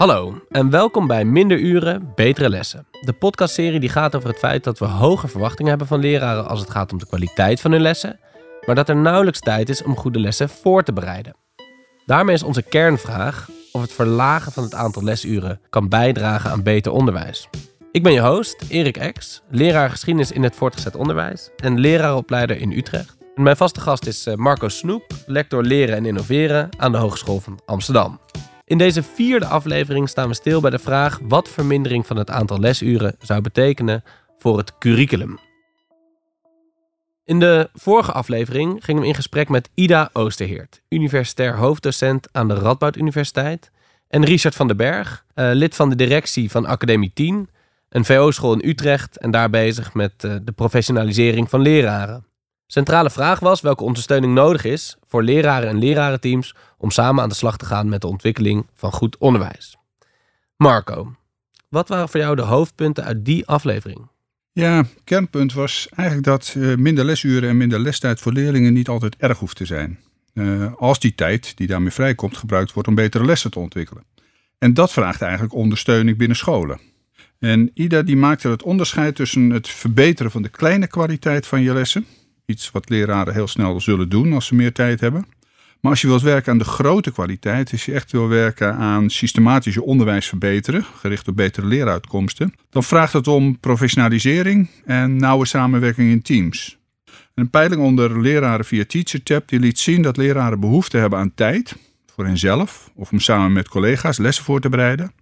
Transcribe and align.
Hallo 0.00 0.40
en 0.48 0.70
welkom 0.70 1.06
bij 1.06 1.24
Minder 1.24 1.58
Uren, 1.58 2.12
Betere 2.14 2.48
Lessen. 2.48 2.86
De 3.00 3.12
podcastserie 3.12 3.80
die 3.80 3.88
gaat 3.88 4.16
over 4.16 4.28
het 4.28 4.38
feit 4.38 4.64
dat 4.64 4.78
we 4.78 4.84
hoge 4.84 5.28
verwachtingen 5.28 5.70
hebben 5.70 5.86
van 5.86 6.00
leraren 6.00 6.48
als 6.48 6.60
het 6.60 6.70
gaat 6.70 6.92
om 6.92 6.98
de 6.98 7.06
kwaliteit 7.06 7.60
van 7.60 7.72
hun 7.72 7.80
lessen, 7.80 8.20
maar 8.66 8.74
dat 8.74 8.88
er 8.88 8.96
nauwelijks 8.96 9.40
tijd 9.40 9.68
is 9.68 9.82
om 9.82 9.96
goede 9.96 10.20
lessen 10.20 10.48
voor 10.48 10.82
te 10.82 10.92
bereiden. 10.92 11.36
Daarmee 12.06 12.34
is 12.34 12.42
onze 12.42 12.62
kernvraag 12.62 13.48
of 13.72 13.80
het 13.80 13.92
verlagen 13.92 14.52
van 14.52 14.62
het 14.62 14.74
aantal 14.74 15.02
lesuren 15.02 15.60
kan 15.70 15.88
bijdragen 15.88 16.50
aan 16.50 16.62
beter 16.62 16.92
onderwijs. 16.92 17.48
Ik 17.92 18.02
ben 18.02 18.12
je 18.12 18.20
host, 18.20 18.64
Erik 18.68 18.96
Ex, 18.96 19.42
leraar 19.50 19.90
geschiedenis 19.90 20.32
in 20.32 20.42
het 20.42 20.56
voortgezet 20.56 20.96
onderwijs 20.96 21.50
en 21.56 21.78
leraaropleider 21.78 22.60
in 22.60 22.72
Utrecht. 22.72 23.16
En 23.34 23.42
mijn 23.42 23.56
vaste 23.56 23.80
gast 23.80 24.06
is 24.06 24.26
eh, 24.26 24.34
Marco 24.34 24.68
Snoep, 24.68 25.04
lector 25.26 25.62
leren 25.62 25.96
en 25.96 26.06
innoveren 26.06 26.68
aan 26.76 26.92
de 26.92 26.98
Hogeschool 26.98 27.40
van 27.40 27.60
Amsterdam. 27.66 28.20
In 28.70 28.78
deze 28.78 29.02
vierde 29.02 29.46
aflevering 29.46 30.08
staan 30.08 30.28
we 30.28 30.34
stil 30.34 30.60
bij 30.60 30.70
de 30.70 30.78
vraag 30.78 31.18
wat 31.22 31.48
vermindering 31.48 32.06
van 32.06 32.16
het 32.16 32.30
aantal 32.30 32.58
lesuren 32.58 33.16
zou 33.18 33.40
betekenen 33.40 34.04
voor 34.38 34.58
het 34.58 34.78
curriculum. 34.78 35.38
In 37.24 37.38
de 37.38 37.70
vorige 37.74 38.12
aflevering 38.12 38.84
gingen 38.84 39.02
we 39.02 39.08
in 39.08 39.14
gesprek 39.14 39.48
met 39.48 39.70
Ida 39.74 40.10
Oosterheert, 40.12 40.82
universitair 40.88 41.56
hoofddocent 41.56 42.28
aan 42.32 42.48
de 42.48 42.54
Radboud 42.54 42.96
Universiteit, 42.96 43.70
en 44.08 44.24
Richard 44.24 44.54
van 44.54 44.66
den 44.66 44.76
Berg, 44.76 45.24
eh, 45.34 45.50
lid 45.52 45.74
van 45.74 45.88
de 45.88 45.96
directie 45.96 46.50
van 46.50 46.66
Academie 46.66 47.10
10, 47.14 47.48
een 47.88 48.04
VO-school 48.04 48.52
in 48.52 48.68
Utrecht 48.68 49.18
en 49.18 49.30
daar 49.30 49.50
bezig 49.50 49.94
met 49.94 50.24
eh, 50.24 50.34
de 50.42 50.52
professionalisering 50.52 51.50
van 51.50 51.60
leraren. 51.60 52.24
Centrale 52.70 53.10
vraag 53.10 53.40
was 53.40 53.60
welke 53.60 53.84
ondersteuning 53.84 54.34
nodig 54.34 54.64
is 54.64 54.96
voor 55.06 55.22
leraren 55.22 55.68
en 55.68 55.78
lerarenteams 55.78 56.54
om 56.78 56.90
samen 56.90 57.22
aan 57.22 57.28
de 57.28 57.34
slag 57.34 57.56
te 57.56 57.64
gaan 57.64 57.88
met 57.88 58.00
de 58.00 58.06
ontwikkeling 58.06 58.66
van 58.74 58.92
goed 58.92 59.18
onderwijs. 59.18 59.76
Marco, 60.56 61.14
wat 61.68 61.88
waren 61.88 62.08
voor 62.08 62.20
jou 62.20 62.36
de 62.36 62.42
hoofdpunten 62.42 63.04
uit 63.04 63.24
die 63.24 63.46
aflevering? 63.46 64.08
Ja, 64.52 64.84
kernpunt 65.04 65.52
was 65.52 65.88
eigenlijk 65.94 66.26
dat 66.26 66.54
uh, 66.56 66.76
minder 66.76 67.04
lesuren 67.04 67.48
en 67.48 67.56
minder 67.56 67.80
lestijd 67.80 68.20
voor 68.20 68.32
leerlingen 68.32 68.72
niet 68.72 68.88
altijd 68.88 69.16
erg 69.16 69.38
hoeft 69.38 69.56
te 69.56 69.66
zijn. 69.66 69.98
Uh, 70.34 70.72
als 70.76 71.00
die 71.00 71.14
tijd 71.14 71.56
die 71.56 71.66
daarmee 71.66 71.90
vrijkomt 71.90 72.36
gebruikt 72.36 72.72
wordt 72.72 72.88
om 72.88 72.94
betere 72.94 73.24
lessen 73.24 73.50
te 73.50 73.58
ontwikkelen. 73.58 74.04
En 74.58 74.74
dat 74.74 74.92
vraagt 74.92 75.22
eigenlijk 75.22 75.54
ondersteuning 75.54 76.18
binnen 76.18 76.36
scholen. 76.36 76.80
En 77.38 77.70
Ida 77.74 78.02
die 78.02 78.16
maakte 78.16 78.48
het 78.48 78.62
onderscheid 78.62 79.14
tussen 79.14 79.50
het 79.50 79.68
verbeteren 79.68 80.30
van 80.30 80.42
de 80.42 80.48
kleine 80.48 80.86
kwaliteit 80.86 81.46
van 81.46 81.62
je 81.62 81.72
lessen, 81.72 82.06
iets 82.50 82.70
wat 82.70 82.88
leraren 82.88 83.34
heel 83.34 83.46
snel 83.46 83.80
zullen 83.80 84.08
doen 84.08 84.32
als 84.32 84.46
ze 84.46 84.54
meer 84.54 84.72
tijd 84.72 85.00
hebben. 85.00 85.26
Maar 85.80 85.90
als 85.90 86.00
je 86.00 86.06
wilt 86.06 86.22
werken 86.22 86.52
aan 86.52 86.58
de 86.58 86.64
grote 86.64 87.12
kwaliteit, 87.12 87.72
als 87.72 87.84
je 87.84 87.92
echt 87.92 88.12
wil 88.12 88.28
werken 88.28 88.74
aan 88.74 89.10
systematische 89.10 89.82
onderwijs 89.82 90.26
verbeteren, 90.26 90.84
gericht 90.98 91.28
op 91.28 91.36
betere 91.36 91.66
leeruitkomsten, 91.66 92.54
dan 92.70 92.84
vraagt 92.84 93.12
het 93.12 93.28
om 93.28 93.58
professionalisering 93.58 94.68
en 94.84 95.16
nauwe 95.16 95.46
samenwerking 95.46 96.10
in 96.10 96.22
teams. 96.22 96.78
Een 97.34 97.50
peiling 97.50 97.82
onder 97.82 98.20
leraren 98.20 98.64
via 98.64 98.84
TeacherTap 98.84 99.48
die 99.48 99.58
liet 99.58 99.78
zien 99.78 100.02
dat 100.02 100.16
leraren 100.16 100.60
behoefte 100.60 100.96
hebben 100.96 101.18
aan 101.18 101.34
tijd 101.34 101.76
voor 102.14 102.24
henzelf 102.26 102.90
of 102.94 103.12
om 103.12 103.20
samen 103.20 103.52
met 103.52 103.68
collega's 103.68 104.18
lessen 104.18 104.44
voor 104.44 104.60
te 104.60 104.68
bereiden, 104.68 105.12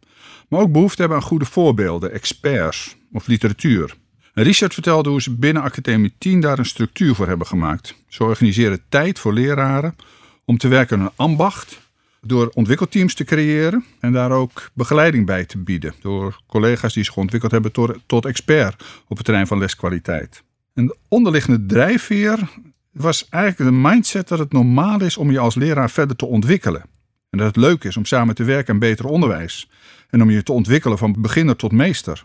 maar 0.49 0.61
ook 0.61 0.73
behoefte 0.73 1.01
hebben 1.01 1.19
aan 1.19 1.27
goede 1.27 1.45
voorbeelden, 1.45 2.13
experts 2.13 2.97
of 3.13 3.27
literatuur. 3.27 3.95
Richard 4.43 4.75
vertelde 4.75 5.09
hoe 5.09 5.23
ze 5.23 5.35
binnen 5.35 5.63
Academie 5.63 6.13
10 6.19 6.41
daar 6.41 6.59
een 6.59 6.65
structuur 6.65 7.15
voor 7.15 7.27
hebben 7.27 7.47
gemaakt. 7.47 7.95
Ze 8.09 8.25
organiseren 8.25 8.81
tijd 8.89 9.19
voor 9.19 9.33
leraren 9.33 9.97
om 10.45 10.59
te 10.59 10.69
werken 10.69 10.99
aan 10.99 11.05
een 11.05 11.13
ambacht, 11.17 11.81
door 12.21 12.51
ontwikkelteams 12.55 13.15
te 13.15 13.25
creëren 13.25 13.85
en 14.01 14.13
daar 14.13 14.31
ook 14.31 14.71
begeleiding 14.73 15.27
bij 15.27 15.45
te 15.45 15.59
bieden. 15.59 15.95
Door 16.01 16.41
collega's 16.47 16.93
die 16.93 17.05
zich 17.05 17.17
ontwikkeld 17.17 17.53
hebben 17.53 17.73
tot, 17.73 17.99
tot 18.07 18.25
expert 18.25 18.85
op 19.09 19.17
het 19.17 19.27
terrein 19.27 19.47
van 19.47 19.59
leskwaliteit. 19.59 20.43
En 20.75 20.87
de 20.87 20.97
onderliggende 21.09 21.67
drijfveer 21.67 22.39
was 22.93 23.29
eigenlijk 23.29 23.71
de 23.71 23.79
mindset 23.89 24.29
dat 24.29 24.39
het 24.39 24.53
normaal 24.53 25.03
is 25.03 25.17
om 25.17 25.31
je 25.31 25.39
als 25.39 25.55
leraar 25.55 25.91
verder 25.91 26.17
te 26.17 26.27
ontwikkelen. 26.27 26.83
En 27.31 27.39
dat 27.39 27.47
het 27.47 27.57
leuk 27.57 27.85
is 27.85 27.97
om 27.97 28.05
samen 28.05 28.35
te 28.35 28.45
werken 28.45 28.73
aan 28.73 28.81
beter 28.81 29.05
onderwijs. 29.05 29.71
En 30.11 30.23
om 30.23 30.31
je 30.31 30.43
te 30.43 30.53
ontwikkelen 30.53 30.99
van 30.99 31.17
beginner 31.19 31.57
tot 31.57 31.73
meester. 31.73 32.25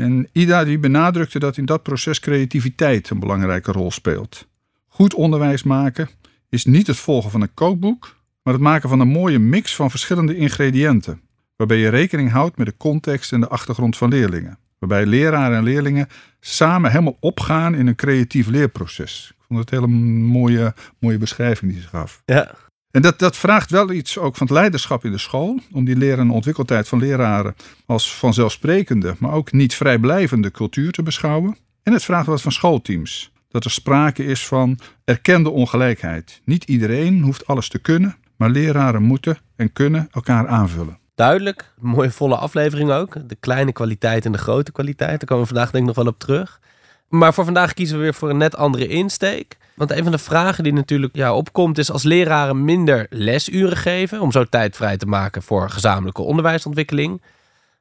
En 0.00 0.28
Ida 0.32 0.64
die 0.64 0.78
benadrukte 0.78 1.38
dat 1.38 1.56
in 1.56 1.64
dat 1.64 1.82
proces 1.82 2.20
creativiteit 2.20 3.10
een 3.10 3.18
belangrijke 3.18 3.72
rol 3.72 3.90
speelt. 3.90 4.48
Goed 4.86 5.14
onderwijs 5.14 5.62
maken 5.62 6.08
is 6.48 6.64
niet 6.64 6.86
het 6.86 6.96
volgen 6.96 7.30
van 7.30 7.40
een 7.40 7.54
kookboek, 7.54 8.16
maar 8.42 8.52
het 8.52 8.62
maken 8.62 8.88
van 8.88 9.00
een 9.00 9.08
mooie 9.08 9.38
mix 9.38 9.74
van 9.74 9.90
verschillende 9.90 10.36
ingrediënten, 10.36 11.20
waarbij 11.56 11.76
je 11.76 11.88
rekening 11.88 12.30
houdt 12.30 12.56
met 12.56 12.66
de 12.66 12.76
context 12.76 13.32
en 13.32 13.40
de 13.40 13.48
achtergrond 13.48 13.96
van 13.96 14.08
leerlingen. 14.08 14.58
Waarbij 14.78 15.06
leraren 15.06 15.56
en 15.56 15.64
leerlingen 15.64 16.08
samen 16.40 16.90
helemaal 16.90 17.16
opgaan 17.20 17.74
in 17.74 17.86
een 17.86 17.94
creatief 17.94 18.46
leerproces. 18.46 19.32
Ik 19.38 19.44
vond 19.46 19.58
het 19.60 19.70
een 19.70 19.78
hele 19.78 19.92
mooie, 20.22 20.74
mooie 20.98 21.18
beschrijving 21.18 21.72
die 21.72 21.80
ze 21.80 21.88
gaf. 21.88 22.22
Ja. 22.24 22.54
En 22.90 23.02
dat, 23.02 23.18
dat 23.18 23.36
vraagt 23.36 23.70
wel 23.70 23.92
iets 23.92 24.18
ook 24.18 24.36
van 24.36 24.46
het 24.46 24.56
leiderschap 24.56 25.04
in 25.04 25.10
de 25.10 25.18
school. 25.18 25.60
Om 25.72 25.84
die 25.84 25.96
leren- 25.96 26.18
en 26.18 26.30
ontwikkeltijd 26.30 26.88
van 26.88 26.98
leraren 26.98 27.54
als 27.86 28.14
vanzelfsprekende, 28.14 29.14
maar 29.18 29.32
ook 29.32 29.52
niet 29.52 29.74
vrijblijvende 29.74 30.50
cultuur 30.50 30.92
te 30.92 31.02
beschouwen. 31.02 31.56
En 31.82 31.92
het 31.92 32.04
vraagt 32.04 32.26
wat 32.26 32.42
van 32.42 32.52
schoolteams. 32.52 33.32
Dat 33.48 33.64
er 33.64 33.70
sprake 33.70 34.24
is 34.24 34.46
van 34.46 34.78
erkende 35.04 35.50
ongelijkheid. 35.50 36.40
Niet 36.44 36.64
iedereen 36.64 37.22
hoeft 37.22 37.46
alles 37.46 37.68
te 37.68 37.78
kunnen, 37.78 38.16
maar 38.36 38.50
leraren 38.50 39.02
moeten 39.02 39.38
en 39.56 39.72
kunnen 39.72 40.08
elkaar 40.10 40.48
aanvullen. 40.48 40.98
Duidelijk, 41.14 41.72
mooie 41.80 42.10
volle 42.10 42.36
aflevering 42.36 42.90
ook. 42.90 43.28
De 43.28 43.36
kleine 43.40 43.72
kwaliteit 43.72 44.24
en 44.24 44.32
de 44.32 44.38
grote 44.38 44.72
kwaliteit. 44.72 45.18
Daar 45.18 45.28
komen 45.28 45.42
we 45.42 45.48
vandaag 45.48 45.70
denk 45.70 45.88
ik 45.88 45.94
nog 45.94 46.04
wel 46.04 46.12
op 46.12 46.18
terug. 46.18 46.60
Maar 47.08 47.34
voor 47.34 47.44
vandaag 47.44 47.74
kiezen 47.74 47.96
we 47.96 48.02
weer 48.02 48.14
voor 48.14 48.30
een 48.30 48.36
net 48.36 48.56
andere 48.56 48.86
insteek. 48.86 49.56
Want 49.78 49.90
een 49.90 50.02
van 50.02 50.12
de 50.12 50.18
vragen 50.18 50.64
die 50.64 50.72
natuurlijk 50.72 51.16
ja, 51.16 51.34
opkomt 51.34 51.78
is 51.78 51.90
als 51.90 52.02
leraren 52.02 52.64
minder 52.64 53.06
lesuren 53.10 53.76
geven 53.76 54.20
om 54.20 54.32
zo 54.32 54.44
tijd 54.44 54.76
vrij 54.76 54.96
te 54.96 55.06
maken 55.06 55.42
voor 55.42 55.70
gezamenlijke 55.70 56.22
onderwijsontwikkeling, 56.22 57.22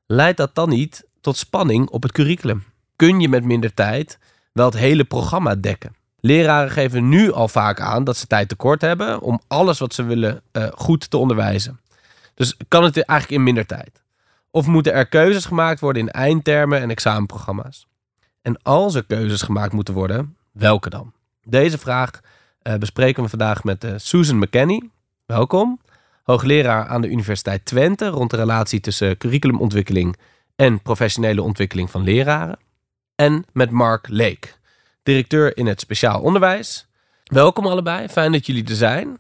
leidt 0.06 0.38
dat 0.38 0.56
dan 0.56 0.70
niet 0.70 1.06
tot 1.22 1.38
spanning 1.38 1.90
op 1.90 2.04
het 2.04 2.12
curriculum? 2.12 2.64
Kun 2.96 3.20
je 3.20 3.30
met 3.30 3.44
minder 3.44 3.74
tijd 3.74 4.20
wel 4.52 4.66
het 4.66 4.78
hele 4.78 5.04
programma 5.04 5.56
dekken? 5.56 5.96
Leraren 6.20 6.72
geven 6.72 7.10
nu 7.10 7.32
al 7.32 7.48
vaak 7.48 7.80
aan 7.80 8.04
dat 8.04 8.18
ze 8.18 8.28
tijd 8.28 8.50
tekort 8.50 8.82
hebben 8.82 9.22
om 9.22 9.42
alles 9.48 9.80
wat 9.80 9.94
ze 9.94 10.04
willen 10.04 10.42
uh, 10.52 10.68
goed 10.76 11.10
te 11.10 11.18
onderwijzen. 11.18 11.80
Dus 12.34 12.58
kan 12.68 12.84
het 12.84 12.96
eigenlijk 13.02 13.40
in 13.40 13.46
minder 13.46 13.66
tijd? 13.66 14.02
Of 14.52 14.68
moeten 14.68 14.94
er 14.94 15.08
keuzes 15.08 15.46
gemaakt 15.46 15.80
worden 15.80 16.02
in 16.02 16.12
eindtermen 16.12 16.82
en 16.82 16.90
examenprogramma's? 16.90 17.88
En 18.42 18.62
als 18.62 18.96
er 18.96 19.06
keuzes 19.06 19.42
gemaakt 19.42 19.74
moeten 19.74 19.94
worden, 19.94 20.36
welke 20.52 20.90
dan? 20.90 21.16
Deze 21.50 21.78
vraag 21.78 22.12
uh, 22.64 22.76
bespreken 22.76 23.24
we 23.24 23.30
vandaag 23.30 23.64
met 23.64 23.84
uh, 23.84 23.92
Susan 23.98 24.38
McKenney. 24.38 24.90
Welkom. 25.26 25.80
Hoogleraar 26.24 26.88
aan 26.88 27.02
de 27.02 27.10
Universiteit 27.10 27.66
Twente 27.66 28.08
rond 28.08 28.30
de 28.30 28.36
relatie 28.38 28.80
tussen 28.80 29.18
curriculumontwikkeling 29.18 30.18
en 30.56 30.82
professionele 30.82 31.42
ontwikkeling 31.42 31.92
van 31.92 32.04
leraren. 32.04 32.60
En 33.16 33.46
met 33.54 33.72
Mark 33.72 34.08
Lake, 34.10 34.48
directeur 35.04 35.58
in 35.58 35.68
het 35.68 35.80
speciaal 35.80 36.22
onderwijs. 36.22 36.88
Welkom 37.24 37.66
allebei, 37.66 38.08
fijn 38.08 38.32
dat 38.32 38.46
jullie 38.46 38.68
er 38.68 38.76
zijn. 38.76 39.18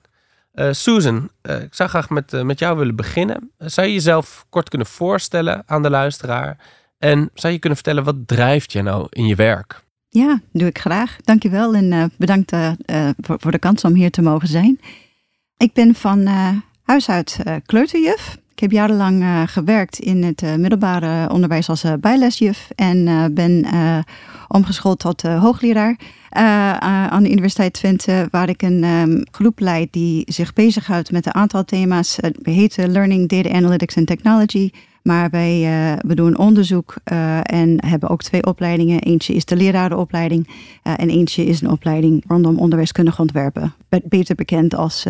Uh, 0.53 0.71
Susan, 0.71 1.29
ik 1.41 1.73
zou 1.73 1.89
graag 1.89 2.09
met, 2.09 2.43
met 2.43 2.59
jou 2.59 2.77
willen 2.77 2.95
beginnen. 2.95 3.51
zou 3.57 3.87
je 3.87 3.93
jezelf 3.93 4.45
kort 4.49 4.69
kunnen 4.69 4.87
voorstellen 4.87 5.63
aan 5.65 5.83
de 5.83 5.89
luisteraar? 5.89 6.57
En 6.97 7.29
zou 7.33 7.53
je 7.53 7.59
kunnen 7.59 7.77
vertellen, 7.77 8.03
wat 8.03 8.27
drijft 8.27 8.71
je 8.71 8.81
nou 8.81 9.07
in 9.09 9.25
je 9.25 9.35
werk? 9.35 9.85
Ja, 10.17 10.39
doe 10.51 10.67
ik 10.67 10.79
graag. 10.79 11.17
Dankjewel 11.23 11.75
en 11.75 11.91
uh, 11.91 12.03
bedankt 12.17 12.53
uh, 12.53 12.71
voor, 13.17 13.37
voor, 13.39 13.51
de 13.51 13.59
kans 13.59 13.83
om 13.83 13.93
hier 13.93 14.11
te 14.11 14.21
mogen 14.21 14.47
zijn. 14.47 14.79
Ik 15.57 15.73
ben 15.73 15.95
van 15.95 16.27
huis 16.83 17.09
uit 17.09 17.39
kleuterjuf. 17.65 18.37
Ik 18.51 18.59
heb 18.59 18.71
jarenlang 18.71 19.49
gewerkt 19.49 19.99
in 19.99 20.23
het 20.23 20.41
middelbare 20.41 21.29
onderwijs 21.29 21.69
als 21.69 21.85
bijlesjuf 21.99 22.69
en 22.75 23.33
ben 23.33 23.65
omgeschoold 24.47 24.99
tot 24.99 25.21
hoogleraar 25.21 25.95
aan 27.09 27.23
de 27.23 27.31
Universiteit 27.31 27.73
Twente, 27.73 28.27
waar 28.31 28.49
ik 28.49 28.61
een 28.61 28.83
um, 28.83 29.23
groep 29.31 29.59
leid 29.59 29.93
die 29.93 30.23
zich 30.25 30.53
bezighoudt 30.53 31.11
met 31.11 31.25
een 31.25 31.33
aantal 31.33 31.65
thema's. 31.65 32.17
Het 32.21 32.37
heet 32.41 32.77
Learning, 32.77 33.29
Data 33.29 33.49
Analytics 33.49 33.97
and 33.97 34.07
Technology. 34.07 34.69
Maar 35.07 35.29
wij 35.29 35.61
uh, 35.61 35.99
we 36.07 36.15
doen 36.15 36.37
onderzoek 36.37 36.95
uh, 37.11 37.37
en 37.43 37.85
hebben 37.85 38.09
ook 38.09 38.23
twee 38.23 38.45
opleidingen. 38.45 38.99
Eentje 38.99 39.33
is 39.33 39.45
de 39.45 39.55
lerarenopleiding 39.55 40.47
uh, 40.47 40.93
en 40.97 41.09
eentje 41.09 41.45
is 41.45 41.61
een 41.61 41.69
opleiding 41.69 42.23
rondom 42.27 42.57
onderwijskundige 42.57 43.21
ontwerpen. 43.21 43.73
Beter 44.03 44.35
bekend 44.35 44.75
als 44.75 45.05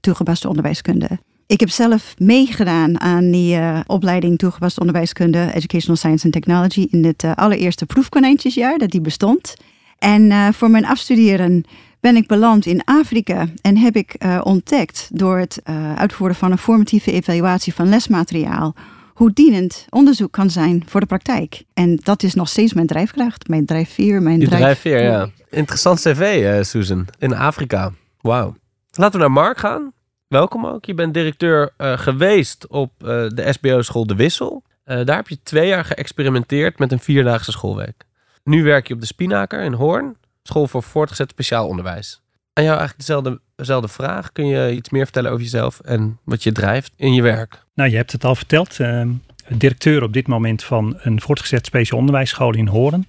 toegepaste 0.00 0.48
onderwijskunde. 0.48 1.08
Ik 1.46 1.60
heb 1.60 1.70
zelf 1.70 2.14
meegedaan 2.18 3.00
aan 3.00 3.30
die 3.30 3.58
opleiding 3.86 4.38
toegepaste 4.38 4.80
onderwijskunde, 4.80 5.50
Educational 5.54 5.96
Science 5.96 6.24
and 6.24 6.32
Technology, 6.32 6.86
in 6.90 7.04
het 7.04 7.24
allereerste 7.34 7.86
proefkonijntjesjaar 7.86 8.78
dat 8.78 8.90
die 8.90 9.00
bestond. 9.00 9.54
En 9.98 10.54
voor 10.54 10.70
mijn 10.70 10.86
afstuderen 10.86 11.64
ben 12.00 12.16
ik 12.16 12.26
beland 12.26 12.66
in 12.66 12.84
Afrika 12.84 13.46
en 13.60 13.76
heb 13.76 13.96
ik 13.96 14.16
ontdekt 14.42 15.08
door 15.12 15.38
het 15.38 15.60
uitvoeren 15.96 16.36
van 16.36 16.50
een 16.50 16.58
formatieve 16.58 17.12
evaluatie 17.12 17.74
van 17.74 17.88
lesmateriaal 17.88 18.74
hoe 19.16 19.32
dienend 19.32 19.86
onderzoek 19.90 20.32
kan 20.32 20.50
zijn 20.50 20.84
voor 20.86 21.00
de 21.00 21.06
praktijk. 21.06 21.64
En 21.74 21.96
dat 21.96 22.22
is 22.22 22.34
nog 22.34 22.48
steeds 22.48 22.72
mijn 22.72 22.86
drijfkracht, 22.86 23.48
mijn 23.48 23.66
drijfveer, 23.66 24.22
mijn 24.22 24.38
drijf... 24.38 24.60
drijfveer, 24.60 25.02
ja. 25.02 25.28
Interessant 25.50 26.00
cv, 26.00 26.20
eh, 26.20 26.62
Susan. 26.62 27.08
In 27.18 27.34
Afrika. 27.34 27.92
Wauw. 28.20 28.54
Laten 28.90 29.12
we 29.12 29.18
naar 29.18 29.32
Mark 29.32 29.58
gaan. 29.58 29.92
Welkom 30.28 30.66
ook. 30.66 30.84
Je 30.84 30.94
bent 30.94 31.14
directeur 31.14 31.72
eh, 31.76 31.98
geweest 31.98 32.66
op 32.66 32.92
eh, 32.98 33.06
de 33.08 33.52
SBO-school 33.52 34.06
De 34.06 34.14
Wissel. 34.14 34.62
Eh, 34.84 35.04
daar 35.04 35.16
heb 35.16 35.28
je 35.28 35.42
twee 35.42 35.68
jaar 35.68 35.84
geëxperimenteerd 35.84 36.78
met 36.78 36.92
een 36.92 36.98
vierdaagse 36.98 37.52
schoolweek. 37.52 38.04
Nu 38.44 38.62
werk 38.62 38.88
je 38.88 38.94
op 38.94 39.00
de 39.00 39.06
Spinaker 39.06 39.62
in 39.62 39.72
Hoorn, 39.72 40.16
school 40.42 40.66
voor 40.66 40.82
voortgezet 40.82 41.30
speciaal 41.30 41.68
onderwijs. 41.68 42.22
Aan 42.56 42.64
jou 42.64 42.78
eigenlijk 42.78 42.98
dezelfde, 43.06 43.40
dezelfde 43.56 43.88
vraag. 43.88 44.32
Kun 44.32 44.46
je 44.46 44.74
iets 44.74 44.90
meer 44.90 45.04
vertellen 45.04 45.30
over 45.30 45.42
jezelf 45.42 45.80
en 45.80 46.18
wat 46.24 46.42
je 46.42 46.52
drijft 46.52 46.92
in 46.96 47.14
je 47.14 47.22
werk? 47.22 47.64
Nou, 47.74 47.90
je 47.90 47.96
hebt 47.96 48.12
het 48.12 48.24
al 48.24 48.34
verteld. 48.34 48.80
eh, 48.80 49.02
directeur 49.48 50.02
op 50.02 50.12
dit 50.12 50.26
moment 50.26 50.64
van 50.64 50.96
een 50.98 51.20
voortgezet 51.20 51.66
speciaal 51.66 51.98
onderwijsschool 51.98 52.54
in 52.54 52.66
Hoorn. 52.66 53.06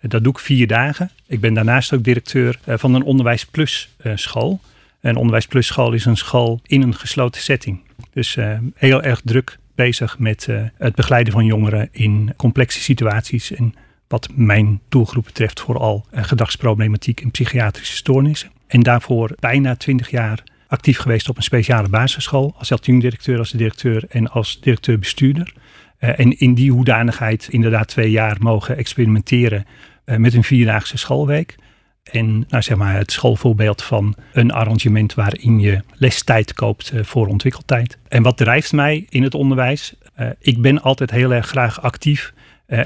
Eh, 0.00 0.10
dat 0.10 0.22
doe 0.24 0.32
ik 0.32 0.38
vier 0.38 0.66
dagen. 0.66 1.10
Ik 1.26 1.40
ben 1.40 1.54
daarnaast 1.54 1.92
ook 1.92 2.02
directeur 2.04 2.58
eh, 2.64 2.78
van 2.78 2.94
een 2.94 3.02
Onderwijs 3.02 3.46
Plus 3.46 3.94
eh, 3.96 4.12
school. 4.14 4.60
Een 5.00 5.16
Onderwijs 5.16 5.46
Plus 5.46 5.66
school 5.66 5.92
is 5.92 6.04
een 6.04 6.16
school 6.16 6.60
in 6.66 6.82
een 6.82 6.94
gesloten 6.94 7.40
setting. 7.40 7.80
Dus 8.12 8.36
eh, 8.36 8.58
heel 8.74 9.02
erg 9.02 9.20
druk 9.24 9.58
bezig 9.74 10.18
met 10.18 10.48
het 10.76 10.94
begeleiden 10.94 11.32
van 11.32 11.44
jongeren 11.44 11.88
in 11.92 12.32
complexe 12.36 12.80
situaties. 12.80 13.52
En 13.52 13.74
wat 14.08 14.28
mijn 14.34 14.80
doelgroep 14.88 15.24
betreft 15.24 15.60
vooral 15.60 16.06
gedragsproblematiek 16.12 17.20
en 17.20 17.30
psychiatrische 17.30 17.96
stoornissen. 17.96 18.50
En 18.68 18.82
daarvoor 18.82 19.32
bijna 19.40 19.76
twintig 19.76 20.10
jaar 20.10 20.42
actief 20.66 20.98
geweest 20.98 21.28
op 21.28 21.36
een 21.36 21.42
speciale 21.42 21.88
basisschool. 21.88 22.54
Als 22.58 22.80
directeur, 22.80 23.38
als 23.38 23.50
directeur 23.50 24.04
en 24.08 24.30
als 24.30 24.60
directeur-bestuurder. 24.60 25.52
Uh, 26.00 26.18
en 26.18 26.38
in 26.38 26.54
die 26.54 26.72
hoedanigheid 26.72 27.48
inderdaad 27.50 27.88
twee 27.88 28.10
jaar 28.10 28.36
mogen 28.40 28.76
experimenteren 28.76 29.66
uh, 30.04 30.16
met 30.16 30.34
een 30.34 30.44
vierdaagse 30.44 30.98
schoolweek. 30.98 31.54
En 32.02 32.44
nou, 32.48 32.62
zeg 32.62 32.76
maar 32.76 32.94
het 32.94 33.12
schoolvoorbeeld 33.12 33.82
van 33.82 34.14
een 34.32 34.50
arrangement 34.50 35.14
waarin 35.14 35.60
je 35.60 35.82
lestijd 35.92 36.54
koopt 36.54 36.92
uh, 36.94 37.04
voor 37.04 37.26
ontwikkeltijd. 37.26 37.98
En 38.08 38.22
wat 38.22 38.36
drijft 38.36 38.72
mij 38.72 39.06
in 39.08 39.22
het 39.22 39.34
onderwijs? 39.34 39.94
ik 40.40 40.62
ben 40.62 40.82
altijd 40.82 41.10
heel 41.10 41.32
erg 41.32 41.46
graag 41.46 41.82
actief 41.82 42.32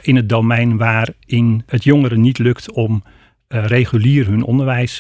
in 0.02 0.16
het 0.16 0.28
domein 0.28 0.76
waarin 0.76 1.62
het 1.66 1.84
jongeren 1.84 2.20
niet 2.20 2.38
lukt 2.38 2.72
om 2.72 3.02
regulier 3.60 4.26
hun 4.26 4.44
onderwijs 4.44 4.96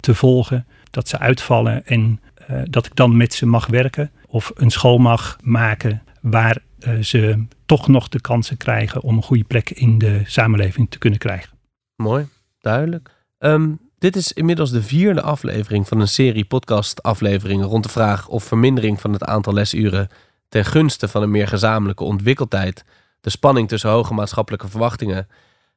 te 0.00 0.14
volgen. 0.14 0.66
Dat 0.90 1.08
ze 1.08 1.18
uitvallen 1.18 1.86
en 1.86 2.20
dat 2.64 2.86
ik 2.86 2.96
dan 2.96 3.16
met 3.16 3.34
ze 3.34 3.46
mag 3.46 3.66
werken 3.66 4.10
of 4.26 4.52
een 4.54 4.70
school 4.70 4.98
mag 4.98 5.36
maken 5.42 6.02
waar 6.20 6.62
ze 7.00 7.44
toch 7.66 7.88
nog 7.88 8.08
de 8.08 8.20
kansen 8.20 8.56
krijgen 8.56 9.02
om 9.02 9.16
een 9.16 9.22
goede 9.22 9.44
plek 9.44 9.70
in 9.70 9.98
de 9.98 10.20
samenleving 10.24 10.90
te 10.90 10.98
kunnen 10.98 11.18
krijgen. 11.18 11.58
Mooi, 11.96 12.28
duidelijk. 12.60 13.10
Um, 13.38 13.80
dit 13.98 14.16
is 14.16 14.32
inmiddels 14.32 14.70
de 14.70 14.82
vierde 14.82 15.22
aflevering 15.22 15.88
van 15.88 16.00
een 16.00 16.08
serie 16.08 16.44
podcast-afleveringen 16.44 17.66
rond 17.66 17.82
de 17.82 17.88
vraag 17.88 18.28
of 18.28 18.44
vermindering 18.44 19.00
van 19.00 19.12
het 19.12 19.24
aantal 19.24 19.52
lesuren 19.52 20.08
ten 20.48 20.64
gunste 20.64 21.08
van 21.08 21.22
een 21.22 21.30
meer 21.30 21.48
gezamenlijke 21.48 22.04
ontwikkeltijd 22.04 22.84
de 23.20 23.30
spanning 23.30 23.68
tussen 23.68 23.90
hoge 23.90 24.14
maatschappelijke 24.14 24.68
verwachtingen 24.68 25.28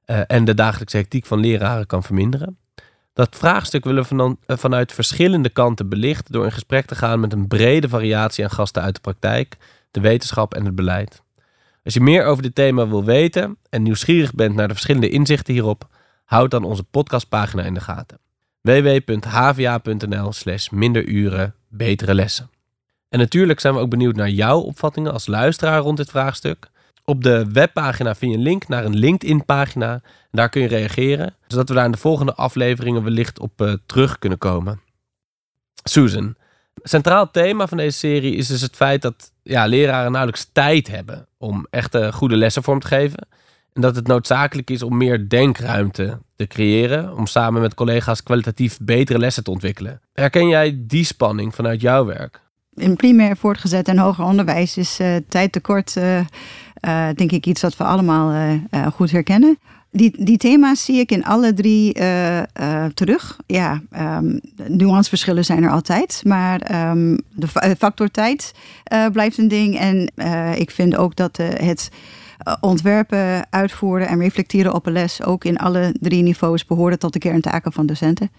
uh, 0.06 0.20
en 0.28 0.46
de 0.46 0.54
dagelijkse 0.54 0.98
hectiek 0.98 1.26
van 1.26 1.40
leraren 1.40 1.86
kan 1.86 2.04
verminderen. 2.04 2.58
Dat 3.14 3.36
vraagstuk 3.36 3.84
willen 3.84 4.04
we 4.04 4.16
uh, 4.16 4.58
vanuit 4.58 4.94
verschillende 4.94 5.50
kanten 5.50 5.90
belichten 5.90 6.34
door 6.34 6.46
in 6.46 6.52
gesprek 6.52 6.86
te 6.86 6.96
gaan 6.96 7.20
met 7.20 7.34
een 7.34 7.48
brede 7.48 7.90
variatie 7.90 8.44
aan 8.44 8.50
gasten 8.50 8.82
uit 8.82 8.96
de 8.96 9.02
praktijk, 9.02 9.58
de 9.92 10.00
wetenschap 10.00 10.54
en 10.54 10.66
het 10.66 10.76
beleid. 10.76 11.24
Als 11.84 11.94
je 11.94 12.02
meer 12.02 12.26
over 12.26 12.44
dit 12.44 12.56
thema 12.56 12.88
wil 12.88 13.04
weten 13.04 13.58
en 13.70 13.84
nieuwsgierig 13.84 14.34
bent 14.34 14.56
naar 14.56 14.68
de 14.68 14.74
verschillende 14.74 15.10
inzichten 15.10 15.54
hierop, 15.54 15.88
houd 16.26 16.52
dan 16.52 16.64
onze 16.64 16.84
podcastpagina 16.84 17.64
in 17.64 17.74
de 17.74 17.80
gaten. 17.80 18.20
www.hva.nl 18.62 20.34
slash 20.34 20.70
minderuren 20.70 21.56
betere 21.68 22.16
lessen. 22.16 22.50
En 23.10 23.20
natuurlijk 23.20 23.60
zijn 23.60 23.74
we 23.74 23.80
ook 23.80 23.90
benieuwd 23.90 24.16
naar 24.16 24.30
jouw 24.30 24.60
opvattingen 24.60 25.14
als 25.14 25.28
luisteraar 25.28 25.80
rond 25.80 25.98
dit 25.98 26.10
vraagstuk. 26.10 26.70
Op 27.06 27.24
de 27.24 27.52
webpagina 27.52 28.16
vind 28.16 28.32
je 28.32 28.38
een 28.38 28.44
link 28.44 28.68
naar 28.68 28.86
een 28.86 28.96
LinkedIn-pagina. 28.96 30.02
Daar 30.32 30.50
kun 30.50 30.62
je 30.62 30.68
reageren, 30.68 31.36
zodat 31.48 31.70
we 31.70 31.76
daar 31.76 31.86
in 31.86 31.92
de 31.92 31.98
volgende 31.98 32.34
afleveringen 32.34 33.04
wellicht 33.04 33.40
op 33.40 33.62
uh, 33.62 33.74
terug 33.86 34.20
kunnen 34.20 34.38
komen. 34.38 34.80
Susan, 35.84 36.36
centraal 36.84 37.32
thema 37.32 37.68
van 37.68 37.78
deze 37.78 37.98
serie 37.98 38.36
is 38.36 38.48
dus 38.48 38.62
het 38.62 38.76
feit 38.76 39.02
dat 39.02 39.32
ja, 39.44 39.66
leraren 39.66 40.12
nauwelijks 40.12 40.50
tijd 40.52 40.88
hebben 40.88 41.28
om 41.38 41.68
echte 41.70 42.14
goede 42.14 42.36
lessen 42.36 42.64
vorm 42.64 42.80
te 42.80 42.88
geven. 42.88 43.28
En 43.74 43.82
dat 43.82 43.96
het 43.96 44.08
noodzakelijk 44.08 44.70
is 44.70 44.84
om 44.84 44.98
meer 44.98 45.30
denkruimte 45.30 46.20
te 46.36 46.48
creëren 46.48 47.18
om 47.18 47.26
samen 47.26 47.62
met 47.62 47.74
collega's 47.74 48.24
kwalitatief 48.24 48.78
betere 48.82 49.20
lessen 49.20 49.44
te 49.44 49.52
ontwikkelen. 49.52 50.02
Herken 50.14 50.48
jij 50.48 50.84
die 50.88 51.04
spanning 51.04 51.56
vanuit 51.56 51.82
jouw 51.82 52.06
werk? 52.06 52.42
In 52.76 52.96
primair, 52.96 53.38
voortgezet 53.38 53.88
en 53.88 53.98
hoger 53.98 54.24
onderwijs 54.24 54.78
is 54.78 55.00
uh, 55.00 55.16
tijdtekort, 55.30 55.96
uh, 55.96 56.20
uh, 56.86 57.08
denk 57.16 57.32
ik, 57.32 57.46
iets 57.46 57.62
wat 57.62 57.78
we 57.78 57.84
allemaal 57.84 58.60
goed 58.94 59.12
herkennen. 59.12 59.58
Die, 59.92 60.24
die 60.24 60.38
thema's 60.38 60.86
zie 60.86 61.00
ik 61.00 61.12
in 61.12 61.24
alle 61.24 61.54
drie 61.54 61.94
terug. 62.94 63.40
Ja, 63.46 63.82
um, 64.18 64.40
nuanceverschillen 64.68 65.46
zijn 65.46 65.64
er 65.64 65.70
altijd, 65.70 66.22
maar 66.26 66.90
um, 66.92 67.18
de 67.30 67.48
factor 67.78 68.12
tijd 68.12 68.54
blijft 69.12 69.38
een 69.38 69.48
ding. 69.48 69.78
En 69.78 70.12
ik 70.58 70.72
vind 70.72 70.96
ook 70.96 71.16
dat 71.16 71.38
het 71.38 71.90
ontwerpen, 72.60 73.48
uitvoeren 73.50 74.08
en 74.08 74.20
reflecteren 74.20 74.74
op 74.74 74.86
een 74.86 74.94
les 74.94 75.24
ook 75.24 75.46
in 75.46 75.58
alle 75.58 75.96
drie 76.00 76.24
niveaus 76.24 76.66
behoren 76.66 77.00
tot 77.00 77.14
de 77.14 77.20
kerntaken 77.20 77.74
van 77.74 77.86
docenten. 77.86 78.30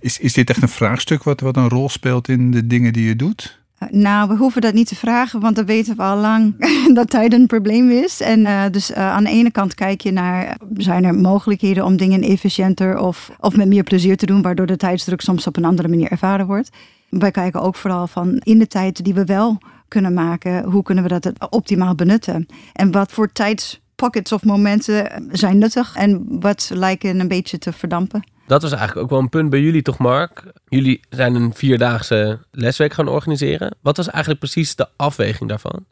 Is, 0.00 0.18
is 0.18 0.32
dit 0.32 0.50
echt 0.50 0.62
een 0.62 0.68
vraagstuk 0.68 1.22
wat, 1.22 1.40
wat 1.40 1.56
een 1.56 1.68
rol 1.68 1.88
speelt 1.88 2.28
in 2.28 2.50
de 2.50 2.66
dingen 2.66 2.92
die 2.92 3.06
je 3.06 3.16
doet? 3.16 3.60
Uh, 3.82 3.88
nou, 3.90 4.28
we 4.28 4.36
hoeven 4.36 4.60
dat 4.60 4.74
niet 4.74 4.88
te 4.88 4.96
vragen, 4.96 5.40
want 5.40 5.56
dan 5.56 5.64
weten 5.64 5.96
we 5.96 6.02
al 6.02 6.16
lang 6.16 6.54
dat 6.94 7.10
tijd 7.10 7.32
een 7.32 7.46
probleem 7.46 7.90
is. 7.90 8.20
En 8.20 8.40
uh, 8.40 8.62
dus 8.70 8.92
aan 8.92 9.24
de 9.24 9.30
ene 9.30 9.50
kant 9.50 9.74
kijk 9.74 10.00
je 10.00 10.12
naar, 10.12 10.56
zijn 10.76 11.04
er 11.04 11.14
mogelijkheden 11.14 11.84
om 11.84 11.96
dingen 11.96 12.22
efficiënter 12.22 12.98
of, 12.98 13.30
of 13.40 13.56
met 13.56 13.68
meer 13.68 13.82
plezier 13.82 14.16
te 14.16 14.26
doen, 14.26 14.42
waardoor 14.42 14.66
de 14.66 14.76
tijdsdruk 14.76 15.20
soms 15.20 15.46
op 15.46 15.56
een 15.56 15.64
andere 15.64 15.88
manier 15.88 16.10
ervaren 16.10 16.46
wordt. 16.46 16.70
Wij 17.08 17.30
kijken 17.30 17.62
ook 17.62 17.76
vooral 17.76 18.06
van 18.06 18.36
in 18.36 18.58
de 18.58 18.66
tijd 18.66 19.04
die 19.04 19.14
we 19.14 19.24
wel 19.24 19.58
kunnen 19.88 20.14
maken, 20.14 20.64
hoe 20.64 20.82
kunnen 20.82 21.04
we 21.04 21.18
dat 21.18 21.50
optimaal 21.50 21.94
benutten? 21.94 22.46
En 22.72 22.90
wat 22.90 23.12
voor 23.12 23.32
tijdspockets 23.32 24.32
of 24.32 24.44
momenten 24.44 25.24
zijn 25.30 25.58
nuttig 25.58 25.96
en 25.96 26.26
wat 26.28 26.70
lijken 26.74 27.20
een 27.20 27.28
beetje 27.28 27.58
te 27.58 27.72
verdampen? 27.72 28.22
Dat 28.48 28.62
was 28.62 28.72
eigenlijk 28.72 29.00
ook 29.00 29.10
wel 29.10 29.18
een 29.18 29.28
punt 29.28 29.50
bij 29.50 29.60
jullie, 29.60 29.82
toch, 29.82 29.98
Mark? 29.98 30.44
Jullie 30.68 31.00
zijn 31.08 31.34
een 31.34 31.54
vierdaagse 31.54 32.38
lesweek 32.50 32.92
gaan 32.92 33.08
organiseren. 33.08 33.74
Wat 33.82 33.96
was 33.96 34.10
eigenlijk 34.10 34.40
precies 34.40 34.74
de 34.74 34.86
afweging 34.96 35.48
daarvan? 35.48 35.84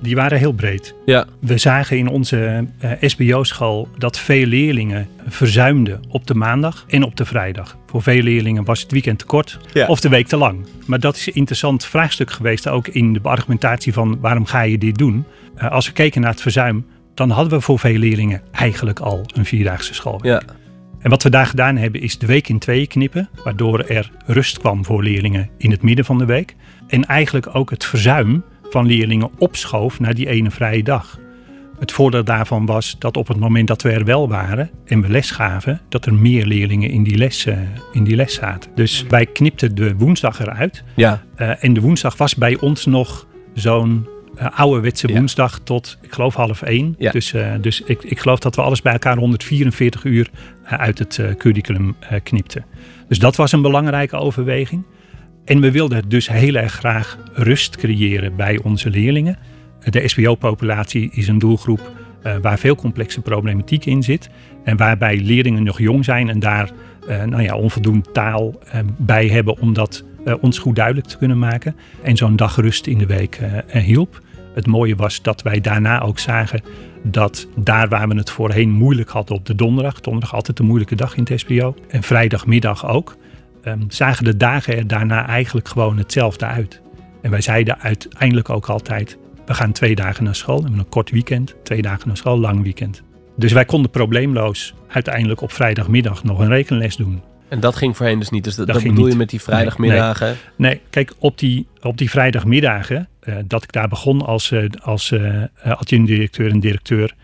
Die 0.00 0.14
waren 0.14 0.38
heel 0.38 0.52
breed. 0.52 0.94
Ja. 1.04 1.26
We 1.40 1.58
zagen 1.58 1.98
in 1.98 2.08
onze 2.08 2.66
uh, 2.84 2.90
SBO-school 3.00 3.88
dat 3.98 4.18
veel 4.18 4.46
leerlingen 4.46 5.08
verzuimden 5.26 6.00
op 6.08 6.26
de 6.26 6.34
maandag 6.34 6.84
en 6.88 7.02
op 7.02 7.16
de 7.16 7.24
vrijdag. 7.24 7.76
Voor 7.86 8.02
veel 8.02 8.22
leerlingen 8.22 8.64
was 8.64 8.82
het 8.82 8.92
weekend 8.92 9.18
te 9.18 9.26
kort 9.26 9.58
ja. 9.72 9.86
of 9.86 10.00
de 10.00 10.08
week 10.08 10.26
te 10.26 10.36
lang. 10.36 10.66
Maar 10.86 11.00
dat 11.00 11.16
is 11.16 11.26
een 11.26 11.34
interessant 11.34 11.84
vraagstuk 11.84 12.30
geweest, 12.30 12.68
ook 12.68 12.88
in 12.88 13.12
de 13.12 13.20
argumentatie 13.22 13.92
van 13.92 14.20
waarom 14.20 14.46
ga 14.46 14.60
je 14.60 14.78
dit 14.78 14.98
doen. 14.98 15.24
Uh, 15.56 15.70
als 15.70 15.86
we 15.86 15.92
keken 15.92 16.20
naar 16.20 16.30
het 16.30 16.40
verzuim, 16.40 16.86
dan 17.14 17.30
hadden 17.30 17.52
we 17.52 17.60
voor 17.60 17.78
veel 17.78 17.98
leerlingen 17.98 18.42
eigenlijk 18.50 19.00
al 19.00 19.26
een 19.34 19.44
vierdaagse 19.44 19.94
schoolweek. 19.94 20.42
Ja. 20.42 20.42
En 20.98 21.10
wat 21.10 21.22
we 21.22 21.30
daar 21.30 21.46
gedaan 21.46 21.76
hebben 21.76 22.00
is 22.00 22.18
de 22.18 22.26
week 22.26 22.48
in 22.48 22.58
tweeën 22.58 22.86
knippen, 22.86 23.28
waardoor 23.44 23.80
er 23.80 24.10
rust 24.26 24.58
kwam 24.58 24.84
voor 24.84 25.02
leerlingen 25.02 25.50
in 25.56 25.70
het 25.70 25.82
midden 25.82 26.04
van 26.04 26.18
de 26.18 26.24
week. 26.24 26.56
En 26.86 27.04
eigenlijk 27.04 27.54
ook 27.54 27.70
het 27.70 27.84
verzuim 27.84 28.44
van 28.70 28.86
leerlingen 28.86 29.30
opschoof 29.38 30.00
naar 30.00 30.14
die 30.14 30.28
ene 30.28 30.50
vrije 30.50 30.82
dag. 30.82 31.18
Het 31.78 31.92
voordeel 31.92 32.24
daarvan 32.24 32.66
was 32.66 32.96
dat 32.98 33.16
op 33.16 33.28
het 33.28 33.38
moment 33.38 33.68
dat 33.68 33.82
we 33.82 33.90
er 33.90 34.04
wel 34.04 34.28
waren 34.28 34.70
en 34.84 35.00
we 35.00 35.08
les 35.08 35.30
gaven, 35.30 35.80
dat 35.88 36.06
er 36.06 36.14
meer 36.14 36.46
leerlingen 36.46 36.90
in 36.90 37.02
die 37.02 37.16
les, 37.16 37.46
uh, 37.46 37.58
in 37.92 38.04
die 38.04 38.16
les 38.16 38.34
zaten. 38.34 38.70
Dus 38.74 39.04
wij 39.08 39.26
knipten 39.26 39.74
de 39.74 39.96
woensdag 39.96 40.40
eruit. 40.40 40.84
Ja. 40.96 41.22
Uh, 41.36 41.64
en 41.64 41.72
de 41.72 41.80
woensdag 41.80 42.16
was 42.16 42.34
bij 42.34 42.58
ons 42.60 42.86
nog 42.86 43.26
zo'n 43.54 44.08
ouderwetse 44.38 45.08
Ja. 45.08 45.14
woensdag 45.14 45.60
tot, 45.64 45.98
ik 46.00 46.12
geloof, 46.12 46.34
half 46.34 46.62
één. 46.62 46.94
Ja. 46.98 47.10
Dus, 47.10 47.32
uh, 47.32 47.52
dus 47.60 47.82
ik, 47.82 48.02
ik 48.02 48.18
geloof 48.18 48.38
dat 48.38 48.54
we 48.54 48.62
alles 48.62 48.82
bij 48.82 48.92
elkaar 48.92 49.16
144 49.16 50.04
uur 50.04 50.30
uh, 50.64 50.72
uit 50.72 50.98
het 50.98 51.22
curriculum 51.38 51.96
knipten. 52.22 52.64
Dus 53.08 53.18
dat 53.18 53.36
was 53.36 53.52
een 53.52 53.62
belangrijke 53.62 54.16
overweging. 54.16 54.84
En 55.44 55.60
we 55.60 55.70
wilden 55.70 56.08
dus 56.08 56.28
heel 56.28 56.54
erg 56.54 56.72
graag 56.72 57.18
rust 57.32 57.76
creëren 57.76 58.36
bij 58.36 58.58
onze 58.62 58.90
leerlingen. 58.90 59.38
De 59.84 60.08
SBO-populatie 60.08 61.10
is 61.12 61.28
een 61.28 61.38
doelgroep 61.38 61.92
uh, 62.26 62.36
waar 62.42 62.58
veel 62.58 62.74
complexe 62.74 63.20
problematiek 63.20 63.84
in 63.84 64.02
zit. 64.02 64.30
En 64.64 64.76
waarbij 64.76 65.16
leerlingen 65.16 65.62
nog 65.62 65.78
jong 65.78 66.04
zijn 66.04 66.28
en 66.28 66.38
daar 66.38 66.70
uh, 67.08 67.24
nou 67.24 67.42
ja, 67.42 67.56
onvoldoende 67.56 68.10
taal 68.12 68.58
uh, 68.66 68.80
bij 68.96 69.26
hebben 69.28 69.58
om 69.58 69.72
dat 69.72 70.04
ons 70.40 70.58
goed 70.58 70.76
duidelijk 70.76 71.06
te 71.06 71.18
kunnen 71.18 71.38
maken. 71.38 71.76
En 72.02 72.16
zo'n 72.16 72.36
dag 72.36 72.56
rust 72.56 72.86
in 72.86 72.98
de 72.98 73.06
week 73.06 73.40
hielp. 73.72 74.20
Het 74.54 74.66
mooie 74.66 74.96
was 74.96 75.22
dat 75.22 75.42
wij 75.42 75.60
daarna 75.60 76.00
ook 76.00 76.18
zagen 76.18 76.62
dat 77.02 77.46
daar 77.56 77.88
waar 77.88 78.08
we 78.08 78.14
het 78.14 78.30
voorheen 78.30 78.70
moeilijk 78.70 79.10
hadden 79.10 79.36
op 79.36 79.46
de 79.46 79.54
donderdag, 79.54 80.00
donderdag 80.00 80.34
altijd 80.34 80.58
een 80.58 80.66
moeilijke 80.66 80.94
dag 80.94 81.16
in 81.16 81.26
het 81.28 81.40
SBO, 81.40 81.74
en 81.88 82.02
vrijdagmiddag 82.02 82.86
ook, 82.86 83.16
um, 83.64 83.84
zagen 83.88 84.24
de 84.24 84.36
dagen 84.36 84.76
er 84.76 84.86
daarna 84.86 85.26
eigenlijk 85.26 85.68
gewoon 85.68 85.98
hetzelfde 85.98 86.46
uit. 86.46 86.80
En 87.22 87.30
wij 87.30 87.40
zeiden 87.40 87.80
uiteindelijk 87.80 88.50
ook 88.50 88.66
altijd, 88.66 89.18
we 89.46 89.54
gaan 89.54 89.72
twee 89.72 89.94
dagen 89.94 90.24
naar 90.24 90.34
school, 90.34 90.62
hebben 90.62 90.78
een 90.78 90.88
kort 90.88 91.10
weekend, 91.10 91.54
twee 91.62 91.82
dagen 91.82 92.06
naar 92.06 92.16
school, 92.16 92.38
lang 92.38 92.62
weekend. 92.62 93.02
Dus 93.36 93.52
wij 93.52 93.64
konden 93.64 93.90
probleemloos 93.90 94.74
uiteindelijk 94.88 95.40
op 95.40 95.52
vrijdagmiddag 95.52 96.24
nog 96.24 96.38
een 96.38 96.48
rekenles 96.48 96.96
doen. 96.96 97.22
En 97.48 97.60
dat 97.60 97.76
ging 97.76 97.96
voorheen 97.96 98.18
dus 98.18 98.30
niet. 98.30 98.44
Dus 98.44 98.54
dat, 98.54 98.66
dat, 98.66 98.82
bedoel 98.82 99.06
je 99.06 99.16
met 99.16 99.30
die 99.30 99.40
vrijdagmiddagen? 99.40 100.26
Nee, 100.26 100.70
nee. 100.70 100.80
kijk, 100.90 101.12
op 101.18 101.38
die, 101.38 101.66
op 101.82 101.98
die 101.98 102.10
vrijdagmiddagen, 102.10 103.08
uh, 103.24 103.36
dat 103.46 103.62
ik 103.62 103.72
daar 103.72 103.88
begon 103.88 104.22
als, 104.22 104.50
uh, 104.50 104.64
als 104.82 105.10
uh, 105.10 105.42
adjunct-directeur 105.62 106.50
en 106.50 106.60
directeur, 106.60 107.14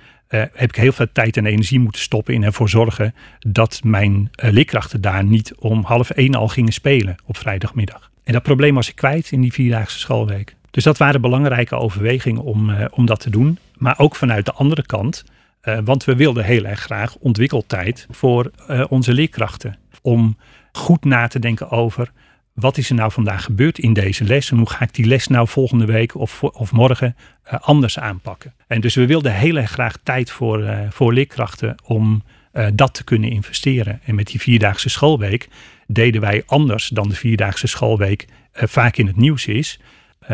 heb 0.52 0.68
ik 0.68 0.76
heel 0.76 0.92
veel 0.92 1.06
tijd 1.12 1.36
en 1.36 1.46
energie 1.46 1.80
moeten 1.80 2.00
stoppen 2.00 2.34
in 2.34 2.42
ervoor 2.42 2.68
zorgen 2.68 3.14
dat 3.38 3.80
mijn 3.84 4.30
leerkrachten 4.32 5.00
daar 5.00 5.24
niet 5.24 5.54
om 5.58 5.84
half 5.84 6.10
één 6.10 6.34
al 6.34 6.48
gingen 6.48 6.72
spelen 6.72 7.16
op 7.24 7.36
vrijdagmiddag. 7.36 8.10
En 8.24 8.32
dat 8.32 8.42
probleem 8.42 8.74
was 8.74 8.88
ik 8.88 8.96
kwijt 8.96 9.30
in 9.30 9.40
die 9.40 9.52
vierdaagse 9.52 9.98
schoolweek. 9.98 10.54
Dus 10.70 10.84
dat 10.84 10.98
waren 10.98 11.20
belangrijke 11.20 11.76
overwegingen 11.76 12.42
om, 12.42 12.72
om 12.90 13.06
dat 13.06 13.20
te 13.20 13.30
doen. 13.30 13.58
Maar 13.76 13.98
ook 13.98 14.16
vanuit 14.16 14.46
de 14.46 14.52
andere 14.52 14.86
kant, 14.86 15.24
want 15.84 16.04
we 16.04 16.16
wilden 16.16 16.44
heel 16.44 16.64
erg 16.64 16.80
graag 16.80 17.16
ontwikkeltijd 17.16 18.06
voor 18.10 18.50
onze 18.88 19.12
leerkrachten 19.12 19.78
om 20.04 20.36
goed 20.72 21.04
na 21.04 21.26
te 21.26 21.38
denken 21.38 21.70
over 21.70 22.12
wat 22.52 22.76
is 22.76 22.88
er 22.88 22.94
nou 22.94 23.12
vandaag 23.12 23.44
gebeurd 23.44 23.78
in 23.78 23.92
deze 23.92 24.24
les 24.24 24.50
en 24.50 24.56
hoe 24.56 24.70
ga 24.70 24.84
ik 24.84 24.94
die 24.94 25.06
les 25.06 25.26
nou 25.26 25.48
volgende 25.48 25.84
week 25.84 26.14
of, 26.14 26.42
of 26.42 26.72
morgen 26.72 27.16
uh, 27.46 27.54
anders 27.60 27.98
aanpakken. 27.98 28.54
En 28.66 28.80
dus 28.80 28.94
we 28.94 29.06
wilden 29.06 29.34
heel 29.34 29.56
erg 29.56 29.70
graag 29.70 29.96
tijd 30.02 30.30
voor, 30.30 30.60
uh, 30.60 30.78
voor 30.90 31.12
leerkrachten 31.12 31.74
om 31.84 32.22
uh, 32.52 32.66
dat 32.74 32.94
te 32.94 33.04
kunnen 33.04 33.30
investeren. 33.30 34.00
En 34.04 34.14
met 34.14 34.26
die 34.26 34.40
vierdaagse 34.40 34.88
schoolweek 34.88 35.48
deden 35.86 36.20
wij 36.20 36.42
anders 36.46 36.88
dan 36.88 37.08
de 37.08 37.14
vierdaagse 37.14 37.66
schoolweek 37.66 38.26
vaak 38.52 38.96
in 38.96 39.06
het 39.06 39.16
nieuws 39.16 39.46
is. 39.46 39.80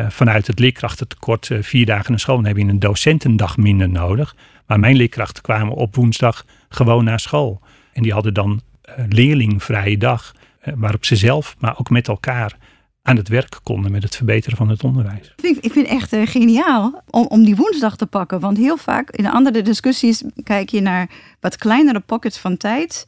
vanuit 0.09 0.47
het 0.47 0.59
leerkrachtentekort 0.59 1.51
vier 1.61 1.87
dagen 1.87 2.11
naar 2.11 2.21
school 2.21 2.37
dan 2.37 2.47
heb 2.47 2.57
je 2.57 2.65
een 2.65 2.79
docentendag 2.79 3.57
minder 3.57 3.89
nodig. 3.89 4.37
Maar 4.67 4.81
mijn 4.81 4.97
leerkrachten 4.97 5.43
kwamen 5.43 5.75
op 5.75 5.95
woensdag 5.95 6.45
gewoon 6.69 7.05
naar 7.05 7.21
school. 7.21 7.61
En 7.93 8.03
die 8.03 8.13
hadden 8.13 8.35
dan 8.35 8.51
eh, 8.53 8.70
leerlingvrije 9.09 9.99
dag. 9.99 10.35
Eh, 10.61 10.75
waarop 10.77 11.05
ze 11.05 11.17
zelf, 11.17 11.57
maar 11.59 11.79
ook 11.79 11.91
met 11.91 12.09
elkaar 12.09 12.57
aan 13.03 13.17
het 13.17 13.29
werk 13.29 13.59
konden 13.63 13.93
met 13.93 14.03
het 14.03 14.17
verbeteren 14.17 14.57
van 14.57 14.69
het 14.69 14.85
onderwijs. 14.85 15.27
Ik 15.27 15.33
vind, 15.37 15.65
ik 15.65 15.73
vind 15.73 15.87
echt 15.87 16.13
uh, 16.13 16.27
geniaal 16.27 17.03
om, 17.11 17.27
om 17.27 17.45
die 17.45 17.57
woensdag 17.57 17.97
te 17.97 18.07
pakken. 18.07 18.41
Want 18.41 18.57
heel 18.57 18.77
vaak 18.77 19.11
in 19.11 19.27
andere 19.27 19.63
discussies 19.63 20.23
kijk 20.43 20.69
je 20.69 20.81
naar 20.81 21.11
wat 21.41 21.57
kleinere 21.57 22.01
pockets 22.01 22.39
van 22.39 22.57
tijd. 22.57 23.07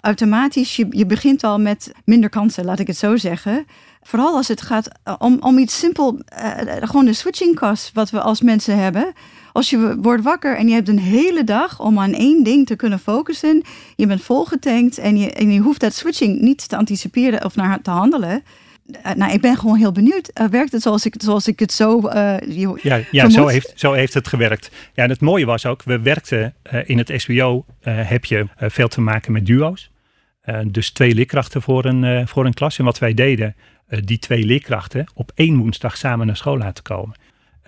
Automatisch, 0.00 0.76
je, 0.76 0.86
je 0.90 1.06
begint 1.06 1.44
al 1.44 1.60
met 1.60 1.92
minder 2.04 2.30
kansen, 2.30 2.64
laat 2.64 2.78
ik 2.78 2.86
het 2.86 2.96
zo 2.96 3.16
zeggen. 3.16 3.66
Vooral 4.02 4.36
als 4.36 4.48
het 4.48 4.62
gaat 4.62 4.90
om, 5.18 5.36
om 5.40 5.58
iets 5.58 5.78
simpel, 5.78 6.18
gewoon 6.80 7.04
de 7.04 7.12
switching 7.12 7.58
cost 7.58 7.90
wat 7.94 8.10
we 8.10 8.20
als 8.20 8.40
mensen 8.40 8.78
hebben. 8.78 9.12
Als 9.52 9.70
je 9.70 9.96
wordt 10.00 10.22
wakker 10.22 10.56
en 10.56 10.68
je 10.68 10.74
hebt 10.74 10.88
een 10.88 10.98
hele 10.98 11.44
dag 11.44 11.80
om 11.80 11.98
aan 11.98 12.12
één 12.12 12.42
ding 12.42 12.66
te 12.66 12.76
kunnen 12.76 12.98
focussen. 12.98 13.62
Je 13.96 14.06
bent 14.06 14.22
volgetankt 14.22 14.98
en 14.98 15.18
je, 15.18 15.32
en 15.32 15.52
je 15.52 15.60
hoeft 15.60 15.80
dat 15.80 15.94
switching 15.94 16.40
niet 16.40 16.68
te 16.68 16.76
anticiperen 16.76 17.44
of 17.44 17.56
naar 17.56 17.82
te 17.82 17.90
handelen. 17.90 18.42
Eh, 19.02 19.12
nou, 19.14 19.32
ik 19.32 19.40
ben 19.40 19.56
gewoon 19.56 19.76
heel 19.76 19.92
benieuwd. 19.92 20.30
Uh, 20.40 20.46
werkt 20.46 20.72
het 20.72 20.82
zoals 20.82 21.06
ik, 21.06 21.14
zoals 21.18 21.48
ik 21.48 21.58
het 21.58 21.72
zo. 21.72 22.00
Uh, 22.04 22.36
ja, 22.82 23.00
ja 23.10 23.30
zo, 23.30 23.46
heeft, 23.46 23.72
zo 23.74 23.92
heeft 23.92 24.14
het 24.14 24.28
gewerkt. 24.28 24.70
Ja, 24.94 25.02
en 25.02 25.10
het 25.10 25.20
mooie 25.20 25.46
was 25.46 25.66
ook, 25.66 25.82
we 25.82 26.00
werkten 26.00 26.54
in 26.84 26.98
het 26.98 27.12
SBO, 27.16 27.64
heb 27.80 28.24
je 28.24 28.46
veel 28.56 28.88
te 28.88 29.00
maken 29.00 29.32
met 29.32 29.46
duo's. 29.46 29.90
dus 30.66 30.90
twee 30.90 31.14
leerkrachten 31.14 31.62
voor 31.62 31.84
een, 31.84 32.28
voor 32.28 32.46
een 32.46 32.54
klas. 32.54 32.78
En 32.78 32.84
wat 32.84 32.98
wij 32.98 33.14
deden, 33.14 33.56
die 34.04 34.18
twee 34.18 34.44
leerkrachten 34.44 35.06
op 35.14 35.32
één 35.34 35.56
woensdag 35.56 35.96
samen 35.96 36.26
naar 36.26 36.36
school 36.36 36.58
laten 36.58 36.84
komen. 36.84 37.16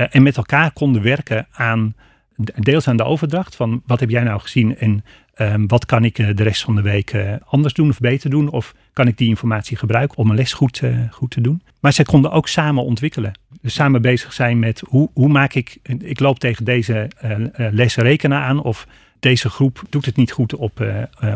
Eh, 0.03 0.09
en 0.11 0.23
met 0.23 0.37
elkaar 0.37 0.71
konden 0.73 1.03
werken 1.03 1.47
aan 1.53 1.95
deels 2.37 2.89
aan 2.89 2.97
de 2.97 3.05
overdracht 3.05 3.57
van 3.57 3.83
wat 3.87 4.01
heb 4.01 4.11
jij 4.11 4.23
nou 4.23 4.41
gezien 4.41 4.79
en 4.79 5.05
um, 5.37 5.67
wat 5.67 5.87
kan 5.87 6.05
ik 6.05 6.19
eh, 6.19 6.29
de 6.35 6.43
rest 6.43 6.63
van 6.63 6.75
de 6.75 6.83
week 6.83 7.13
uh, 7.13 7.33
anders 7.45 7.75
doen 7.75 7.89
of 7.89 7.99
beter 7.99 8.31
doen 8.31 8.51
of 8.51 8.75
kan 8.93 9.07
ik 9.07 9.19
die 9.19 9.29
informatie 9.29 9.77
gebruiken 9.77 10.19
om 10.19 10.31
een 10.31 10.37
les 10.37 10.53
goed, 10.53 10.81
uh, 10.81 10.99
goed 11.11 11.31
te 11.31 11.41
doen. 11.41 11.63
Maar 11.81 11.93
zij 11.93 12.05
konden 12.05 12.31
ook 12.31 12.49
samen 12.49 12.85
ontwikkelen. 12.85 13.33
Dus 13.61 13.75
samen 13.75 14.03
bezig 14.03 14.33
zijn 14.33 14.59
met 14.59 14.83
hoe, 14.89 15.11
hoe 15.13 15.29
maak 15.29 15.55
ik, 15.55 15.79
ik 15.99 16.21
loop 16.21 16.39
tegen 16.39 16.65
deze 16.65 17.11
les 17.57 17.97
rekenen 17.97 18.39
aan 18.39 18.63
of 18.63 18.87
deze 19.21 19.49
groep 19.49 19.83
doet 19.89 20.07
het 20.07 20.17
niet 20.17 20.33
goed 20.33 20.55
op, 20.55 20.87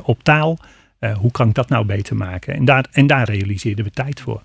op 0.03 0.23
taal. 0.23 0.59
hoe 1.19 1.31
kan 1.31 1.49
ik 1.49 1.55
dat 1.55 1.69
nou 1.69 1.85
beter 1.85 2.17
maken? 2.17 2.55
En 2.55 2.65
daar, 2.65 2.87
en 2.93 3.07
daar 3.07 3.31
realiseerden 3.31 3.85
we 3.85 3.91
tijd 3.91 4.21
voor. 4.21 4.43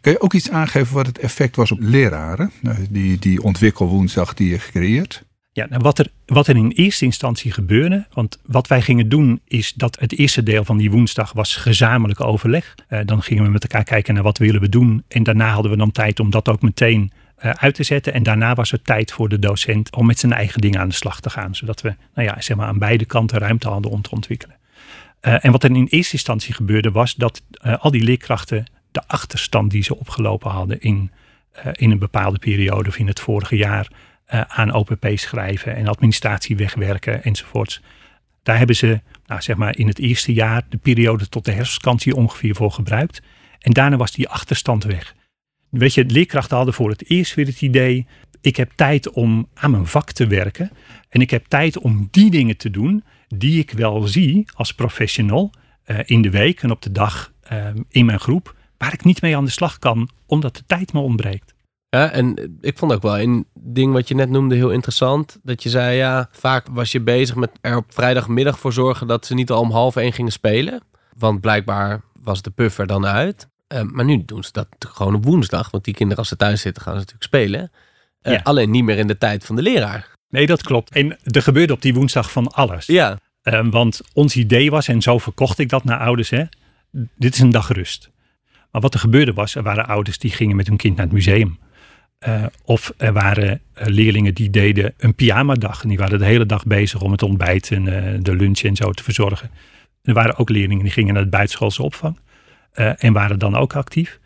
Kun 0.00 0.12
je 0.12 0.20
ook 0.20 0.34
iets 0.34 0.50
aangeven 0.50 0.94
wat 0.94 1.06
het 1.06 1.18
effect 1.18 1.56
was 1.56 1.72
op 1.72 1.78
leraren? 1.80 2.50
Nou, 2.60 2.86
die, 2.90 3.18
die 3.18 3.42
ontwikkelwoensdag 3.42 4.34
die 4.34 4.48
je 4.48 4.58
gecreëerd? 4.58 5.24
Ja, 5.54 5.66
nou 5.68 5.82
wat, 5.82 5.98
er, 5.98 6.08
wat 6.26 6.46
er 6.46 6.56
in 6.56 6.70
eerste 6.70 7.04
instantie 7.04 7.52
gebeurde, 7.52 8.06
want 8.12 8.38
wat 8.46 8.66
wij 8.66 8.82
gingen 8.82 9.08
doen 9.08 9.40
is 9.46 9.72
dat 9.72 9.98
het 10.00 10.18
eerste 10.18 10.42
deel 10.42 10.64
van 10.64 10.76
die 10.76 10.90
woensdag 10.90 11.32
was 11.32 11.56
gezamenlijk 11.56 12.20
overleg. 12.20 12.74
Uh, 12.88 13.00
dan 13.04 13.22
gingen 13.22 13.44
we 13.44 13.50
met 13.50 13.62
elkaar 13.62 13.84
kijken 13.84 14.14
naar 14.14 14.22
wat 14.22 14.38
willen 14.38 14.60
we 14.60 14.68
doen 14.68 15.04
en 15.08 15.22
daarna 15.22 15.52
hadden 15.52 15.70
we 15.70 15.76
dan 15.76 15.90
tijd 15.90 16.20
om 16.20 16.30
dat 16.30 16.48
ook 16.48 16.62
meteen 16.62 17.12
uh, 17.44 17.50
uit 17.50 17.74
te 17.74 17.82
zetten. 17.82 18.12
En 18.12 18.22
daarna 18.22 18.54
was 18.54 18.72
er 18.72 18.82
tijd 18.82 19.12
voor 19.12 19.28
de 19.28 19.38
docent 19.38 19.96
om 19.96 20.06
met 20.06 20.18
zijn 20.18 20.32
eigen 20.32 20.60
dingen 20.60 20.80
aan 20.80 20.88
de 20.88 20.94
slag 20.94 21.20
te 21.20 21.30
gaan, 21.30 21.54
zodat 21.54 21.80
we 21.80 21.94
nou 22.14 22.28
ja, 22.28 22.40
zeg 22.40 22.56
maar 22.56 22.66
aan 22.66 22.78
beide 22.78 23.04
kanten 23.04 23.38
ruimte 23.38 23.68
hadden 23.68 23.90
om 23.90 24.02
te 24.02 24.10
ontwikkelen. 24.10 24.56
En 25.20 25.52
wat 25.52 25.64
er 25.64 25.70
in 25.70 25.86
eerste 25.86 26.12
instantie 26.12 26.54
gebeurde 26.54 26.90
was 26.90 27.14
dat 27.14 27.42
al 27.78 27.90
die 27.90 28.02
leerkrachten 28.02 28.66
de 28.94 29.02
achterstand 29.06 29.70
die 29.70 29.82
ze 29.82 29.98
opgelopen 29.98 30.50
hadden 30.50 30.80
in, 30.80 31.10
uh, 31.56 31.72
in 31.72 31.90
een 31.90 31.98
bepaalde 31.98 32.38
periode 32.38 32.88
of 32.88 32.98
in 32.98 33.06
het 33.06 33.20
vorige 33.20 33.56
jaar 33.56 33.88
uh, 33.88 34.40
aan 34.40 34.72
OPP 34.72 35.06
schrijven 35.14 35.76
en 35.76 35.86
administratie 35.86 36.56
wegwerken 36.56 37.22
enzovoorts. 37.22 37.80
Daar 38.42 38.58
hebben 38.58 38.76
ze 38.76 39.00
nou, 39.26 39.42
zeg 39.42 39.56
maar 39.56 39.76
in 39.76 39.86
het 39.86 39.98
eerste 39.98 40.32
jaar 40.32 40.62
de 40.68 40.76
periode 40.76 41.28
tot 41.28 41.44
de 41.44 41.52
herfstvakantie 41.52 42.14
ongeveer 42.14 42.54
voor 42.54 42.70
gebruikt. 42.70 43.22
En 43.58 43.72
daarna 43.72 43.96
was 43.96 44.12
die 44.12 44.28
achterstand 44.28 44.84
weg. 44.84 45.14
Weet 45.68 45.94
je, 45.94 46.04
leerkrachten 46.04 46.56
hadden 46.56 46.74
voor 46.74 46.90
het 46.90 47.10
eerst 47.10 47.34
weer 47.34 47.46
het 47.46 47.62
idee: 47.62 48.06
ik 48.40 48.56
heb 48.56 48.72
tijd 48.74 49.10
om 49.10 49.48
aan 49.54 49.70
mijn 49.70 49.86
vak 49.86 50.12
te 50.12 50.26
werken. 50.26 50.70
En 51.08 51.20
ik 51.20 51.30
heb 51.30 51.44
tijd 51.46 51.78
om 51.78 52.08
die 52.10 52.30
dingen 52.30 52.56
te 52.56 52.70
doen 52.70 53.04
die 53.28 53.58
ik 53.58 53.70
wel 53.70 54.02
zie 54.02 54.46
als 54.54 54.74
professional 54.74 55.52
uh, 55.86 55.98
in 56.04 56.22
de 56.22 56.30
week 56.30 56.62
en 56.62 56.70
op 56.70 56.82
de 56.82 56.92
dag 56.92 57.32
in 57.88 58.04
mijn 58.04 58.20
groep 58.20 58.54
waar 58.84 58.92
ik 58.92 59.04
niet 59.04 59.22
mee 59.22 59.36
aan 59.36 59.44
de 59.44 59.50
slag 59.50 59.78
kan, 59.78 60.08
omdat 60.26 60.56
de 60.56 60.62
tijd 60.66 60.92
me 60.92 61.00
ontbreekt. 61.00 61.54
Ja, 61.88 62.10
en 62.10 62.56
ik 62.60 62.78
vond 62.78 62.92
ook 62.92 63.02
wel 63.02 63.18
een 63.18 63.46
ding 63.54 63.92
wat 63.92 64.08
je 64.08 64.14
net 64.14 64.30
noemde 64.30 64.54
heel 64.54 64.70
interessant. 64.70 65.38
Dat 65.42 65.62
je 65.62 65.68
zei, 65.68 65.96
ja, 65.96 66.28
vaak 66.32 66.66
was 66.70 66.92
je 66.92 67.00
bezig 67.00 67.36
met 67.36 67.50
er 67.60 67.76
op 67.76 67.84
vrijdagmiddag 67.88 68.58
voor 68.58 68.72
zorgen 68.72 69.06
dat 69.06 69.26
ze 69.26 69.34
niet 69.34 69.50
al 69.50 69.60
om 69.60 69.70
half 69.70 69.96
één 69.96 70.12
gingen 70.12 70.32
spelen. 70.32 70.82
Want 71.16 71.40
blijkbaar 71.40 72.00
was 72.22 72.42
de 72.42 72.50
puffer 72.50 72.86
dan 72.86 73.06
uit. 73.06 73.48
Uh, 73.74 73.80
maar 73.82 74.04
nu 74.04 74.22
doen 74.24 74.44
ze 74.44 74.52
dat 74.52 74.68
gewoon 74.78 75.14
op 75.14 75.24
woensdag. 75.24 75.70
Want 75.70 75.84
die 75.84 75.94
kinderen 75.94 76.18
als 76.18 76.28
ze 76.28 76.36
thuis 76.36 76.60
zitten 76.60 76.82
gaan 76.82 76.92
ze 76.92 76.98
natuurlijk 76.98 77.24
spelen. 77.24 77.70
Uh, 78.22 78.32
ja. 78.32 78.40
Alleen 78.42 78.70
niet 78.70 78.84
meer 78.84 78.98
in 78.98 79.06
de 79.06 79.18
tijd 79.18 79.44
van 79.44 79.56
de 79.56 79.62
leraar. 79.62 80.08
Nee, 80.28 80.46
dat 80.46 80.62
klopt. 80.62 80.90
En 80.90 81.18
er 81.22 81.42
gebeurde 81.42 81.72
op 81.72 81.82
die 81.82 81.94
woensdag 81.94 82.32
van 82.32 82.48
alles. 82.48 82.86
Ja. 82.86 83.18
Uh, 83.42 83.68
want 83.70 84.00
ons 84.12 84.36
idee 84.36 84.70
was, 84.70 84.88
en 84.88 85.02
zo 85.02 85.18
verkocht 85.18 85.58
ik 85.58 85.68
dat 85.68 85.84
naar 85.84 85.98
ouders, 85.98 86.30
hè, 86.30 86.44
dit 87.16 87.34
is 87.34 87.40
een 87.40 87.50
dag 87.50 87.68
rust. 87.68 88.12
Maar 88.74 88.82
wat 88.82 88.94
er 88.94 89.00
gebeurde 89.00 89.32
was, 89.32 89.54
er 89.54 89.62
waren 89.62 89.86
ouders 89.86 90.18
die 90.18 90.30
gingen 90.30 90.56
met 90.56 90.66
hun 90.66 90.76
kind 90.76 90.96
naar 90.96 91.04
het 91.04 91.14
museum. 91.14 91.58
Uh, 92.28 92.44
of 92.64 92.92
er 92.96 93.12
waren 93.12 93.60
uh, 93.78 93.86
leerlingen 93.86 94.34
die 94.34 94.50
deden 94.50 94.94
een 94.96 95.14
pyjama-dag. 95.14 95.82
En 95.82 95.88
die 95.88 95.98
waren 95.98 96.18
de 96.18 96.24
hele 96.24 96.46
dag 96.46 96.64
bezig 96.64 97.00
om 97.00 97.12
het 97.12 97.22
ontbijt 97.22 97.70
en 97.70 97.86
uh, 97.86 98.18
de 98.20 98.36
lunch 98.36 98.60
en 98.60 98.76
zo 98.76 98.90
te 98.90 99.02
verzorgen. 99.02 99.50
Er 100.02 100.14
waren 100.14 100.38
ook 100.38 100.48
leerlingen 100.48 100.82
die 100.82 100.92
gingen 100.92 101.14
naar 101.14 101.22
de 101.22 101.28
buitenschoolse 101.28 101.82
opvang. 101.82 102.18
en 102.72 103.12
waren 103.12 103.38
dan 103.38 103.56
ook 103.56 103.74
actief. 103.74 104.20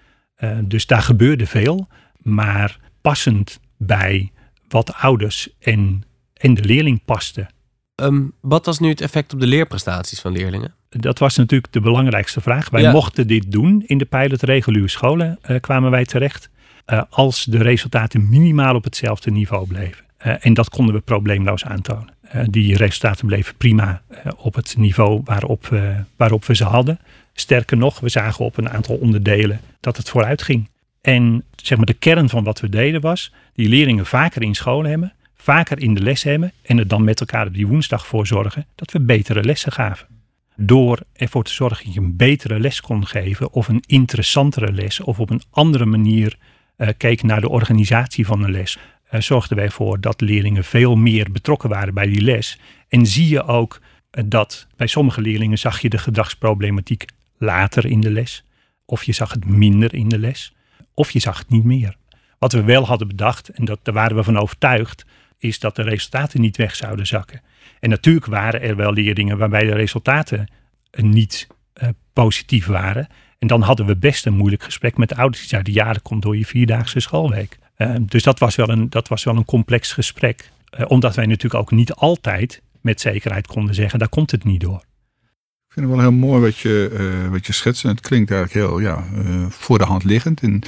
dus 0.63 0.87
daar 0.87 1.03
gebeurde 1.03 1.47
veel. 1.47 1.89
Maar 2.23 2.79
passend 3.01 3.61
bij 3.77 4.33
wat 4.69 4.95
ouders 4.95 5.49
en, 5.59 6.03
en 6.35 6.55
de 6.55 6.65
leerling 6.65 7.05
paste. 7.05 7.47
Um, 7.95 8.33
wat 8.41 8.67
was 8.67 8.79
nu 8.79 8.89
het 8.89 9.01
effect 9.01 9.33
op 9.33 9.41
de 9.41 9.47
leerprestaties 9.47 10.21
van 10.21 10.33
leerlingen? 10.33 10.75
Dat 10.89 11.19
was 11.19 11.37
natuurlijk 11.37 11.73
de 11.73 11.81
belangrijkste 11.81 12.41
vraag. 12.41 12.71
Wij 12.71 12.91
mochten 12.93 13.27
dit 13.27 13.53
doen 13.53 13.83
in 13.87 13.99
de 13.99 14.05
pilot 14.05 14.43
reguliere 14.43 14.89
scholen, 14.89 15.39
uh, 15.51 15.61
kwamen 15.61 15.91
wij 15.91 16.05
terecht. 16.05 16.51
Uh, 16.87 17.03
als 17.11 17.45
de 17.45 17.63
resultaten 17.63 18.29
minimaal 18.29 18.75
op 18.75 18.85
hetzelfde 18.85 19.31
niveau 19.31 19.67
bleven. 19.67 20.05
Uh, 20.27 20.35
en 20.41 20.55
dat 20.55 20.69
konden 20.69 20.95
we 20.95 21.01
probleemloos 21.01 21.65
aantonen. 21.65 22.17
die 22.51 22.77
resultaten 22.77 23.27
bleven 23.27 23.55
prima 23.57 24.03
op 24.37 24.55
het 24.55 24.75
niveau 24.77 25.21
waarop, 25.25 25.77
waarop 26.17 26.45
we 26.45 26.57
ze 26.57 26.65
hadden. 26.65 26.99
Sterker 27.33 27.77
nog, 27.77 28.01
we 28.01 28.09
zagen 28.09 28.45
op 28.45 28.57
een 28.57 28.71
aantal 28.71 28.97
onderdelen 28.97 29.61
dat 29.81 29.97
het 29.97 30.09
vooruit 30.09 30.43
ging. 30.43 30.69
En 31.01 31.45
zeg 31.57 31.77
maar 31.77 31.87
de 31.87 31.95
kern 31.95 32.29
van 32.29 32.45
wat 32.45 32.61
we 32.61 32.69
deden 32.69 33.01
was 33.01 33.33
die 33.55 33.69
leerlingen 33.69 34.07
vaker 34.07 34.43
in 34.43 34.55
school 34.55 34.85
hebben, 34.85 35.13
vaker 35.37 35.79
in 35.79 35.95
de 35.95 36.03
les 36.03 36.23
hebben 36.23 36.53
en 36.63 36.79
er 36.79 36.89
dan 36.89 37.05
met 37.05 37.21
elkaar 37.21 37.47
op 37.47 37.55
die 37.55 37.67
woensdag 37.67 38.07
voor 38.07 38.27
zorgen 38.27 38.67
dat 38.75 38.93
we 38.93 39.01
betere 39.01 39.45
lessen 39.45 39.73
gaven. 39.73 40.07
Door 40.61 41.01
ervoor 41.13 41.45
te 41.45 41.53
zorgen 41.53 41.85
dat 41.85 41.95
je 41.95 42.01
een 42.01 42.17
betere 42.17 42.61
les 42.61 42.81
kon 42.81 43.07
geven 43.07 43.53
of 43.53 43.69
een 43.69 43.83
interessantere 43.87 44.73
les 44.73 45.01
of 45.01 45.21
op 45.21 45.31
een 45.31 45.43
andere 45.51 45.87
manier 45.87 46.39
uh, 46.77 46.89
keek 46.97 47.23
naar 47.23 47.41
de 47.41 47.49
organisatie 47.49 48.27
van 48.27 48.43
een 48.43 48.51
les, 48.51 48.79
uh, 49.11 49.21
zorgden 49.21 49.57
wij 49.57 49.67
ervoor 49.67 50.01
dat 50.01 50.21
leerlingen 50.21 50.65
veel 50.65 50.97
meer 50.97 51.33
betrokken 51.33 51.69
waren 51.69 51.95
bij 51.95 52.07
die 52.07 52.21
les. 52.21 52.59
En 52.89 53.07
zie 53.07 53.29
je 53.29 53.43
ook 53.45 53.81
uh, 54.13 54.25
dat 54.27 54.67
bij 54.77 54.87
sommige 54.87 55.21
leerlingen 55.21 55.59
zag 55.59 55.81
je 55.81 55.89
de 55.89 55.99
gedragsproblematiek 55.99 57.05
later 57.37 57.87
in 57.87 58.01
de 58.01 58.11
les. 58.11 58.45
Of 58.85 59.05
je 59.05 59.13
zag 59.13 59.31
het 59.31 59.45
minder 59.45 59.95
in 59.95 60.09
de 60.09 60.19
les. 60.19 60.55
Of 60.95 61.11
je 61.11 61.19
zag 61.19 61.39
het 61.39 61.51
niet 61.51 61.65
meer. 61.65 61.97
Wat 62.39 62.53
we 62.53 62.63
wel 62.63 62.87
hadden 62.87 63.09
bedacht, 63.09 63.49
en 63.49 63.65
dat, 63.65 63.79
daar 63.83 63.95
waren 63.95 64.17
we 64.17 64.23
van 64.23 64.39
overtuigd, 64.39 65.05
is 65.39 65.59
dat 65.59 65.77
de 65.77 65.83
resultaten 65.83 66.41
niet 66.41 66.57
weg 66.57 66.75
zouden 66.75 67.07
zakken. 67.07 67.41
En 67.81 67.91
natuurlijk 67.91 68.27
waren 68.27 68.63
er 68.63 68.77
wel 68.77 68.93
leerlingen 68.93 69.39
waarbij 69.39 69.65
de 69.65 69.75
resultaten 69.75 70.49
niet 70.91 71.47
uh, 71.83 71.89
positief 72.13 72.67
waren. 72.67 73.07
En 73.39 73.47
dan 73.47 73.63
hadden 73.63 73.87
we 73.87 73.97
best 73.97 74.27
een 74.27 74.37
moeilijk 74.37 74.63
gesprek 74.63 74.97
met 74.97 75.09
de 75.09 75.17
ouders. 75.17 75.41
Die 75.41 75.49
zeiden, 75.49 75.73
ja, 75.73 75.93
dat 75.93 76.03
komt 76.03 76.23
door 76.23 76.37
je 76.37 76.47
vierdaagse 76.47 77.01
schoolweek. 77.01 77.59
Uh, 77.79 77.95
dus 78.01 78.23
dat 78.23 78.39
was 78.39 78.57
wel 78.57 78.69
een, 78.69 78.91
dat 78.91 79.09
was 79.09 79.25
wel 79.25 79.37
een 79.37 79.45
complex 79.45 79.93
gesprek. 79.93 80.51
Omdat 80.87 81.15
wij 81.15 81.27
natuurlijk 81.27 81.63
ook 81.63 81.71
niet 81.71 81.93
altijd 81.93 82.63
met 82.81 83.01
zekerheid 83.01 83.47
konden 83.47 83.75
zeggen, 83.75 83.99
daar 83.99 84.09
komt 84.09 84.31
het 84.31 84.45
niet 84.45 84.61
door. 84.61 84.83
Ik 85.69 85.75
vind 85.75 85.87
het 85.87 85.95
wel 85.95 86.05
heel 86.05 86.19
mooi 86.19 86.41
wat 86.41 86.59
je, 86.59 87.29
wat 87.31 87.47
je 87.47 87.53
schetst. 87.53 87.85
En 87.85 87.91
het 87.91 88.01
klinkt 88.01 88.31
eigenlijk 88.31 88.67
heel 88.67 88.79
ja, 88.79 89.05
voor 89.49 89.79
de 89.79 89.85
hand 89.85 90.05
liggend. 90.05 90.43
In, 90.43 90.63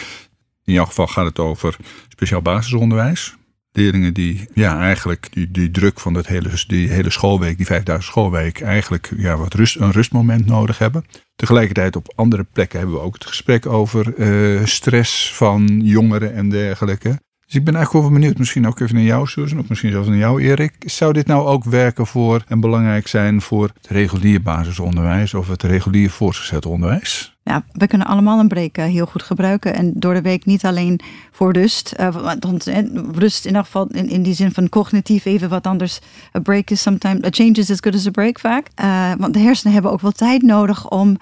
in 0.64 0.72
jouw 0.72 0.84
geval 0.84 1.06
gaat 1.06 1.24
het 1.24 1.38
over 1.38 1.76
speciaal 2.08 2.42
basisonderwijs 2.42 3.36
leerlingen 3.72 4.14
die 4.14 4.48
ja, 4.54 4.80
eigenlijk 4.80 5.28
die, 5.30 5.50
die 5.50 5.70
druk 5.70 6.00
van 6.00 6.12
dat 6.12 6.26
hele, 6.26 6.50
die 6.66 6.88
hele 6.88 7.10
schoolweek, 7.10 7.56
die 7.56 7.66
vijfdaagse 7.66 8.06
schoolweek, 8.06 8.60
eigenlijk 8.60 9.12
ja, 9.16 9.36
wat 9.36 9.54
rust, 9.54 9.76
een 9.76 9.92
rustmoment 9.92 10.46
nodig 10.46 10.78
hebben. 10.78 11.04
Tegelijkertijd 11.36 11.96
op 11.96 12.12
andere 12.16 12.46
plekken 12.52 12.78
hebben 12.78 12.96
we 12.96 13.02
ook 13.02 13.14
het 13.14 13.26
gesprek 13.26 13.66
over 13.66 14.14
uh, 14.16 14.64
stress 14.64 15.34
van 15.34 15.80
jongeren 15.82 16.34
en 16.34 16.48
dergelijke. 16.48 17.20
Dus 17.46 17.58
ik 17.58 17.64
ben 17.64 17.74
eigenlijk 17.74 18.06
wel 18.06 18.18
benieuwd, 18.18 18.38
misschien 18.38 18.66
ook 18.66 18.80
even 18.80 18.94
naar 18.94 19.04
jou, 19.04 19.26
Susan, 19.26 19.58
of 19.58 19.68
misschien 19.68 19.90
zelfs 19.90 20.08
naar 20.08 20.16
jou, 20.16 20.42
Erik. 20.42 20.74
Zou 20.78 21.12
dit 21.12 21.26
nou 21.26 21.46
ook 21.46 21.64
werken 21.64 22.06
voor 22.06 22.44
en 22.48 22.60
belangrijk 22.60 23.06
zijn 23.06 23.40
voor 23.40 23.70
het 23.74 23.86
regulier 23.88 24.42
basisonderwijs 24.42 25.34
of 25.34 25.48
het 25.48 25.62
regulier 25.62 26.10
voortgezet 26.10 26.66
onderwijs? 26.66 27.29
Ja, 27.42 27.64
we 27.72 27.86
kunnen 27.86 28.06
allemaal 28.06 28.38
een 28.38 28.48
break 28.48 28.76
heel 28.76 29.06
goed 29.06 29.22
gebruiken. 29.22 29.74
En 29.74 29.92
door 29.94 30.14
de 30.14 30.22
week 30.22 30.44
niet 30.44 30.64
alleen 30.64 31.00
voor 31.30 31.52
rust. 31.52 31.94
Uh, 32.00 32.16
want, 32.42 32.68
rust 33.12 33.44
in 33.44 33.54
elk 33.54 33.64
geval 33.64 33.86
in, 33.86 34.08
in 34.08 34.22
die 34.22 34.34
zin 34.34 34.52
van 34.52 34.68
cognitief 34.68 35.24
even 35.24 35.48
wat 35.48 35.66
anders. 35.66 36.00
A 36.36 36.40
break 36.40 36.70
is 36.70 36.82
sometimes, 36.82 37.24
a 37.24 37.28
change 37.30 37.52
is 37.52 37.70
as 37.70 37.80
good 37.80 37.94
as 37.94 38.06
a 38.06 38.10
break 38.10 38.38
vaak. 38.38 38.66
Uh, 38.80 39.12
want 39.18 39.34
de 39.34 39.40
hersenen 39.40 39.72
hebben 39.72 39.92
ook 39.92 40.00
wel 40.00 40.12
tijd 40.12 40.42
nodig 40.42 40.88
om 40.88 41.08
uh, 41.08 41.16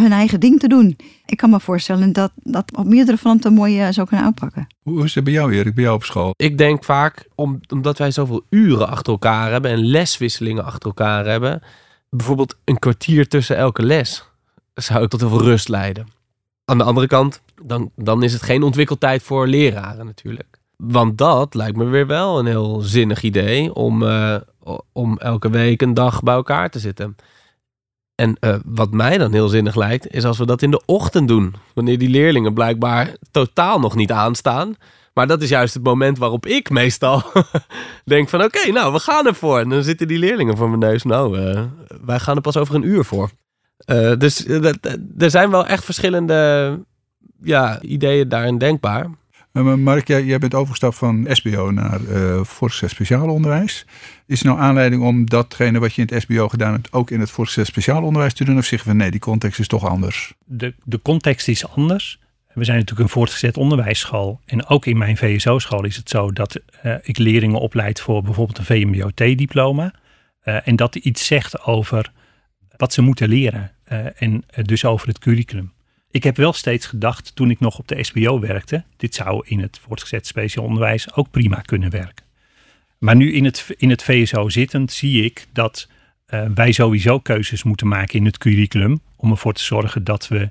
hun 0.00 0.12
eigen 0.12 0.40
ding 0.40 0.60
te 0.60 0.68
doen. 0.68 0.96
Ik 1.26 1.36
kan 1.36 1.50
me 1.50 1.60
voorstellen 1.60 2.12
dat 2.12 2.32
dat 2.34 2.76
op 2.76 2.86
meerdere 2.86 3.18
fronten 3.18 3.52
mooi 3.52 3.92
zou 3.92 4.06
kunnen 4.06 4.26
aanpakken. 4.26 4.66
Hoe 4.82 5.04
is 5.04 5.14
het 5.14 5.24
bij 5.24 5.32
jou 5.32 5.52
Erik, 5.52 5.74
bij 5.74 5.84
jou 5.84 5.96
op 5.96 6.04
school? 6.04 6.34
Ik 6.36 6.58
denk 6.58 6.84
vaak, 6.84 7.28
om, 7.34 7.60
omdat 7.68 7.98
wij 7.98 8.10
zoveel 8.10 8.44
uren 8.50 8.88
achter 8.88 9.12
elkaar 9.12 9.50
hebben 9.50 9.70
en 9.70 9.86
leswisselingen 9.86 10.64
achter 10.64 10.86
elkaar 10.88 11.26
hebben. 11.26 11.62
Bijvoorbeeld 12.10 12.56
een 12.64 12.78
kwartier 12.78 13.28
tussen 13.28 13.56
elke 13.56 13.82
les 13.82 14.32
zou 14.74 15.02
ik 15.02 15.10
tot 15.10 15.20
heel 15.20 15.28
veel 15.28 15.42
rust 15.42 15.68
leiden. 15.68 16.06
Aan 16.64 16.78
de 16.78 16.84
andere 16.84 17.06
kant, 17.06 17.42
dan, 17.62 17.90
dan 17.96 18.22
is 18.22 18.32
het 18.32 18.42
geen 18.42 18.62
ontwikkeltijd 18.62 19.22
voor 19.22 19.46
leraren 19.46 20.06
natuurlijk. 20.06 20.58
Want 20.76 21.18
dat 21.18 21.54
lijkt 21.54 21.76
me 21.76 21.84
weer 21.84 22.06
wel 22.06 22.38
een 22.38 22.46
heel 22.46 22.80
zinnig 22.80 23.22
idee 23.22 23.74
om, 23.74 24.02
uh, 24.02 24.36
om 24.92 25.18
elke 25.18 25.50
week 25.50 25.82
een 25.82 25.94
dag 25.94 26.22
bij 26.22 26.34
elkaar 26.34 26.70
te 26.70 26.78
zitten. 26.78 27.16
En 28.14 28.36
uh, 28.40 28.54
wat 28.64 28.90
mij 28.90 29.18
dan 29.18 29.32
heel 29.32 29.48
zinnig 29.48 29.74
lijkt, 29.74 30.14
is 30.14 30.24
als 30.24 30.38
we 30.38 30.46
dat 30.46 30.62
in 30.62 30.70
de 30.70 30.82
ochtend 30.86 31.28
doen. 31.28 31.54
Wanneer 31.74 31.98
die 31.98 32.08
leerlingen 32.08 32.54
blijkbaar 32.54 33.16
totaal 33.30 33.80
nog 33.80 33.94
niet 33.94 34.12
aanstaan. 34.12 34.76
Maar 35.14 35.26
dat 35.26 35.42
is 35.42 35.48
juist 35.48 35.74
het 35.74 35.82
moment 35.82 36.18
waarop 36.18 36.46
ik 36.46 36.70
meestal 36.70 37.22
denk 38.04 38.28
van 38.28 38.42
oké, 38.42 38.58
okay, 38.58 38.70
nou 38.70 38.92
we 38.92 38.98
gaan 38.98 39.26
ervoor. 39.26 39.58
En 39.58 39.68
dan 39.68 39.82
zitten 39.82 40.08
die 40.08 40.18
leerlingen 40.18 40.56
voor 40.56 40.68
mijn 40.68 40.80
neus. 40.80 41.02
Nou, 41.02 41.38
uh, 41.38 41.62
wij 42.04 42.18
gaan 42.18 42.36
er 42.36 42.42
pas 42.42 42.56
over 42.56 42.74
een 42.74 42.86
uur 42.86 43.04
voor. 43.04 43.30
Uh, 43.86 44.16
dus 44.16 44.46
er 45.18 45.30
zijn 45.30 45.50
wel 45.50 45.66
echt 45.66 45.84
verschillende 45.84 46.80
ja, 47.42 47.82
ideeën 47.82 48.28
daarin 48.28 48.58
denkbaar. 48.58 49.06
Uh, 49.52 49.74
Mark, 49.74 50.06
jij, 50.06 50.24
jij, 50.24 50.38
bent 50.38 50.54
overgestapt 50.54 50.96
van 50.96 51.26
SBO 51.30 51.70
naar 51.70 52.00
uh, 52.00 52.44
voortgezet 52.44 52.90
speciaal 52.90 53.28
onderwijs. 53.28 53.86
Is 54.26 54.40
er 54.40 54.46
nou 54.46 54.58
aanleiding 54.58 55.02
om 55.02 55.28
datgene 55.28 55.78
wat 55.78 55.94
je 55.94 56.02
in 56.02 56.08
het 56.14 56.22
SBO 56.22 56.48
gedaan 56.48 56.72
hebt 56.72 56.92
ook 56.92 57.10
in 57.10 57.20
het 57.20 57.30
voortgezet 57.30 57.66
speciaal 57.66 58.02
onderwijs 58.02 58.34
te 58.34 58.44
doen? 58.44 58.58
Of 58.58 58.64
zeggen 58.64 58.88
we 58.88 58.94
nee, 58.94 59.10
die 59.10 59.20
context 59.20 59.60
is 59.60 59.66
toch 59.66 59.88
anders? 59.88 60.34
De, 60.44 60.74
de 60.84 61.02
context 61.02 61.48
is 61.48 61.68
anders. 61.68 62.18
We 62.54 62.64
zijn 62.64 62.78
natuurlijk 62.78 63.08
een 63.08 63.14
voortgezet 63.14 63.56
onderwijsschool. 63.56 64.40
En 64.44 64.66
ook 64.66 64.86
in 64.86 64.98
mijn 64.98 65.16
VSO-school 65.16 65.84
is 65.84 65.96
het 65.96 66.08
zo 66.08 66.32
dat 66.32 66.60
uh, 66.84 66.94
ik 67.02 67.18
leerlingen 67.18 67.60
opleid 67.60 68.00
voor 68.00 68.22
bijvoorbeeld 68.22 68.58
een 68.58 68.64
VMBO-T-diploma. 68.64 69.92
Uh, 70.44 70.68
en 70.68 70.76
dat 70.76 70.94
iets 70.94 71.26
zegt 71.26 71.62
over 71.62 72.12
wat 72.76 72.92
ze 72.92 73.02
moeten 73.02 73.28
leren. 73.28 73.72
Uh, 73.92 74.22
en 74.22 74.44
dus 74.62 74.84
over 74.84 75.08
het 75.08 75.18
curriculum. 75.18 75.72
Ik 76.10 76.24
heb 76.24 76.36
wel 76.36 76.52
steeds 76.52 76.86
gedacht 76.86 77.34
toen 77.34 77.50
ik 77.50 77.60
nog 77.60 77.78
op 77.78 77.88
de 77.88 78.04
SBO 78.04 78.40
werkte, 78.40 78.84
dit 78.96 79.14
zou 79.14 79.42
in 79.46 79.60
het 79.60 79.78
voortgezet 79.82 80.26
speciaal 80.26 80.64
onderwijs 80.64 81.14
ook 81.14 81.30
prima 81.30 81.60
kunnen 81.60 81.90
werken. 81.90 82.24
Maar 82.98 83.16
nu 83.16 83.32
in 83.32 83.44
het, 83.44 83.74
in 83.76 83.90
het 83.90 84.02
VSO 84.02 84.48
zittend 84.48 84.92
zie 84.92 85.24
ik 85.24 85.46
dat 85.52 85.88
uh, 86.28 86.46
wij 86.54 86.72
sowieso 86.72 87.18
keuzes 87.18 87.62
moeten 87.62 87.88
maken 87.88 88.18
in 88.18 88.24
het 88.24 88.38
curriculum 88.38 89.00
om 89.16 89.30
ervoor 89.30 89.52
te 89.52 89.64
zorgen 89.64 90.04
dat 90.04 90.28
we, 90.28 90.50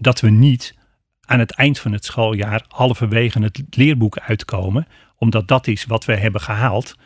dat 0.00 0.20
we 0.20 0.30
niet 0.30 0.74
aan 1.26 1.38
het 1.38 1.50
eind 1.50 1.78
van 1.78 1.92
het 1.92 2.04
schooljaar 2.04 2.64
halverwege 2.68 3.42
het 3.42 3.62
leerboek 3.70 4.18
uitkomen, 4.18 4.86
omdat 5.16 5.48
dat 5.48 5.66
is 5.66 5.84
wat 5.84 6.04
we 6.04 6.16
hebben 6.16 6.40
gehaald. 6.40 6.96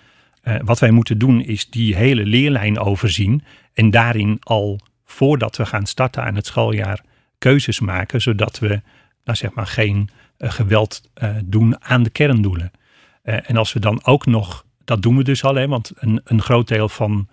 Wat 0.64 0.78
wij 0.78 0.90
moeten 0.90 1.18
doen 1.18 1.40
is 1.40 1.70
die 1.70 1.96
hele 1.96 2.24
leerlijn 2.24 2.78
overzien 2.78 3.42
en 3.78 3.90
daarin 3.90 4.36
al 4.40 4.80
voordat 5.04 5.56
we 5.56 5.66
gaan 5.66 5.86
starten 5.86 6.24
aan 6.24 6.34
het 6.34 6.46
schooljaar 6.46 7.04
keuzes 7.38 7.80
maken, 7.80 8.20
zodat 8.20 8.58
we 8.58 8.80
nou 9.24 9.36
zeg 9.36 9.52
maar, 9.54 9.66
geen 9.66 10.10
uh, 10.38 10.50
geweld 10.50 11.10
uh, 11.22 11.30
doen 11.44 11.84
aan 11.84 12.02
de 12.02 12.10
kerndoelen. 12.10 12.70
Uh, 13.24 13.50
en 13.50 13.56
als 13.56 13.72
we 13.72 13.80
dan 13.80 14.04
ook 14.04 14.26
nog, 14.26 14.64
dat 14.84 15.02
doen 15.02 15.16
we 15.16 15.24
dus 15.24 15.44
al, 15.44 15.54
hè, 15.54 15.68
want 15.68 15.92
een, 15.94 16.20
een 16.24 16.42
groot 16.42 16.68
deel 16.68 16.88
van 16.88 17.28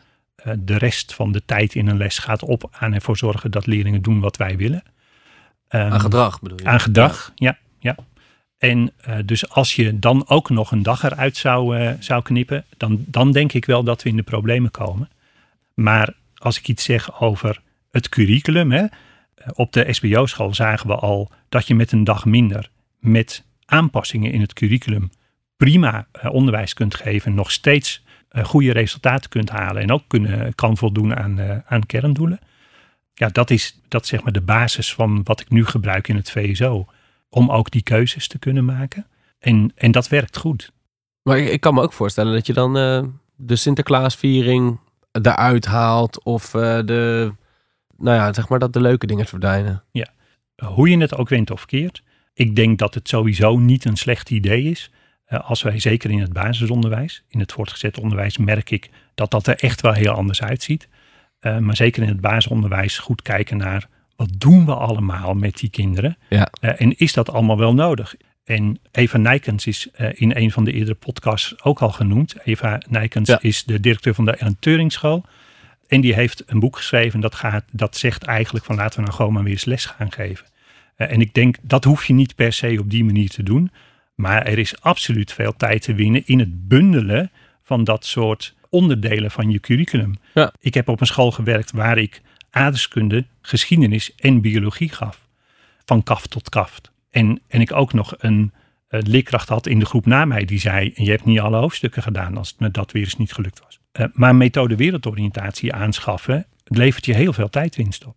de 0.59 0.77
rest 0.77 1.13
van 1.13 1.31
de 1.31 1.41
tijd 1.45 1.75
in 1.75 1.87
een 1.87 1.97
les 1.97 2.17
gaat 2.17 2.43
op 2.43 2.69
aan 2.71 2.93
ervoor 2.93 3.17
zorgen 3.17 3.51
dat 3.51 3.65
leerlingen 3.65 4.01
doen 4.01 4.19
wat 4.19 4.37
wij 4.37 4.57
willen. 4.57 4.83
Um, 5.69 5.81
aan 5.81 5.99
gedrag 5.99 6.41
bedoel 6.41 6.59
je? 6.59 6.65
Aan 6.65 6.79
gedrag, 6.79 7.31
ja. 7.35 7.57
ja, 7.79 7.95
En 8.57 8.93
dus 9.25 9.49
als 9.49 9.75
je 9.75 9.99
dan 9.99 10.27
ook 10.27 10.49
nog 10.49 10.71
een 10.71 10.83
dag 10.83 11.03
eruit 11.03 11.37
zou, 11.37 11.95
zou 11.99 12.21
knippen, 12.21 12.65
dan, 12.77 13.03
dan 13.07 13.31
denk 13.31 13.53
ik 13.53 13.65
wel 13.65 13.83
dat 13.83 14.03
we 14.03 14.09
in 14.09 14.15
de 14.15 14.23
problemen 14.23 14.71
komen. 14.71 15.09
Maar 15.73 16.13
als 16.45 16.57
ik 16.57 16.67
iets 16.67 16.83
zeg 16.83 17.21
over 17.21 17.61
het 17.91 18.09
curriculum, 18.09 18.71
hè, 18.71 18.85
op 19.53 19.73
de 19.73 19.93
SBO-school 19.93 20.53
zagen 20.53 20.87
we 20.87 20.95
al 20.95 21.31
dat 21.49 21.67
je 21.67 21.75
met 21.75 21.91
een 21.91 22.03
dag 22.03 22.25
minder, 22.25 22.69
met 22.99 23.45
aanpassingen 23.65 24.31
in 24.31 24.41
het 24.41 24.53
curriculum, 24.53 25.09
prima 25.57 26.07
uh, 26.23 26.33
onderwijs 26.33 26.73
kunt 26.73 26.95
geven, 26.95 27.33
nog 27.33 27.51
steeds 27.51 28.03
uh, 28.31 28.43
goede 28.43 28.71
resultaten 28.71 29.29
kunt 29.29 29.49
halen 29.49 29.81
en 29.81 29.91
ook 29.91 30.03
kunnen, 30.07 30.55
kan 30.55 30.77
voldoen 30.77 31.15
aan, 31.15 31.39
uh, 31.39 31.57
aan 31.65 31.85
kerndoelen. 31.85 32.39
Ja, 33.13 33.27
dat 33.27 33.49
is, 33.49 33.79
dat 33.87 34.07
zeg 34.07 34.23
maar 34.23 34.33
de 34.33 34.41
basis 34.41 34.93
van 34.93 35.23
wat 35.23 35.41
ik 35.41 35.49
nu 35.49 35.65
gebruik 35.65 36.07
in 36.07 36.15
het 36.15 36.31
VSO. 36.31 36.87
Om 37.29 37.51
ook 37.51 37.71
die 37.71 37.83
keuzes 37.83 38.27
te 38.27 38.39
kunnen 38.39 38.65
maken. 38.65 39.07
En, 39.39 39.71
en 39.75 39.91
dat 39.91 40.07
werkt 40.07 40.37
goed. 40.37 40.71
Maar 41.21 41.37
ik, 41.37 41.49
ik 41.49 41.61
kan 41.61 41.73
me 41.73 41.81
ook 41.81 41.93
voorstellen 41.93 42.33
dat 42.33 42.45
je 42.45 42.53
dan 42.53 42.73
de 43.35 43.55
Sinterklaasviering 43.55 44.79
eruit 45.21 45.65
haalt 45.65 46.23
of 46.23 46.51
de 46.51 47.33
nou 47.97 48.17
ja, 48.17 48.33
zeg 48.33 48.49
maar 48.49 48.59
dat 48.59 48.73
de 48.73 48.81
leuke 48.81 49.07
dingen 49.07 49.25
verdwijnen. 49.25 49.83
Ja, 49.91 50.07
hoe 50.65 50.89
je 50.89 50.97
het 50.97 51.15
ook 51.15 51.29
wint 51.29 51.51
of 51.51 51.65
keert. 51.65 52.03
Ik 52.33 52.55
denk 52.55 52.79
dat 52.79 52.93
het 52.93 53.07
sowieso 53.07 53.57
niet 53.57 53.85
een 53.85 53.97
slecht 53.97 54.29
idee 54.29 54.63
is. 54.63 54.91
Uh, 55.29 55.49
als 55.49 55.61
wij 55.61 55.79
zeker 55.79 56.11
in 56.11 56.19
het 56.19 56.33
basisonderwijs, 56.33 57.23
in 57.27 57.39
het 57.39 57.51
voortgezet 57.51 57.99
onderwijs, 57.99 58.37
merk 58.37 58.69
ik 58.69 58.89
dat 59.15 59.31
dat 59.31 59.47
er 59.47 59.55
echt 59.55 59.81
wel 59.81 59.93
heel 59.93 60.11
anders 60.11 60.41
uitziet. 60.41 60.87
Uh, 61.41 61.57
maar 61.57 61.75
zeker 61.75 62.03
in 62.03 62.09
het 62.09 62.21
basisonderwijs 62.21 62.97
goed 62.97 63.21
kijken 63.21 63.57
naar 63.57 63.87
wat 64.15 64.29
doen 64.37 64.65
we 64.65 64.73
allemaal 64.75 65.33
met 65.33 65.57
die 65.57 65.69
kinderen? 65.69 66.17
Ja. 66.29 66.47
Uh, 66.61 66.81
en 66.81 66.97
is 66.97 67.13
dat 67.13 67.29
allemaal 67.29 67.57
wel 67.57 67.73
nodig? 67.73 68.15
En 68.45 68.79
Eva 68.91 69.17
Nijkens 69.17 69.65
is 69.65 69.87
in 70.13 70.35
een 70.35 70.51
van 70.51 70.63
de 70.63 70.71
eerdere 70.71 70.95
podcasts 70.95 71.63
ook 71.63 71.79
al 71.79 71.89
genoemd. 71.89 72.35
Eva 72.43 72.81
Nijkens 72.89 73.29
ja. 73.29 73.41
is 73.41 73.63
de 73.63 73.79
directeur 73.79 74.13
van 74.13 74.25
de 74.25 74.31
Ellen 74.31 74.57
Turing 74.59 74.91
School. 74.91 75.25
En 75.87 76.01
die 76.01 76.13
heeft 76.13 76.43
een 76.45 76.59
boek 76.59 76.77
geschreven 76.77 77.19
dat, 77.19 77.35
gaat, 77.35 77.63
dat 77.71 77.97
zegt 77.97 78.23
eigenlijk 78.23 78.65
van 78.65 78.75
laten 78.75 78.95
we 78.95 79.05
nou 79.05 79.15
gewoon 79.15 79.33
maar 79.33 79.43
weer 79.43 79.51
eens 79.51 79.65
les 79.65 79.85
gaan 79.85 80.11
geven. 80.11 80.45
Eh, 80.95 81.11
en 81.11 81.21
ik 81.21 81.33
denk, 81.33 81.57
dat 81.61 81.83
hoef 81.83 82.05
je 82.05 82.13
niet 82.13 82.35
per 82.35 82.53
se 82.53 82.77
op 82.79 82.89
die 82.89 83.03
manier 83.03 83.29
te 83.29 83.43
doen. 83.43 83.71
Maar 84.15 84.45
er 84.45 84.57
is 84.57 84.81
absoluut 84.81 85.33
veel 85.33 85.55
tijd 85.55 85.81
te 85.81 85.93
winnen 85.93 86.21
in 86.25 86.39
het 86.39 86.67
bundelen 86.67 87.31
van 87.63 87.83
dat 87.83 88.05
soort 88.05 88.55
onderdelen 88.69 89.31
van 89.31 89.51
je 89.51 89.59
curriculum. 89.59 90.15
Ja. 90.33 90.53
Ik 90.59 90.73
heb 90.73 90.87
op 90.87 91.01
een 91.01 91.07
school 91.07 91.31
gewerkt 91.31 91.71
waar 91.71 91.97
ik 91.97 92.21
aardeskunde, 92.49 93.25
geschiedenis 93.41 94.15
en 94.15 94.41
biologie 94.41 94.89
gaf. 94.89 95.27
Van 95.85 96.03
kaft 96.03 96.29
tot 96.29 96.49
kaft. 96.49 96.91
En, 97.15 97.41
en 97.47 97.61
ik 97.61 97.73
ook 97.73 97.93
nog 97.93 98.13
een, 98.17 98.53
een 98.87 99.09
leerkracht 99.09 99.49
had 99.49 99.67
in 99.67 99.79
de 99.79 99.85
groep 99.85 100.05
na 100.05 100.25
mij 100.25 100.45
die 100.45 100.59
zei: 100.59 100.91
Je 100.95 101.09
hebt 101.09 101.25
niet 101.25 101.39
alle 101.39 101.57
hoofdstukken 101.57 102.03
gedaan 102.03 102.37
als 102.37 102.49
het 102.49 102.59
me 102.59 102.71
dat 102.71 102.91
weer 102.91 103.03
eens 103.03 103.17
niet 103.17 103.33
gelukt 103.33 103.61
was. 103.63 103.79
Uh, 103.93 104.05
maar 104.13 104.35
methode 104.35 104.75
wereldoriëntatie 104.75 105.73
aanschaffen 105.73 106.45
levert 106.63 107.05
je 107.05 107.13
heel 107.13 107.33
veel 107.33 107.49
tijdwinst 107.49 108.05
op. 108.05 108.15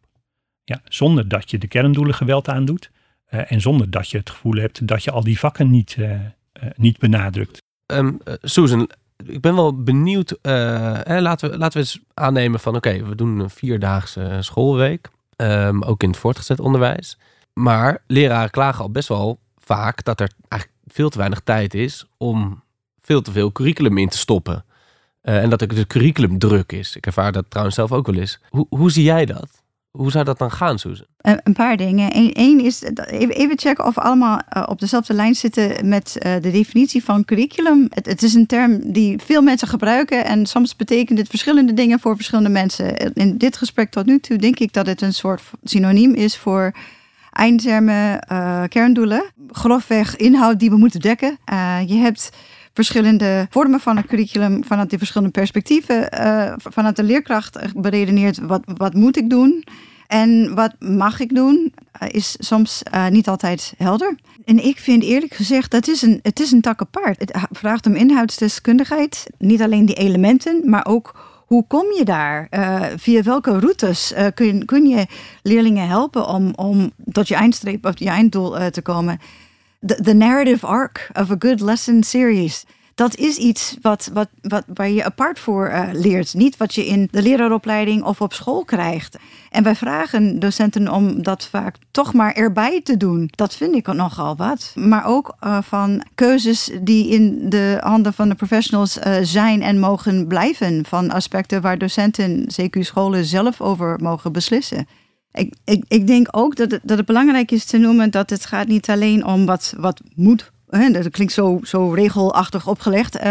Ja, 0.65 0.81
zonder 0.85 1.29
dat 1.29 1.51
je 1.51 1.59
de 1.59 1.67
kerndoelen 1.67 2.15
geweld 2.15 2.49
aandoet. 2.49 2.91
Uh, 3.31 3.53
en 3.53 3.61
zonder 3.61 3.91
dat 3.91 4.11
je 4.11 4.19
het 4.19 4.31
gevoel 4.31 4.55
hebt 4.55 4.87
dat 4.87 5.05
je 5.05 5.11
al 5.11 5.25
die 5.25 5.39
vakken 5.39 5.71
niet, 5.71 5.97
niet 6.77 6.99
benadrukt. 6.99 7.63
Um, 7.93 8.19
Susan, 8.43 8.91
ik 9.27 9.41
ben 9.41 9.55
wel 9.55 9.83
benieuwd. 9.83 10.39
Laten, 10.43 11.51
we, 11.51 11.59
laten 11.59 11.73
we 11.73 11.79
eens 11.79 12.01
aannemen 12.15 12.61
van 12.61 12.77
oké, 12.77 13.05
we 13.05 13.15
doen 13.15 13.39
een 13.39 13.51
vierdaagse 13.51 14.39
schoolweek. 14.41 15.09
Um, 15.37 15.83
ook 15.83 16.03
in 16.03 16.09
het 16.09 16.19
voortgezet 16.19 16.61
onderwijs. 16.61 17.19
Maar 17.59 18.03
leraren 18.07 18.51
klagen 18.51 18.83
al 18.83 18.90
best 18.90 19.09
wel 19.09 19.38
vaak 19.57 20.05
dat 20.05 20.21
er 20.21 20.33
eigenlijk 20.49 20.83
veel 20.87 21.09
te 21.09 21.18
weinig 21.18 21.40
tijd 21.40 21.75
is 21.75 22.07
om 22.16 22.62
veel 23.01 23.23
te 23.23 23.33
veel 23.33 23.53
curriculum 23.53 23.99
in 23.99 24.09
te 24.09 24.18
stoppen. 24.18 24.64
Uh, 25.23 25.42
en 25.42 25.51
dat 25.51 25.61
er 25.61 25.68
de 25.68 25.87
curriculum 25.87 26.38
druk 26.38 26.73
is. 26.73 26.97
Ik 26.97 27.07
ervaar 27.07 27.33
dat 27.33 27.44
trouwens 27.49 27.77
zelf 27.77 27.92
ook 27.92 28.07
wel 28.07 28.16
eens. 28.16 28.40
Hoe, 28.49 28.66
hoe 28.68 28.90
zie 28.90 29.05
jij 29.05 29.25
dat? 29.25 29.49
Hoe 29.90 30.11
zou 30.11 30.25
dat 30.25 30.38
dan 30.38 30.51
gaan, 30.51 30.79
Susan? 30.79 31.07
Een 31.18 31.53
paar 31.53 31.77
dingen. 31.77 32.11
Eén 32.33 32.61
is 32.61 32.83
even 33.18 33.59
checken 33.59 33.87
of 33.87 33.94
we 33.94 34.01
allemaal 34.01 34.40
uh, 34.57 34.62
op 34.66 34.81
dezelfde 34.81 35.14
lijn 35.14 35.35
zitten 35.35 35.88
met 35.88 36.16
uh, 36.18 36.33
de 36.35 36.51
definitie 36.51 37.05
van 37.05 37.25
curriculum. 37.25 37.87
Het, 37.90 38.07
het, 38.07 38.23
is 38.23 38.35
een 38.35 38.47
term 38.47 38.92
die 38.92 39.18
veel 39.18 39.42
mensen 39.42 39.68
gebruiken 39.68 40.25
en 40.25 40.47
soms 40.47 40.77
betekent 40.77 41.18
het 41.18 41.29
verschillende 41.29 41.75
dingen 41.75 42.01
voor 42.01 42.16
verschillende 42.16 42.51
mensen. 42.51 42.97
In 43.14 43.38
dit 43.38 43.57
gesprek 43.57 43.90
tot 43.90 44.07
nu 44.07 44.21
toe 44.21 44.37
denk 44.37 44.59
ik 44.59 44.73
dat 44.73 44.87
het 44.87 45.03
een 45.03 45.14
soort 45.14 45.42
synoniem 45.64 46.14
is 46.14 46.37
voor 46.37 46.73
eindtermen, 47.38 48.27
uh, 48.33 48.62
kerndoelen. 48.68 49.24
Grofweg 49.48 50.16
inhoud 50.16 50.59
die 50.59 50.70
we 50.70 50.77
moeten 50.77 51.01
dekken. 51.01 51.38
je 51.87 51.94
hebt 51.94 52.31
verschillende 52.72 53.46
vormen 53.51 53.81
van 53.81 53.96
een 53.96 54.07
curriculum 54.07 54.64
vanuit 54.64 54.90
die 54.90 54.98
verschillende 54.98 55.33
perspectieven. 55.33 56.09
Uh, 56.14 56.53
vanuit 56.57 56.96
de 56.96 57.03
leerkracht 57.03 57.72
beredeneerd 57.74 58.38
wat, 58.38 58.62
wat 58.64 58.94
moet 58.94 59.16
ik 59.16 59.31
doen 59.31 59.64
en 60.07 60.55
wat 60.55 60.74
mag 60.79 61.20
ik 61.20 61.35
doen, 61.35 61.74
is 62.09 62.37
soms 62.38 62.83
niet 63.11 63.29
altijd 63.29 63.74
helder. 63.77 64.16
En 64.44 64.64
ik 64.64 64.79
vind 64.79 65.03
eerlijk 65.03 65.35
gezegd, 65.35 65.70
dat 65.70 65.88
is 65.88 66.03
een, 66.03 66.18
het 66.22 66.40
is 66.40 66.53
een 66.53 66.61
tak 66.61 66.81
apart. 66.81 67.18
Het 67.18 67.38
vraagt 67.51 67.87
om 67.87 67.94
inhoudsdeskundigheid, 67.94 69.27
niet 69.38 69.62
alleen 69.62 69.87
die 69.87 69.96
elementen, 69.96 70.62
maar 70.64 70.87
ook 70.87 71.28
hoe 71.49 71.65
kom 71.67 71.93
je 71.93 72.05
daar? 72.05 72.47
Uh, 72.51 72.85
via 72.97 73.23
welke 73.23 73.59
routes 73.59 74.13
uh, 74.13 74.27
kun, 74.35 74.65
kun 74.65 74.87
je 74.87 75.07
leerlingen 75.43 75.89
helpen 75.89 76.27
om, 76.27 76.53
om 76.55 76.93
tot 77.13 77.29
je 77.29 77.35
eindstreep 77.35 77.87
of 77.87 77.99
je 77.99 78.09
einddoel 78.09 78.61
uh, 78.61 78.67
te 78.67 78.83
komen? 78.83 79.19
The 79.81 80.15
narrative 80.15 80.67
arc 80.67 81.11
of 81.13 81.31
a 81.31 81.37
good 81.39 81.61
lesson 81.61 82.03
series. 82.03 82.65
Dat 82.99 83.17
is 83.17 83.37
iets 83.37 83.77
wat, 83.83 84.11
wat, 84.13 84.29
wat, 84.43 84.65
waar 84.75 84.91
je 84.91 85.05
apart 85.05 85.39
voor 85.39 85.69
uh, 85.69 85.89
leert. 85.93 86.35
Niet 86.35 86.57
wat 86.57 86.75
je 86.75 86.87
in 86.87 87.09
de 87.11 87.23
leraaropleiding 87.23 88.03
of 88.03 88.21
op 88.21 88.33
school 88.33 88.65
krijgt. 88.65 89.17
En 89.51 89.63
wij 89.63 89.75
vragen 89.75 90.39
docenten 90.39 90.93
om 90.93 91.23
dat 91.23 91.47
vaak 91.47 91.77
toch 91.91 92.13
maar 92.13 92.33
erbij 92.33 92.81
te 92.83 92.97
doen. 92.97 93.31
Dat 93.31 93.55
vind 93.55 93.75
ik 93.75 93.87
nogal 93.87 94.37
wat. 94.37 94.73
Maar 94.75 95.05
ook 95.07 95.37
uh, 95.45 95.59
van 95.63 96.05
keuzes 96.15 96.71
die 96.83 97.09
in 97.09 97.49
de 97.49 97.79
handen 97.81 98.13
van 98.13 98.29
de 98.29 98.35
professionals 98.35 98.99
uh, 98.99 99.17
zijn 99.23 99.63
en 99.63 99.79
mogen 99.79 100.27
blijven. 100.27 100.85
Van 100.87 101.11
aspecten 101.11 101.63
waar 101.63 101.79
docenten, 101.79 102.47
CQ 102.61 102.81
scholen 102.81 103.25
zelf 103.25 103.61
over 103.61 103.99
mogen 104.03 104.33
beslissen. 104.33 104.87
Ik, 105.33 105.55
ik, 105.65 105.85
ik 105.89 106.07
denk 106.07 106.29
ook 106.31 106.57
dat 106.57 106.71
het, 106.71 106.81
dat 106.83 106.97
het 106.97 107.07
belangrijk 107.07 107.51
is 107.51 107.65
te 107.65 107.79
noemen 107.79 108.11
dat 108.11 108.31
het 108.31 108.47
gaat 108.47 108.67
niet 108.67 108.91
alleen 108.91 109.25
om 109.25 109.47
wat, 109.47 109.75
wat 109.77 110.01
moet 110.15 110.51
dat 110.93 111.11
klinkt 111.11 111.33
zo, 111.33 111.61
zo 111.63 111.91
regelachtig 111.91 112.67
opgelegd. 112.67 113.17
Uh, 113.17 113.23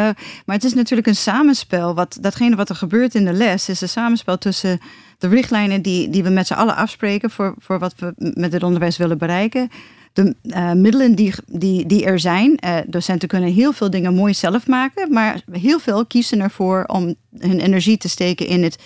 maar 0.45 0.56
het 0.56 0.63
is 0.63 0.73
natuurlijk 0.73 1.08
een 1.08 1.15
samenspel. 1.15 1.95
Wat, 1.95 2.17
datgene 2.21 2.56
wat 2.56 2.69
er 2.69 2.76
gebeurt 2.76 3.15
in 3.15 3.26
de 3.26 3.34
les 3.34 3.69
is 3.69 3.82
een 3.82 3.89
samenspel 3.89 4.38
tussen 4.38 4.80
de 5.17 5.28
richtlijnen 5.28 5.82
die, 5.82 6.10
die 6.10 6.23
we 6.23 6.30
met 6.30 6.47
z'n 6.47 6.54
allen 6.54 6.76
afspreken 6.76 7.30
voor, 7.30 7.56
voor 7.60 7.80
wat 7.80 7.93
we 7.97 8.13
met 8.17 8.54
het 8.54 8.63
onderwijs 8.63 8.97
willen 8.97 9.17
bereiken. 9.17 9.69
De 10.13 10.36
uh, 10.43 10.71
middelen 10.71 11.15
die, 11.15 11.34
die, 11.45 11.86
die 11.86 12.06
er 12.06 12.19
zijn. 12.19 12.58
Uh, 12.65 12.78
docenten 12.88 13.28
kunnen 13.28 13.54
heel 13.54 13.73
veel 13.73 13.89
dingen 13.89 14.13
mooi 14.13 14.34
zelf 14.34 14.67
maken, 14.67 15.13
maar 15.13 15.41
heel 15.52 15.80
veel 15.80 16.06
kiezen 16.06 16.39
ervoor 16.39 16.84
om 16.88 17.15
hun 17.38 17.60
energie 17.60 17.97
te 17.97 18.10
steken 18.10 18.47
in 18.47 18.63
het 18.63 18.78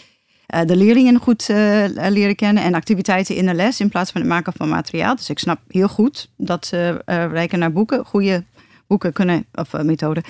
de 0.65 0.75
leerlingen 0.75 1.19
goed 1.19 1.49
uh, 1.49 1.85
leren 2.09 2.35
kennen 2.35 2.63
en 2.63 2.73
activiteiten 2.73 3.35
in 3.35 3.45
de 3.45 3.53
les 3.53 3.79
in 3.79 3.89
plaats 3.89 4.11
van 4.11 4.21
het 4.21 4.29
maken 4.29 4.53
van 4.55 4.69
materiaal. 4.69 5.15
Dus 5.15 5.29
ik 5.29 5.39
snap 5.39 5.59
heel 5.67 5.87
goed 5.87 6.29
dat 6.37 6.65
ze 6.65 7.01
uh, 7.05 7.25
reiken 7.25 7.59
naar 7.59 7.71
boeken. 7.71 8.05
Goede 8.05 8.43
boeken 8.87 9.13
kunnen, 9.13 9.45
of 9.53 9.83
methoden, 9.83 10.23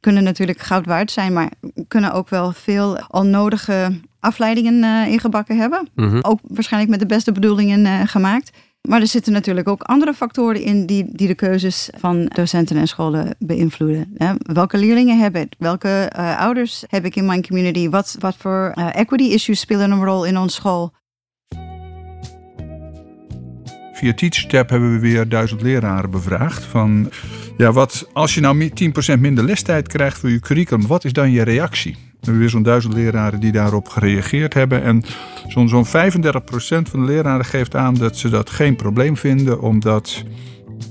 kunnen 0.00 0.22
natuurlijk 0.22 0.58
goud 0.58 0.86
waard 0.86 1.10
zijn, 1.10 1.32
maar 1.32 1.50
kunnen 1.88 2.12
ook 2.12 2.28
wel 2.28 2.52
veel 2.52 2.98
onnodige 3.08 4.00
afleidingen 4.20 5.08
ingebakken 5.08 5.58
hebben. 5.58 5.88
Mhm. 5.94 6.06
Mm 6.06 6.12
-hmm. 6.12 6.22
Ook 6.22 6.40
waarschijnlijk 6.42 6.92
met 6.92 7.00
de 7.00 7.14
beste 7.14 7.32
bedoelingen 7.32 8.08
gemaakt. 8.08 8.50
Maar 8.86 9.00
er 9.00 9.06
zitten 9.06 9.32
natuurlijk 9.32 9.68
ook 9.68 9.82
andere 9.82 10.14
factoren 10.14 10.62
in 10.62 10.86
die, 10.86 11.06
die 11.12 11.26
de 11.26 11.34
keuzes 11.34 11.90
van 11.98 12.24
docenten 12.24 12.76
en 12.76 12.86
scholen 12.86 13.34
beïnvloeden. 13.38 14.14
Hè? 14.16 14.32
Welke 14.38 14.78
leerlingen 14.78 15.18
heb 15.18 15.36
ik? 15.36 15.52
Welke 15.58 16.12
uh, 16.16 16.40
ouders 16.40 16.84
heb 16.88 17.04
ik 17.04 17.16
in 17.16 17.26
mijn 17.26 17.46
community? 17.46 17.88
Wat, 17.88 18.16
wat 18.18 18.36
voor 18.38 18.72
uh, 18.74 18.96
equity 18.96 19.24
issues 19.24 19.60
spelen 19.60 19.90
een 19.90 20.04
rol 20.04 20.24
in 20.24 20.38
onze 20.38 20.54
school? 20.54 20.92
Via 23.92 24.14
TeachTap 24.14 24.70
hebben 24.70 24.92
we 24.92 24.98
weer 24.98 25.28
duizend 25.28 25.62
leraren 25.62 26.10
bevraagd. 26.10 26.64
Van, 26.64 27.10
ja, 27.56 27.72
wat, 27.72 28.08
als 28.12 28.34
je 28.34 28.40
nou 28.40 28.70
10% 29.16 29.20
minder 29.20 29.44
lestijd 29.44 29.88
krijgt 29.88 30.18
voor 30.18 30.30
je 30.30 30.40
curriculum, 30.40 30.86
wat 30.86 31.04
is 31.04 31.12
dan 31.12 31.30
je 31.30 31.42
reactie? 31.42 32.05
We 32.26 32.32
hebben 32.32 32.50
weer 32.50 32.60
zo'n 32.60 32.70
duizend 32.70 32.94
leraren 32.94 33.40
die 33.40 33.52
daarop 33.52 33.88
gereageerd 33.88 34.54
hebben. 34.54 34.82
En 34.82 35.04
zo'n 35.48 35.68
zo'n 35.68 35.86
35% 35.86 35.88
van 36.90 37.00
de 37.00 37.06
leraren 37.06 37.44
geeft 37.44 37.76
aan 37.76 37.94
dat 37.94 38.16
ze 38.16 38.28
dat 38.28 38.50
geen 38.50 38.76
probleem 38.76 39.16
vinden, 39.16 39.60
omdat 39.60 40.24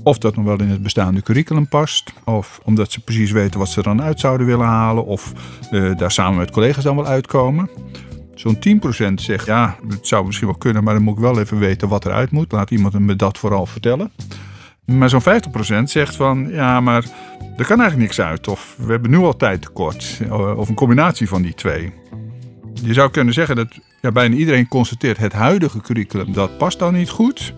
of 0.02 0.18
dat 0.18 0.36
nog 0.36 0.44
wel 0.44 0.60
in 0.60 0.68
het 0.68 0.82
bestaande 0.82 1.22
curriculum 1.22 1.68
past, 1.68 2.12
of 2.24 2.60
omdat 2.64 2.92
ze 2.92 3.00
precies 3.00 3.30
weten 3.30 3.58
wat 3.58 3.68
ze 3.68 3.78
er 3.78 3.84
dan 3.84 4.02
uit 4.02 4.20
zouden 4.20 4.46
willen 4.46 4.66
halen, 4.66 5.06
of 5.06 5.32
uh, 5.70 5.96
daar 5.96 6.10
samen 6.10 6.38
met 6.38 6.50
collega's 6.50 6.84
dan 6.84 6.96
wel 6.96 7.06
uitkomen. 7.06 7.70
Zo'n 8.34 8.58
10% 9.10 9.14
zegt, 9.14 9.46
ja, 9.46 9.76
het 9.88 10.06
zou 10.06 10.26
misschien 10.26 10.48
wel 10.48 10.56
kunnen, 10.56 10.84
maar 10.84 10.94
dan 10.94 11.02
moet 11.02 11.16
ik 11.16 11.22
wel 11.22 11.40
even 11.40 11.58
weten 11.58 11.88
wat 11.88 12.04
eruit 12.04 12.30
moet. 12.30 12.52
Laat 12.52 12.70
iemand 12.70 12.98
me 12.98 13.16
dat 13.16 13.38
vooral 13.38 13.66
vertellen. 13.66 14.10
Maar 14.86 15.08
zo'n 15.08 15.22
50% 15.80 15.82
zegt 15.82 16.16
van, 16.16 16.48
ja, 16.50 16.80
maar 16.80 17.04
er 17.56 17.66
kan 17.66 17.80
eigenlijk 17.80 17.96
niks 17.96 18.20
uit. 18.20 18.48
Of 18.48 18.74
we 18.78 18.90
hebben 18.90 19.10
nu 19.10 19.18
al 19.18 19.36
tijd 19.36 19.62
tekort. 19.62 20.20
Of 20.56 20.68
een 20.68 20.74
combinatie 20.74 21.28
van 21.28 21.42
die 21.42 21.54
twee. 21.54 21.92
Je 22.82 22.92
zou 22.92 23.10
kunnen 23.10 23.34
zeggen 23.34 23.56
dat 23.56 23.68
ja, 24.00 24.12
bijna 24.12 24.34
iedereen 24.34 24.68
constateert 24.68 25.16
het 25.16 25.32
huidige 25.32 25.80
curriculum, 25.80 26.32
dat 26.32 26.58
past 26.58 26.78
dan 26.78 26.94
niet 26.94 27.08
goed. 27.08 27.54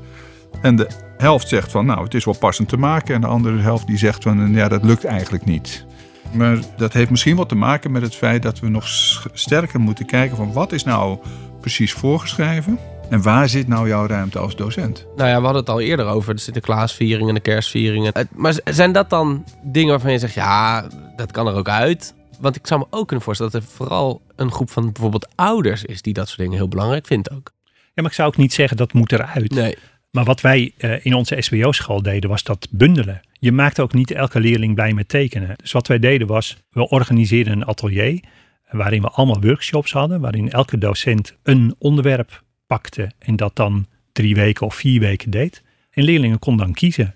En 0.63 0.77
de 0.77 0.89
helft 1.17 1.49
zegt 1.49 1.71
van, 1.71 1.87
nou, 1.87 2.05
het 2.05 2.15
is 2.15 2.25
wel 2.25 2.39
passend 2.39 2.69
te 2.69 2.77
maken. 2.77 3.15
En 3.15 3.21
de 3.21 3.27
andere 3.27 3.59
helft 3.59 3.87
die 3.87 3.99
zegt 3.99 4.23
van, 4.23 4.53
ja, 4.53 4.69
dat 4.69 4.85
lukt 4.85 5.05
eigenlijk 5.05 5.45
niet. 5.45 5.87
Maar 6.33 6.59
dat 6.77 6.93
heeft 6.93 7.11
misschien 7.11 7.37
wat 7.37 7.49
te 7.49 7.55
maken 7.55 7.91
met 7.93 8.03
het 8.03 8.15
feit 8.15 8.43
dat 8.43 8.61
we 8.61 8.69
nog 8.69 8.89
sterker 9.33 9.81
moeten 9.81 10.07
kijken 10.07 10.37
van 10.37 10.53
wat 10.53 10.73
is 10.73 10.85
nou 10.85 11.19
precies 11.61 11.93
voorgeschreven 11.93 12.79
en 13.11 13.23
waar 13.23 13.49
zit 13.49 13.69
nou 13.69 13.89
jouw 13.89 14.07
ruimte 14.07 14.39
als 14.39 14.57
docent? 14.57 15.07
Nou 15.17 15.29
ja, 15.29 15.37
we 15.37 15.45
hadden 15.45 15.61
het 15.61 15.71
al 15.71 15.81
eerder 15.81 16.07
over 16.07 16.35
de 16.35 16.41
Sinterklaasviering 16.41 17.29
en 17.29 17.35
de 17.35 17.41
kerstvieringen. 17.41 18.13
Maar 18.35 18.55
zijn 18.65 18.93
dat 18.93 19.11
dan 19.11 19.45
dingen 19.63 19.91
waarvan 19.91 20.13
je 20.13 20.19
zegt, 20.19 20.35
ja, 20.35 20.87
dat 21.17 21.31
kan 21.33 21.47
er 21.47 21.55
ook 21.55 21.69
uit? 21.69 22.15
Want 22.41 22.57
ik 22.57 22.67
zou 22.67 22.81
me 22.81 22.87
ook 22.91 23.07
kunnen 23.07 23.25
voorstellen 23.25 23.53
dat 23.53 23.63
er 23.63 23.69
vooral 23.69 24.23
een 24.37 24.53
groep 24.53 24.71
van 24.71 24.93
bijvoorbeeld 24.93 25.29
ouders 25.35 25.85
is 25.85 26.03
die 26.03 26.13
dat 26.13 26.27
soort 26.27 26.39
dingen 26.39 26.57
heel 26.57 26.69
belangrijk 26.69 27.07
vindt 27.07 27.31
ook. 27.31 27.53
Ja, 27.65 28.03
maar 28.03 28.07
ik 28.07 28.13
zou 28.13 28.29
ook 28.29 28.37
niet 28.37 28.53
zeggen 28.53 28.77
dat 28.77 28.93
moet 28.93 29.13
eruit. 29.13 29.51
Nee. 29.51 29.77
Maar 30.11 30.25
wat 30.25 30.41
wij 30.41 30.73
uh, 30.79 31.05
in 31.05 31.15
onze 31.15 31.37
SBO-school 31.39 32.03
deden, 32.03 32.31
was 32.31 32.43
dat 32.43 32.69
bundelen. 32.71 33.21
Je 33.33 33.53
maakt 33.53 33.81
ook 33.81 33.93
niet 33.93 34.11
elke 34.11 34.41
leerling 34.41 34.75
blij 34.75 34.93
met 34.93 35.09
tekenen. 35.09 35.57
Dus 35.57 35.73
wat 35.73 35.87
wij 35.87 35.99
deden 35.99 36.27
was, 36.27 36.57
we 36.71 36.89
organiseerden 36.89 37.53
een 37.53 37.65
atelier 37.65 38.21
waarin 38.71 39.03
we 39.03 39.09
allemaal 39.09 39.41
workshops 39.41 39.93
hadden, 39.93 40.21
waarin 40.21 40.51
elke 40.51 40.79
docent 40.79 41.37
een 41.43 41.75
onderwerp 41.79 42.43
pakte 42.69 43.11
en 43.19 43.37
dat 43.37 43.57
dan 43.57 43.87
drie 44.13 44.35
weken 44.35 44.67
of 44.67 44.75
vier 44.75 45.01
weken 45.01 45.31
deed. 45.31 45.63
En 45.91 46.05
leerlingen 46.05 46.39
konden 46.39 46.67
dan 46.67 46.75
kiezen. 46.75 47.15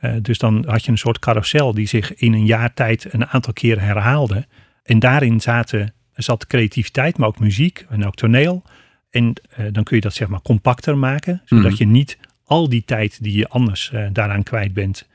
Uh, 0.00 0.14
dus 0.22 0.38
dan 0.38 0.64
had 0.66 0.84
je 0.84 0.90
een 0.90 0.98
soort 0.98 1.18
carousel 1.18 1.74
die 1.74 1.86
zich 1.86 2.14
in 2.14 2.32
een 2.32 2.46
jaar 2.46 2.74
tijd 2.74 3.12
een 3.12 3.26
aantal 3.26 3.52
keren 3.52 3.82
herhaalde. 3.82 4.46
En 4.82 4.98
daarin 4.98 5.40
zaten, 5.40 5.94
zat 6.14 6.46
creativiteit, 6.46 7.18
maar 7.18 7.28
ook 7.28 7.38
muziek 7.38 7.86
en 7.88 8.06
ook 8.06 8.14
toneel. 8.14 8.62
En 9.10 9.24
uh, 9.58 9.66
dan 9.72 9.84
kun 9.84 9.96
je 9.96 10.02
dat 10.02 10.14
zeg 10.14 10.28
maar 10.28 10.42
compacter 10.42 10.98
maken, 10.98 11.42
zodat 11.44 11.70
Mhm. 11.72 11.74
je 11.78 11.86
niet 11.86 12.18
al 12.44 12.68
die 12.68 12.84
tijd 12.84 13.22
die 13.22 13.36
je 13.36 13.48
anders 13.48 13.90
uh, 13.94 14.06
daaraan 14.12 14.42
kwijt 14.42 14.72
bent, 14.72 15.08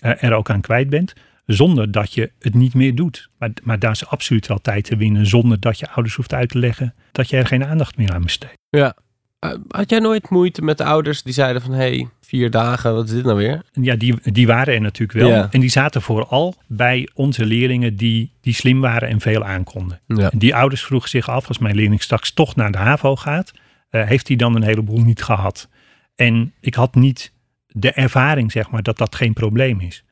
er 0.00 0.32
ook 0.32 0.50
aan 0.50 0.60
kwijt 0.60 0.90
bent. 0.90 1.14
Zonder 1.46 1.90
dat 1.90 2.12
je 2.14 2.30
het 2.38 2.54
niet 2.54 2.74
meer 2.74 2.94
doet. 2.94 3.28
Maar, 3.38 3.50
maar 3.62 3.78
daar 3.78 3.90
is 3.90 4.06
absoluut 4.06 4.46
wel 4.46 4.60
tijd 4.60 4.84
te 4.84 4.96
winnen. 4.96 5.26
Zonder 5.26 5.60
dat 5.60 5.78
je 5.78 5.88
ouders 5.90 6.14
hoeft 6.14 6.34
uit 6.34 6.48
te 6.48 6.58
leggen 6.58 6.94
dat 7.12 7.28
je 7.28 7.36
er 7.36 7.46
geen 7.46 7.64
aandacht 7.64 7.96
meer 7.96 8.12
aan 8.12 8.22
besteedt. 8.22 8.58
Ja. 8.68 8.96
Uh, 9.44 9.52
had 9.68 9.90
jij 9.90 9.98
nooit 9.98 10.30
moeite 10.30 10.62
met 10.62 10.78
de 10.78 10.84
ouders 10.84 11.22
die 11.22 11.32
zeiden 11.32 11.62
van... 11.62 11.70
hé, 11.70 11.78
hey, 11.78 12.08
vier 12.20 12.50
dagen, 12.50 12.94
wat 12.94 13.04
is 13.04 13.14
dit 13.14 13.24
nou 13.24 13.36
weer? 13.36 13.62
Ja, 13.72 13.96
die, 13.96 14.14
die 14.22 14.46
waren 14.46 14.74
er 14.74 14.80
natuurlijk 14.80 15.18
wel. 15.18 15.28
Ja. 15.28 15.48
En 15.50 15.60
die 15.60 15.70
zaten 15.70 16.02
vooral 16.02 16.54
bij 16.66 17.08
onze 17.14 17.44
leerlingen 17.44 17.96
die, 17.96 18.32
die 18.40 18.54
slim 18.54 18.80
waren 18.80 19.08
en 19.08 19.20
veel 19.20 19.44
aankonden. 19.44 20.00
Ja. 20.06 20.30
En 20.30 20.38
die 20.38 20.54
ouders 20.54 20.84
vroegen 20.84 21.08
zich 21.08 21.28
af, 21.28 21.48
als 21.48 21.58
mijn 21.58 21.74
leerling 21.74 22.02
straks 22.02 22.32
toch 22.32 22.56
naar 22.56 22.72
de 22.72 22.78
HAVO 22.78 23.16
gaat... 23.16 23.52
Uh, 23.90 24.06
heeft 24.06 24.28
hij 24.28 24.36
dan 24.36 24.54
een 24.54 24.62
heleboel 24.62 25.00
niet 25.00 25.22
gehad? 25.22 25.68
En 26.14 26.54
ik 26.60 26.74
had 26.74 26.94
niet 26.94 27.32
de 27.66 27.92
ervaring, 27.92 28.52
zeg 28.52 28.70
maar, 28.70 28.82
dat 28.82 28.98
dat 28.98 29.14
geen 29.14 29.32
probleem 29.32 29.80
is. 29.80 30.04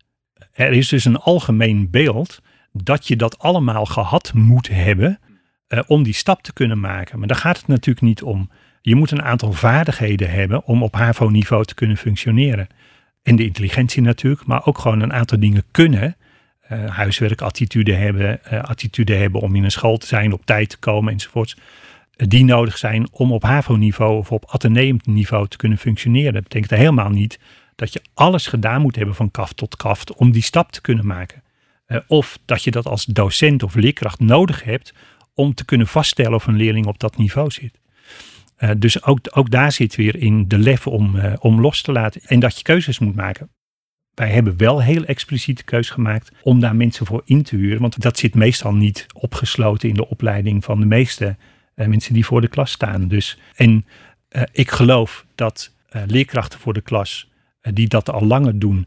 Er 0.53 0.73
is 0.73 0.89
dus 0.89 1.05
een 1.05 1.17
algemeen 1.17 1.91
beeld 1.91 2.43
dat 2.73 3.07
je 3.07 3.17
dat 3.17 3.39
allemaal 3.39 3.85
gehad 3.85 4.33
moet 4.35 4.69
hebben 4.69 5.19
uh, 5.69 5.81
om 5.87 6.03
die 6.03 6.15
stap 6.15 6.43
te 6.43 6.53
kunnen 6.53 6.81
maken. 6.81 7.19
Maar 7.19 7.29
daar 7.29 7.37
gaat 7.37 7.57
het 7.57 7.67
natuurlijk 7.67 8.07
niet 8.07 8.23
om. 8.23 8.51
Je 8.87 8.95
moet 8.95 9.11
een 9.11 9.23
aantal 9.23 9.53
vaardigheden 9.53 10.31
hebben 10.31 10.65
om 10.65 10.83
op 10.83 10.95
HAVO-niveau 10.95 11.65
te 11.65 11.75
kunnen 11.75 11.97
functioneren. 11.97 12.69
En 13.23 13.37
de 13.37 13.45
intelligentie 13.45 14.03
natuurlijk, 14.03 14.47
maar 14.47 14.67
ook 14.67 14.79
gewoon 14.79 15.01
een 15.01 15.13
aantal 15.13 15.41
dingen 15.41 15.65
kunnen. 15.71 16.17
Uh, 16.73 16.91
huiswerkattitude 16.91 17.93
hebben, 17.93 18.41
uh, 18.53 18.63
attitude 18.63 19.15
hebben 19.15 19.41
om 19.41 19.55
in 19.55 19.65
een 19.65 19.71
school 19.71 19.97
te 19.97 20.07
zijn, 20.07 20.33
op 20.33 20.47
tijd 20.47 20.69
te 20.69 20.79
komen 20.79 21.13
enzovoorts. 21.13 21.57
die 22.17 22.45
nodig 22.45 22.79
zijn 22.79 23.09
om 23.11 23.33
op 23.33 23.43
HAVO-niveau 23.43 24.19
of 24.19 24.33
op 24.33 24.45
ateneum-niveau 24.49 25.49
te 25.49 25.57
kunnen 25.57 25.79
functioneren. 25.79 26.33
Dat 26.33 26.43
betekent 26.43 26.71
helemaal 26.71 27.11
niet 27.11 27.39
dat 27.75 27.93
je 27.93 28.03
alles 28.15 28.47
gedaan 28.47 28.83
moet 28.83 28.97
hebben 28.97 29.15
van 29.15 29.31
kaft 29.31 29.57
tot 29.57 29.77
kaft 29.77 30.15
om 30.15 30.33
die 30.33 30.43
stap 30.43 30.73
te 30.73 30.81
kunnen 30.81 31.07
maken. 31.07 31.43
Of 32.07 32.39
dat 32.45 32.65
je 32.65 32.71
dat 32.71 32.87
als 32.87 33.05
docent 33.05 33.63
of 33.63 33.75
leerkracht 33.75 34.21
nodig 34.21 34.65
hebt 34.65 34.95
om 35.35 35.55
te 35.55 35.65
kunnen 35.65 35.87
vaststellen 35.87 36.35
of 36.35 36.47
een 36.47 36.57
leerling 36.57 36.87
op 36.87 36.99
dat 36.99 37.17
niveau 37.17 37.51
zit. 37.51 37.79
Uh, 38.59 38.71
dus 38.79 39.03
ook, 39.03 39.19
ook 39.31 39.51
daar 39.51 39.73
zit 39.73 39.97
weer 39.97 40.17
in 40.17 40.49
de 40.49 40.59
lef 40.59 40.87
om, 40.87 41.17
uh, 41.17 41.33
om 41.39 41.61
los 41.61 41.83
te 41.83 41.93
laten 41.93 42.21
en 42.25 42.41
dat 42.41 42.57
je 42.57 42.63
keuzes 42.63 42.99
moet 42.99 43.15
maken. 43.15 43.51
Wij 44.15 44.31
hebben 44.31 44.57
wel 44.57 44.83
heel 44.83 45.05
expliciete 45.05 45.65
keus 45.65 45.91
gemaakt 45.91 46.33
om 46.43 46.61
daar 46.61 46.77
mensen 46.77 47.07
voor 47.07 47.23
in 47.25 47.43
te 47.43 47.57
huren, 47.57 47.81
want 47.81 48.03
dat 48.03 48.19
zit 48.19 48.35
meestal 48.35 48.75
niet 48.75 49.07
opgesloten 49.15 49.89
in 49.89 49.95
de 49.95 50.09
opleiding 50.09 50.65
van 50.65 50.81
de 50.81 50.87
meeste 50.87 51.37
mensen 51.75 52.15
die 52.15 52.25
voor 52.25 52.41
de 52.41 52.49
klas 52.49 52.71
staan. 52.71 53.09
Dus, 53.09 53.39
en 53.55 53.85
ik 54.53 54.71
geloof 54.71 55.27
dat 55.35 55.75
leerkrachten 56.07 56.59
voor 56.59 56.73
de 56.73 56.81
klas 56.81 57.31
die 57.61 57.89
dat 57.89 58.11
al 58.11 58.27
langer 58.27 58.59
doen, 58.59 58.87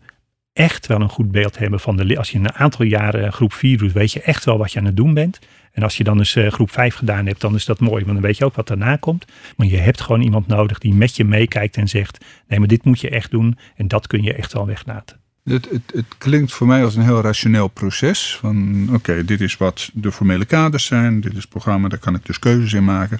echt 0.59 0.87
wel 0.87 1.01
een 1.01 1.09
goed 1.09 1.31
beeld 1.31 1.57
hebben 1.57 1.79
van 1.79 1.95
de. 1.95 2.17
Als 2.17 2.29
je 2.29 2.37
een 2.37 2.53
aantal 2.53 2.85
jaren 2.85 3.33
groep 3.33 3.53
4 3.53 3.77
doet, 3.77 3.91
weet 3.91 4.11
je 4.11 4.21
echt 4.21 4.45
wel 4.45 4.57
wat 4.57 4.71
je 4.71 4.79
aan 4.79 4.85
het 4.85 4.97
doen 4.97 5.13
bent. 5.13 5.39
En 5.71 5.83
als 5.83 5.97
je 5.97 6.03
dan 6.03 6.17
eens 6.17 6.35
uh, 6.35 6.51
groep 6.51 6.71
5 6.71 6.95
gedaan 6.95 7.25
hebt, 7.25 7.41
dan 7.41 7.55
is 7.55 7.65
dat 7.65 7.79
mooi, 7.79 8.03
want 8.03 8.13
dan 8.13 8.25
weet 8.25 8.37
je 8.37 8.45
ook 8.45 8.55
wat 8.55 8.67
daarna 8.67 8.95
komt. 8.95 9.25
Maar 9.55 9.67
je 9.67 9.77
hebt 9.77 10.01
gewoon 10.01 10.21
iemand 10.21 10.47
nodig 10.47 10.77
die 10.77 10.93
met 10.93 11.15
je 11.15 11.25
meekijkt 11.25 11.77
en 11.77 11.87
zegt: 11.87 12.25
nee, 12.47 12.59
maar 12.59 12.67
dit 12.67 12.83
moet 12.83 12.99
je 12.99 13.09
echt 13.09 13.31
doen 13.31 13.57
en 13.75 13.87
dat 13.87 14.07
kun 14.07 14.23
je 14.23 14.33
echt 14.33 14.53
wel 14.53 14.65
weglaten. 14.65 15.17
Het, 15.43 15.69
het, 15.69 15.91
het 15.93 16.17
klinkt 16.17 16.51
voor 16.51 16.67
mij 16.67 16.83
als 16.83 16.95
een 16.95 17.03
heel 17.03 17.21
rationeel 17.21 17.67
proces. 17.67 18.37
Van 18.39 18.87
oké, 18.93 19.25
dit 19.25 19.41
is 19.41 19.57
wat 19.57 19.89
de 19.93 20.11
formele 20.11 20.45
kaders 20.45 20.85
zijn, 20.85 21.21
dit 21.21 21.31
is 21.31 21.37
het 21.37 21.49
programma, 21.49 21.87
daar 21.87 21.99
kan 21.99 22.15
ik 22.15 22.25
dus 22.25 22.39
keuzes 22.39 22.73
in 22.73 22.83
maken. 22.83 23.19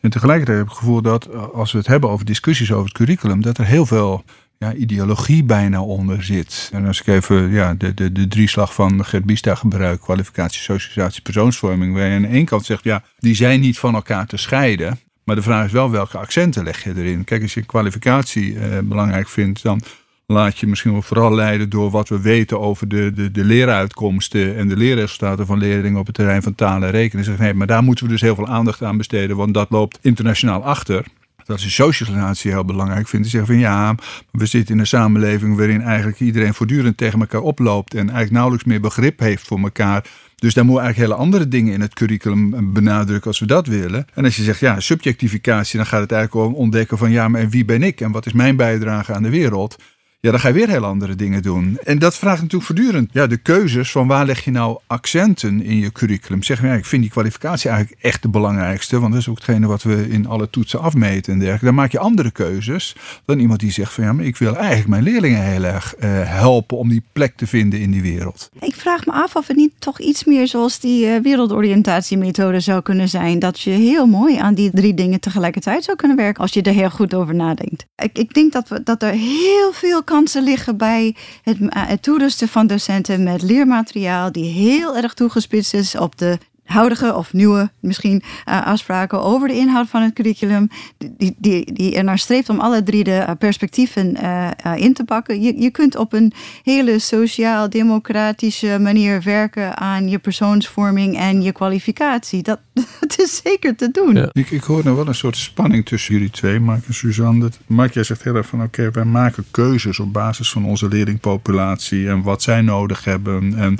En 0.00 0.10
tegelijkertijd 0.10 0.58
heb 0.58 0.66
ik 0.66 0.72
het 0.72 0.82
gevoel 0.82 1.02
dat 1.02 1.26
eh, 1.26 1.48
als 1.48 1.72
we 1.72 1.78
het 1.78 1.86
hebben 1.86 2.10
over 2.10 2.26
discussies 2.26 2.72
over 2.72 2.84
het 2.84 2.96
curriculum, 2.96 3.42
dat 3.42 3.58
er 3.58 3.66
heel 3.66 3.86
veel 3.86 4.24
ja, 4.62 4.74
ideologie 4.74 5.44
bijna 5.44 5.82
onder 5.82 6.24
zit. 6.24 6.70
En 6.72 6.86
als 6.86 7.00
ik 7.00 7.06
even 7.06 7.50
ja, 7.50 7.74
de, 7.74 7.94
de, 7.94 8.12
de 8.12 8.28
drieslag 8.28 8.74
van 8.74 9.04
Gert 9.04 9.24
Biesta 9.24 9.54
gebruik, 9.54 10.00
kwalificatie, 10.00 10.60
socialisatie, 10.60 11.22
persoonsvorming, 11.22 11.94
waar 11.94 12.06
je 12.06 12.16
aan 12.16 12.24
ene 12.24 12.44
kant 12.44 12.64
zegt, 12.64 12.84
ja, 12.84 13.02
die 13.18 13.34
zijn 13.34 13.60
niet 13.60 13.78
van 13.78 13.94
elkaar 13.94 14.26
te 14.26 14.36
scheiden. 14.36 14.98
Maar 15.24 15.36
de 15.36 15.42
vraag 15.42 15.64
is 15.64 15.72
wel 15.72 15.90
welke 15.90 16.18
accenten 16.18 16.64
leg 16.64 16.84
je 16.84 16.92
erin. 16.96 17.24
Kijk, 17.24 17.42
als 17.42 17.54
je 17.54 17.62
kwalificatie 17.62 18.58
eh, 18.58 18.78
belangrijk 18.82 19.28
vindt, 19.28 19.62
dan 19.62 19.80
laat 20.26 20.58
je 20.58 20.66
misschien 20.66 20.92
wel 20.92 21.02
vooral 21.02 21.34
leiden 21.34 21.68
door 21.68 21.90
wat 21.90 22.08
we 22.08 22.20
weten 22.20 22.60
over 22.60 22.88
de, 22.88 23.12
de, 23.12 23.30
de 23.30 23.44
leeruitkomsten 23.44 24.56
en 24.56 24.68
de 24.68 24.76
leerresultaten 24.76 25.46
van 25.46 25.58
leerlingen 25.58 26.00
op 26.00 26.06
het 26.06 26.14
terrein 26.14 26.42
van 26.42 26.54
talen 26.54 26.88
en 26.88 26.94
rekenen. 26.94 27.24
Zeg, 27.24 27.38
nee, 27.38 27.54
maar 27.54 27.66
daar 27.66 27.82
moeten 27.82 28.04
we 28.04 28.10
dus 28.10 28.20
heel 28.20 28.34
veel 28.34 28.48
aandacht 28.48 28.82
aan 28.82 28.96
besteden, 28.96 29.36
want 29.36 29.54
dat 29.54 29.70
loopt 29.70 29.98
internationaal 30.02 30.64
achter 30.64 31.04
dat 31.44 31.58
is 31.58 31.74
socialisatie 31.74 32.50
heel 32.50 32.64
belangrijk 32.64 33.08
vindt. 33.08 33.26
Ze 33.26 33.32
zeggen 33.36 33.54
van 33.54 33.62
ja, 33.62 33.94
we 34.30 34.46
zitten 34.46 34.74
in 34.74 34.80
een 34.80 34.86
samenleving 34.86 35.56
waarin 35.56 35.82
eigenlijk 35.82 36.20
iedereen 36.20 36.54
voortdurend 36.54 36.96
tegen 36.96 37.20
elkaar 37.20 37.40
oploopt 37.40 37.94
en 37.94 38.00
eigenlijk 38.00 38.30
nauwelijks 38.30 38.64
meer 38.64 38.80
begrip 38.80 39.18
heeft 39.18 39.46
voor 39.46 39.58
elkaar. 39.58 40.04
Dus 40.36 40.54
daar 40.54 40.64
moeten 40.64 40.84
eigenlijk 40.84 41.12
hele 41.12 41.24
andere 41.24 41.48
dingen 41.48 41.72
in 41.72 41.80
het 41.80 41.94
curriculum 41.94 42.72
benadrukken 42.72 43.26
als 43.26 43.38
we 43.38 43.46
dat 43.46 43.66
willen. 43.66 44.06
En 44.14 44.24
als 44.24 44.36
je 44.36 44.42
zegt 44.42 44.60
ja, 44.60 44.80
subjectificatie, 44.80 45.76
dan 45.76 45.86
gaat 45.86 46.00
het 46.00 46.12
eigenlijk 46.12 46.46
om 46.46 46.54
ontdekken 46.54 46.98
van 46.98 47.10
ja, 47.10 47.28
maar 47.28 47.48
wie 47.48 47.64
ben 47.64 47.82
ik 47.82 48.00
en 48.00 48.10
wat 48.10 48.26
is 48.26 48.32
mijn 48.32 48.56
bijdrage 48.56 49.14
aan 49.14 49.22
de 49.22 49.30
wereld. 49.30 49.76
Ja, 50.24 50.30
dan 50.30 50.40
ga 50.40 50.48
je 50.48 50.54
weer 50.54 50.68
heel 50.68 50.84
andere 50.84 51.14
dingen 51.14 51.42
doen. 51.42 51.78
En 51.84 51.98
dat 51.98 52.16
vraagt 52.16 52.40
natuurlijk 52.40 52.64
voortdurend 52.64 53.10
ja, 53.12 53.26
de 53.26 53.36
keuzes 53.36 53.90
van 53.90 54.06
waar 54.06 54.26
leg 54.26 54.44
je 54.44 54.50
nou 54.50 54.78
accenten 54.86 55.62
in 55.62 55.76
je 55.76 55.92
curriculum. 55.92 56.42
Zeg 56.42 56.62
maar, 56.62 56.76
ik 56.76 56.84
vind 56.84 57.02
die 57.02 57.10
kwalificatie 57.10 57.70
eigenlijk 57.70 58.02
echt 58.02 58.22
de 58.22 58.28
belangrijkste, 58.28 59.00
want 59.00 59.12
dat 59.12 59.20
is 59.20 59.28
ook 59.28 59.36
hetgene 59.36 59.66
wat 59.66 59.82
we 59.82 60.08
in 60.08 60.26
alle 60.26 60.50
toetsen 60.50 60.80
afmeten 60.80 61.32
en 61.32 61.38
dergelijke. 61.38 61.64
Dan 61.64 61.74
maak 61.74 61.92
je 61.92 61.98
andere 61.98 62.30
keuzes 62.30 62.96
dan 63.24 63.38
iemand 63.38 63.60
die 63.60 63.72
zegt 63.72 63.92
van 63.92 64.04
ja, 64.04 64.12
maar 64.12 64.24
ik 64.24 64.36
wil 64.36 64.56
eigenlijk 64.56 64.88
mijn 64.88 65.02
leerlingen 65.02 65.42
heel 65.42 65.64
erg 65.64 65.94
uh, 65.98 66.04
helpen 66.24 66.78
om 66.78 66.88
die 66.88 67.02
plek 67.12 67.36
te 67.36 67.46
vinden 67.46 67.80
in 67.80 67.90
die 67.90 68.02
wereld. 68.02 68.50
Ik 68.60 68.74
vraag 68.74 69.06
me 69.06 69.12
af 69.12 69.36
of 69.36 69.46
het 69.46 69.56
niet 69.56 69.72
toch 69.78 70.00
iets 70.00 70.24
meer 70.24 70.48
zoals 70.48 70.80
die 70.80 71.06
uh, 71.06 71.22
wereldoriëntatiemethode 71.22 72.60
zou 72.60 72.82
kunnen 72.82 73.08
zijn. 73.08 73.38
Dat 73.38 73.60
je 73.60 73.70
heel 73.70 74.06
mooi 74.06 74.36
aan 74.36 74.54
die 74.54 74.70
drie 74.70 74.94
dingen 74.94 75.20
tegelijkertijd 75.20 75.84
zou 75.84 75.96
kunnen 75.96 76.16
werken 76.16 76.42
als 76.42 76.52
je 76.52 76.62
er 76.62 76.72
heel 76.72 76.90
goed 76.90 77.14
over 77.14 77.34
nadenkt. 77.34 77.86
Ik, 77.96 78.18
ik 78.18 78.34
denk 78.34 78.52
dat, 78.52 78.68
we, 78.68 78.82
dat 78.82 79.02
er 79.02 79.12
heel 79.12 79.72
veel 79.72 80.02
kansen 80.12 80.42
liggen 80.42 80.76
bij 80.76 81.16
het, 81.42 81.56
eh, 81.60 81.86
het 81.86 82.02
toerusten 82.02 82.48
van 82.48 82.66
docenten 82.66 83.22
met 83.22 83.42
leermateriaal 83.42 84.32
die 84.32 84.52
heel 84.52 84.96
erg 84.96 85.14
toegespitst 85.14 85.74
is 85.74 85.96
op 85.96 86.18
de 86.18 86.38
huidige 86.64 87.14
of 87.14 87.32
nieuwe 87.32 87.70
misschien 87.80 88.22
uh, 88.48 88.66
afspraken 88.66 89.22
over 89.22 89.48
de 89.48 89.54
inhoud 89.54 89.88
van 89.88 90.02
het 90.02 90.12
curriculum, 90.12 90.68
die, 90.98 91.34
die, 91.38 91.72
die 91.72 91.96
er 91.96 92.04
naar 92.04 92.18
streeft 92.18 92.48
om 92.48 92.60
alle 92.60 92.82
drie 92.82 93.04
de 93.04 93.24
uh, 93.28 93.30
perspectieven 93.38 94.16
uh, 94.22 94.50
in 94.76 94.94
te 94.94 95.04
pakken. 95.04 95.42
Je, 95.42 95.60
je 95.60 95.70
kunt 95.70 95.96
op 95.96 96.12
een 96.12 96.32
hele 96.62 96.98
sociaal-democratische 96.98 98.78
manier 98.80 99.22
werken 99.22 99.76
aan 99.76 100.08
je 100.08 100.18
persoonsvorming 100.18 101.18
en 101.18 101.42
je 101.42 101.52
kwalificatie. 101.52 102.42
Dat, 102.42 102.60
dat 103.00 103.18
is 103.18 103.40
zeker 103.44 103.76
te 103.76 103.90
doen. 103.90 104.14
Ja. 104.14 104.28
Ik, 104.32 104.50
ik 104.50 104.62
hoor 104.62 104.84
nou 104.84 104.96
wel 104.96 105.08
een 105.08 105.14
soort 105.14 105.36
spanning 105.36 105.86
tussen 105.86 106.14
jullie 106.14 106.30
twee, 106.30 106.60
Mark 106.60 106.86
en 106.86 106.94
Suzanne. 106.94 107.50
Mark, 107.66 107.94
jij 107.94 108.04
zegt 108.04 108.22
heel 108.22 108.34
erg 108.34 108.46
van 108.46 108.62
oké, 108.62 108.80
okay, 108.80 108.92
wij 108.92 109.04
maken 109.04 109.44
keuzes 109.50 109.98
op 109.98 110.12
basis 110.12 110.50
van 110.50 110.64
onze 110.64 110.88
leerlingpopulatie 110.88 112.08
en 112.08 112.22
wat 112.22 112.42
zij 112.42 112.60
nodig 112.60 113.04
hebben. 113.04 113.54
En 113.58 113.78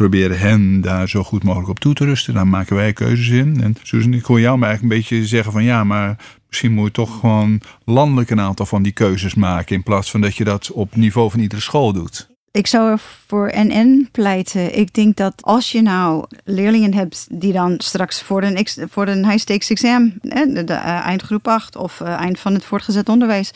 proberen 0.00 0.38
hen 0.38 0.80
daar 0.80 1.08
zo 1.08 1.22
goed 1.22 1.44
mogelijk 1.44 1.68
op 1.68 1.78
toe 1.78 1.94
te 1.94 2.04
rusten. 2.04 2.34
Daar 2.34 2.46
maken 2.46 2.76
wij 2.76 2.92
keuzes 2.92 3.28
in. 3.28 3.62
En 3.62 3.76
Susan, 3.82 4.14
ik 4.14 4.24
hoor 4.24 4.40
jou 4.40 4.58
maar 4.58 4.68
eigenlijk 4.68 4.94
een 4.94 5.00
beetje 5.00 5.26
zeggen 5.26 5.52
van 5.52 5.64
ja, 5.64 5.84
maar 5.84 6.16
misschien 6.48 6.72
moet 6.72 6.86
je 6.86 6.92
toch 6.92 7.20
gewoon 7.20 7.60
landelijk 7.84 8.30
een 8.30 8.40
aantal 8.40 8.66
van 8.66 8.82
die 8.82 8.92
keuzes 8.92 9.34
maken. 9.34 9.76
In 9.76 9.82
plaats 9.82 10.10
van 10.10 10.20
dat 10.20 10.36
je 10.36 10.44
dat 10.44 10.70
op 10.70 10.96
niveau 10.96 11.30
van 11.30 11.40
iedere 11.40 11.60
school 11.60 11.92
doet. 11.92 12.28
Ik 12.52 12.66
zou 12.66 12.90
er 12.90 13.00
voor 13.26 13.52
NN 13.54 14.08
pleiten. 14.12 14.78
Ik 14.78 14.94
denk 14.94 15.16
dat 15.16 15.42
als 15.42 15.72
je 15.72 15.82
nou 15.82 16.24
leerlingen 16.44 16.94
hebt 16.94 17.26
die 17.30 17.52
dan 17.52 17.74
straks 17.78 18.22
voor 18.22 18.42
een, 18.42 18.66
voor 18.90 19.06
een 19.06 19.28
high-stakes 19.28 19.70
exam, 19.70 20.12
de, 20.20 20.64
uh, 20.68 21.06
eindgroep 21.06 21.48
8 21.48 21.76
of 21.76 22.00
uh, 22.00 22.08
eind 22.08 22.40
van 22.40 22.54
het 22.54 22.64
voortgezet 22.64 23.08
onderwijs, 23.08 23.50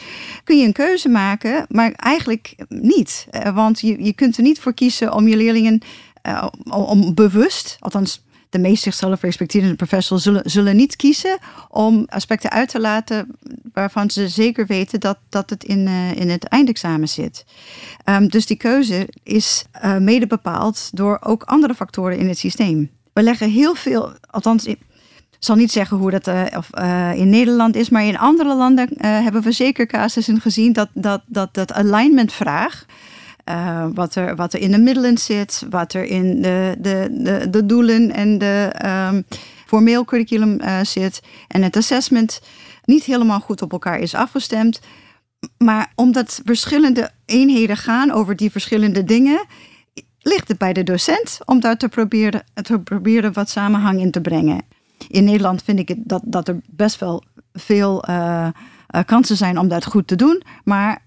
kun 0.45 0.59
je 0.59 0.67
een 0.67 0.73
keuze 0.73 1.09
maken, 1.09 1.67
maar 1.69 1.93
eigenlijk 1.93 2.55
niet. 2.69 3.27
Uh, 3.31 3.55
want 3.55 3.81
je, 3.81 4.05
je 4.05 4.13
kunt 4.13 4.37
er 4.37 4.43
niet 4.43 4.61
voor 4.61 4.75
kiezen 4.75 5.13
om 5.13 5.29
je 5.29 5.37
leerlingen 5.37 5.83
uh, 6.27 6.47
om 6.71 7.15
bewust, 7.15 7.77
althans 7.81 8.23
de 8.55 8.61
meest 8.61 8.83
zichzelf 8.83 9.21
respecterende 9.21 9.75
professionals 9.75 10.25
zullen, 10.25 10.43
zullen 10.45 10.77
niet 10.77 10.97
kiezen 10.97 11.39
om 11.69 12.05
aspecten 12.09 12.51
uit 12.51 12.69
te 12.69 12.81
laten 12.81 13.37
waarvan 13.73 14.11
ze 14.11 14.29
zeker 14.29 14.67
weten 14.67 15.01
dat, 15.01 15.19
dat 15.29 15.51
het 15.51 15.65
in, 15.65 15.87
uh, 15.87 16.13
in 16.13 16.31
het 16.31 16.45
eindexamen 16.45 17.09
zit. 17.09 17.45
Um, 18.05 18.29
dus 18.29 18.47
die 18.47 18.57
keuze 18.57 19.09
is 19.23 19.65
uh, 19.85 19.97
mede 19.97 20.27
bepaald 20.27 20.91
door 20.93 21.19
ook 21.23 21.43
andere 21.43 21.75
factoren 21.75 22.19
in 22.19 22.29
het 22.29 22.39
systeem. 22.39 22.91
We 23.13 23.23
leggen 23.23 23.51
heel 23.51 23.75
veel, 23.75 24.13
althans. 24.31 24.65
Ik 24.67 24.79
zal 25.39 25.57
niet 25.57 25.73
zeggen 25.73 25.97
hoe 25.97 26.11
dat 26.11 26.29
in 27.17 27.29
Nederland 27.31 27.77
is, 27.77 27.89
maar 27.89 28.05
in 28.05 28.19
andere 28.19 28.55
landen 28.55 28.89
hebben 28.99 29.43
we 29.43 29.53
zeker 29.53 29.87
casussen 29.87 30.41
gezien 30.41 30.73
dat 30.73 30.89
dat, 30.93 31.23
dat, 31.27 31.55
dat 31.55 31.73
alignment 31.73 32.33
vraag 32.33 32.87
uh, 33.51 33.87
wat, 33.95 34.15
er, 34.15 34.37
wat 34.37 34.53
er 34.53 34.61
in 34.61 34.71
de 34.71 34.79
middelen 34.79 35.19
zit, 35.19 35.67
wat 35.71 35.93
er 35.93 36.05
in 36.05 36.43
de, 36.43 36.77
de, 36.79 37.47
de, 37.51 37.67
doelen 37.67 38.13
en 38.13 38.39
de 38.39 38.73
um, 39.11 39.25
formeel 39.67 40.05
curriculum 40.05 40.61
uh, 40.61 40.81
zit. 40.83 41.23
En 41.49 41.63
het 41.63 41.77
assessment 41.77 42.41
niet 42.85 43.05
helemaal 43.05 43.41
goed 43.41 43.63
op 43.63 43.73
elkaar 43.73 43.99
is 43.99 44.15
afgestemd. 44.15 44.81
Maar 45.59 45.93
omdat 45.95 46.41
verschillende 46.45 47.11
eenheden 47.25 47.77
gaan 47.77 48.11
over 48.11 48.37
die 48.37 48.51
verschillende 48.51 49.05
dingen, 49.05 49.47
ligt 50.21 50.49
het 50.49 50.59
bij 50.59 50.73
de 50.73 50.83
docent 50.83 51.39
om 51.45 51.61
daar 51.61 51.77
te 51.77 51.89
proberen, 51.89 52.45
proberen 52.85 53.33
wat 53.33 53.51
samenhang 53.51 54.01
in 54.01 54.11
te 54.11 54.21
brengen. 54.21 54.63
In 55.09 55.25
Nederland 55.25 55.63
vind 55.63 55.79
ik 55.79 55.95
dat, 55.99 56.23
dat 56.25 56.49
er 56.49 56.61
best 56.67 57.01
wel 57.01 57.23
veel 57.53 58.05
uh, 58.09 58.49
kansen 59.07 59.37
zijn 59.37 59.59
om 59.59 59.69
dat 59.69 59.85
goed 59.85 60.07
te 60.07 60.17
doen. 60.17 60.43
Maar 60.65 61.04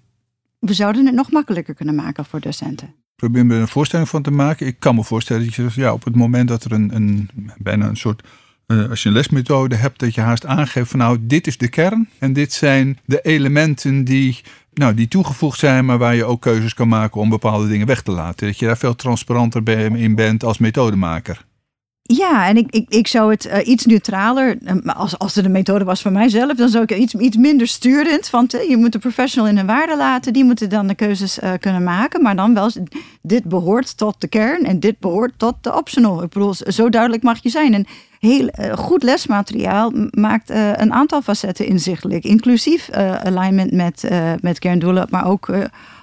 we 0.59 0.73
zouden 0.73 1.05
het 1.05 1.15
nog 1.15 1.31
makkelijker 1.31 1.73
kunnen 1.73 1.95
maken 1.95 2.25
voor 2.25 2.39
docenten. 2.39 2.93
Probeer 3.15 3.45
me 3.45 3.55
er 3.55 3.61
een 3.61 3.67
voorstelling 3.67 4.09
van 4.09 4.21
te 4.21 4.31
maken. 4.31 4.67
Ik 4.67 4.79
kan 4.79 4.95
me 4.95 5.03
voorstellen 5.03 5.45
dat 5.45 5.55
je 5.55 5.69
ja, 5.73 5.93
op 5.93 6.03
het 6.03 6.15
moment 6.15 6.47
dat 6.47 6.63
er 6.63 6.71
een, 6.71 6.95
een 6.95 7.29
bijna 7.57 7.87
een 7.87 7.97
soort 7.97 8.23
uh, 8.67 8.89
als 8.89 9.03
je 9.03 9.09
een 9.09 9.15
lesmethode 9.15 9.75
hebt, 9.75 9.99
dat 9.99 10.15
je 10.15 10.21
haast 10.21 10.45
aangeeft 10.45 10.89
van 10.89 10.99
nou, 10.99 11.17
dit 11.21 11.47
is 11.47 11.57
de 11.57 11.67
kern 11.67 12.09
en 12.19 12.33
dit 12.33 12.53
zijn 12.53 12.99
de 13.05 13.21
elementen 13.21 14.03
die, 14.03 14.41
nou, 14.73 14.93
die 14.93 15.07
toegevoegd 15.07 15.59
zijn, 15.59 15.85
maar 15.85 15.97
waar 15.97 16.15
je 16.15 16.25
ook 16.25 16.41
keuzes 16.41 16.73
kan 16.73 16.87
maken 16.87 17.21
om 17.21 17.29
bepaalde 17.29 17.67
dingen 17.67 17.87
weg 17.87 18.01
te 18.01 18.11
laten. 18.11 18.47
Dat 18.47 18.59
je 18.59 18.65
daar 18.65 18.77
veel 18.77 18.95
transparanter 18.95 19.69
in 19.95 20.15
bent 20.15 20.43
als 20.43 20.57
methodemaker. 20.57 21.45
Ja, 22.07 22.47
en 22.47 22.57
ik, 22.57 22.67
ik, 22.69 22.85
ik 22.89 23.07
zou 23.07 23.31
het 23.31 23.45
uh, 23.45 23.67
iets 23.67 23.85
neutraler, 23.85 24.57
uh, 24.61 24.95
als, 24.95 25.17
als 25.19 25.35
het 25.35 25.45
een 25.45 25.51
methode 25.51 25.85
was 25.85 26.01
voor 26.01 26.11
mijzelf, 26.11 26.53
dan 26.53 26.69
zou 26.69 26.83
ik 26.83 26.95
iets, 26.95 27.13
iets 27.13 27.37
minder 27.37 27.67
sturend. 27.67 28.29
Want 28.29 28.51
je 28.51 28.77
moet 28.77 28.91
de 28.91 28.99
professional 28.99 29.49
in 29.49 29.57
een 29.57 29.65
waarde 29.65 29.97
laten, 29.97 30.33
die 30.33 30.43
moeten 30.43 30.69
dan 30.69 30.87
de 30.87 30.95
keuzes 30.95 31.39
kunnen 31.59 31.83
maken. 31.83 32.21
Maar 32.21 32.35
dan 32.35 32.53
wel, 32.53 32.71
dit 33.21 33.43
behoort 33.43 33.97
tot 33.97 34.21
de 34.21 34.27
kern 34.27 34.63
en 34.63 34.79
dit 34.79 34.99
behoort 34.99 35.33
tot 35.37 35.55
de 35.61 35.75
optional. 35.75 36.23
Ik 36.23 36.29
bedoel, 36.29 36.53
zo 36.53 36.89
duidelijk 36.89 37.23
mag 37.23 37.43
je 37.43 37.49
zijn. 37.49 37.73
En 37.73 37.85
heel 38.19 38.49
goed 38.75 39.03
lesmateriaal 39.03 39.91
maakt 40.11 40.49
een 40.49 40.93
aantal 40.93 41.21
facetten 41.21 41.65
inzichtelijk, 41.65 42.23
inclusief 42.23 42.89
alignment 43.23 43.71
met, 43.71 44.09
met 44.41 44.59
kerndoelen, 44.59 45.07
maar 45.09 45.25
ook 45.25 45.49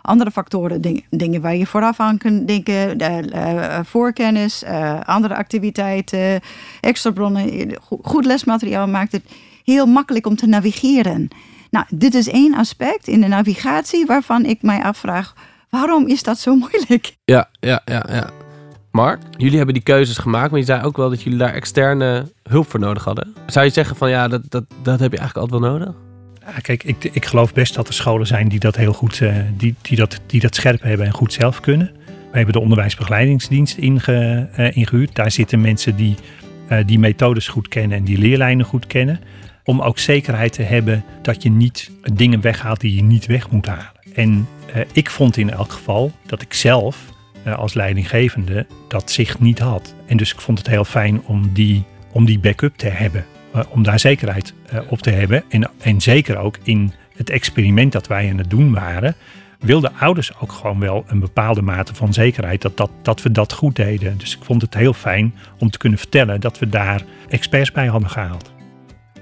andere 0.05 0.31
factoren, 0.31 1.03
dingen, 1.11 1.41
waar 1.41 1.57
je 1.57 1.67
vooraf 1.67 2.01
aan 2.01 2.19
kunt 2.19 2.49
denken, 2.49 3.03
uh, 3.03 3.79
voorkennis, 3.85 4.63
uh, 4.63 5.01
andere 5.01 5.37
activiteiten, 5.37 6.41
extra 6.81 7.11
bronnen. 7.11 7.77
Goed 8.03 8.25
lesmateriaal 8.25 8.89
maakt 8.89 9.13
het 9.13 9.23
heel 9.65 9.87
makkelijk 9.87 10.27
om 10.27 10.37
te 10.37 10.47
navigeren. 10.47 11.29
Nou, 11.71 11.87
dit 11.89 12.15
is 12.15 12.29
één 12.29 12.55
aspect 12.55 13.09
in 13.09 13.21
de 13.21 13.27
navigatie 13.27 14.07
waarvan 14.07 14.45
ik 14.45 14.63
mij 14.63 14.83
afvraag, 14.83 15.35
waarom 15.71 16.07
is 16.07 16.23
dat 16.23 16.39
zo 16.39 16.55
moeilijk? 16.57 17.17
Ja, 17.25 17.49
ja, 17.61 17.83
ja, 17.85 18.05
ja. 18.09 18.31
Mark, 18.91 19.21
jullie 19.37 19.57
hebben 19.57 19.75
die 19.75 19.83
keuzes 19.83 20.19
gemaakt, 20.19 20.51
maar 20.51 20.61
je 20.61 20.67
zei 20.67 20.83
ook 20.83 20.97
wel 20.97 21.11
dat 21.11 21.23
jullie 21.23 21.39
daar 21.39 21.53
externe 21.53 22.33
hulp 22.43 22.71
voor 22.71 22.81
nodig 22.81 23.05
hadden. 23.05 23.35
Zou 23.47 23.65
je 23.65 23.73
zeggen 23.73 23.97
van 23.97 24.11
ja, 24.11 24.29
dat, 24.29 24.43
dat, 24.49 24.65
dat 24.83 25.01
heb 25.01 25.13
je 25.13 25.19
eigenlijk 25.19 25.51
altijd 25.51 25.61
wel 25.61 25.71
nodig? 25.71 25.95
Kijk, 26.63 26.85
ik, 26.85 27.05
ik 27.05 27.25
geloof 27.25 27.53
best 27.53 27.75
dat 27.75 27.89
er 27.89 27.95
scholen 27.95 28.27
zijn 28.27 28.49
die 28.49 28.59
dat 28.59 28.77
heel 28.77 28.93
goed, 28.93 29.21
uh, 29.21 29.37
die, 29.57 29.75
die, 29.83 29.97
dat, 29.97 30.21
die 30.27 30.41
dat 30.41 30.55
scherp 30.55 30.83
hebben 30.83 31.07
en 31.07 31.13
goed 31.13 31.33
zelf 31.33 31.61
kunnen. 31.61 31.91
We 32.07 32.37
hebben 32.41 32.53
de 32.53 32.61
onderwijsbegeleidingsdienst 32.61 33.77
inge, 33.77 34.49
uh, 34.59 34.77
ingehuurd. 34.77 35.15
Daar 35.15 35.31
zitten 35.31 35.61
mensen 35.61 35.97
die 35.97 36.15
uh, 36.71 36.79
die 36.87 36.99
methodes 36.99 37.49
goed 37.49 37.69
kennen 37.69 37.99
en 37.99 38.05
die 38.05 38.19
leerlijnen 38.19 38.67
goed 38.67 38.87
kennen. 38.87 39.21
Om 39.65 39.81
ook 39.81 39.99
zekerheid 39.99 40.53
te 40.53 40.63
hebben 40.63 41.05
dat 41.23 41.43
je 41.43 41.51
niet 41.51 41.91
dingen 42.13 42.41
weghaalt 42.41 42.81
die 42.81 42.95
je 42.95 43.03
niet 43.03 43.27
weg 43.27 43.51
moet 43.51 43.67
halen. 43.67 43.93
En 44.15 44.49
ik 44.93 45.11
vond 45.11 45.37
in 45.37 45.51
elk 45.51 45.73
geval 45.73 46.13
dat 46.27 46.43
ik 46.43 46.55
zelf 46.55 46.97
als 47.57 47.75
leidinggevende 47.75 48.67
dat 48.89 49.11
zicht 49.11 49.41
niet 49.41 49.59
had. 49.59 49.95
En 50.07 50.17
dus 50.17 50.33
ik 50.33 50.41
vond 50.41 50.59
het 50.59 50.67
heel 50.67 50.85
fijn 50.85 51.23
om 51.25 51.51
die, 51.53 51.85
om 52.13 52.25
die 52.25 52.39
backup 52.39 52.77
te 52.77 52.89
hebben. 52.89 53.25
Eh, 53.55 53.61
om 53.69 53.83
daar 53.83 53.99
zekerheid 53.99 54.55
eh, 54.67 54.81
op 54.89 54.99
te 54.99 55.11
hebben. 55.11 55.45
En, 55.49 55.71
en 55.79 56.01
zeker 56.01 56.37
ook 56.37 56.59
in 56.63 56.93
het 57.17 57.31
experiment 57.31 57.93
dat 57.93 58.07
wij 58.07 58.31
aan 58.31 58.39
het 58.39 58.51
doen 58.51 58.73
waren, 58.73 59.15
wilden 59.59 59.93
ouders 59.99 60.41
ook 60.41 60.53
gewoon 60.53 60.81
wel 60.81 61.05
een 61.07 61.21
bepaalde 61.21 61.63
mate 61.63 61.95
van 61.95 62.13
zekerheid 62.13 62.63
dat, 62.63 62.77
dat, 62.77 62.91
dat 63.03 63.23
we 63.23 63.31
dat 63.31 63.53
goed 63.53 63.77
deden. 63.77 64.19
Dus 64.19 64.37
ik 64.37 64.45
vond 64.45 64.63
het 64.63 64.75
heel 64.75 64.93
fijn 64.93 65.35
om 65.59 65.71
te 65.71 65.79
kunnen 65.79 65.99
vertellen 65.99 66.41
dat 66.41 66.59
we 66.59 66.69
daar 66.69 67.05
experts 67.29 67.73
bij 67.73 67.87
hadden 67.87 68.11
gehaald. 68.11 68.53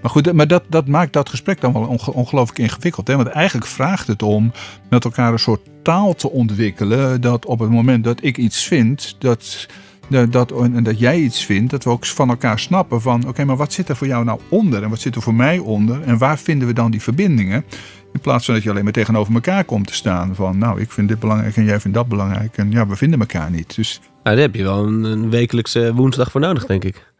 Maar 0.03 0.11
goed, 0.11 0.33
maar 0.33 0.49
dat, 0.49 0.65
dat 0.69 0.87
maakt 0.87 1.13
dat 1.13 1.29
gesprek 1.29 1.61
dan 1.61 1.73
wel 1.73 1.99
ongelooflijk 2.13 2.59
ingewikkeld. 2.59 3.09
Hè? 3.09 3.17
Want 3.17 3.29
eigenlijk 3.29 3.67
vraagt 3.67 4.07
het 4.07 4.23
om 4.23 4.53
met 4.89 5.05
elkaar 5.05 5.33
een 5.33 5.39
soort 5.39 5.69
taal 5.83 6.15
te 6.15 6.31
ontwikkelen. 6.31 7.21
Dat 7.21 7.47
op 7.47 7.59
het 7.59 7.71
moment 7.71 8.05
dat 8.05 8.23
ik 8.23 8.37
iets 8.37 8.65
vind, 8.65 9.17
dat 9.19 9.69
dat, 10.09 10.53
en 10.53 10.83
dat 10.83 10.99
jij 10.99 11.19
iets 11.19 11.45
vindt, 11.45 11.71
dat 11.71 11.85
we 11.85 11.91
ook 11.91 12.07
van 12.07 12.29
elkaar 12.29 12.59
snappen 12.59 13.01
van 13.01 13.29
oké, 13.29 13.45
maar 13.45 13.57
wat 13.57 13.73
zit 13.73 13.89
er 13.89 13.97
voor 13.97 14.07
jou 14.07 14.25
nou 14.25 14.41
onder 14.49 14.83
en 14.83 14.91
wat 14.91 15.01
zit 15.01 15.15
er 15.15 15.23
voor 15.23 15.35
mij 15.35 15.59
onder 15.59 16.03
en 16.03 16.19
waar 16.19 16.39
vinden 16.39 16.69
we 16.69 16.75
dan 16.75 16.91
die 16.91 17.03
verbindingen? 17.03 17.65
In 18.13 18.21
plaats 18.21 18.45
van 18.45 18.55
dat 18.55 18.63
je 18.63 18.71
alleen 18.71 18.85
maar 18.85 18.93
tegenover 18.93 19.35
elkaar 19.35 19.65
komt 19.65 19.87
te 19.87 19.95
staan 19.95 20.35
van 20.35 20.59
nou, 20.59 20.81
ik 20.81 20.91
vind 20.91 21.09
dit 21.09 21.19
belangrijk 21.19 21.57
en 21.57 21.65
jij 21.65 21.81
vindt 21.81 21.97
dat 21.97 22.09
belangrijk 22.09 22.57
en 22.57 22.71
ja, 22.71 22.87
we 22.87 22.97
vinden 22.97 23.21
elkaar 23.21 23.51
niet. 23.51 23.77
Dus... 23.77 24.01
Nou, 24.01 24.37
daar 24.37 24.45
heb 24.45 24.55
je 24.55 24.63
wel 24.63 24.87
een, 24.87 25.05
een 25.05 25.31
wekelijkse 25.31 25.95
woensdag 25.95 26.31
voor 26.31 26.41
nodig, 26.41 26.67
denk 26.67 26.85
ik. 26.85 27.11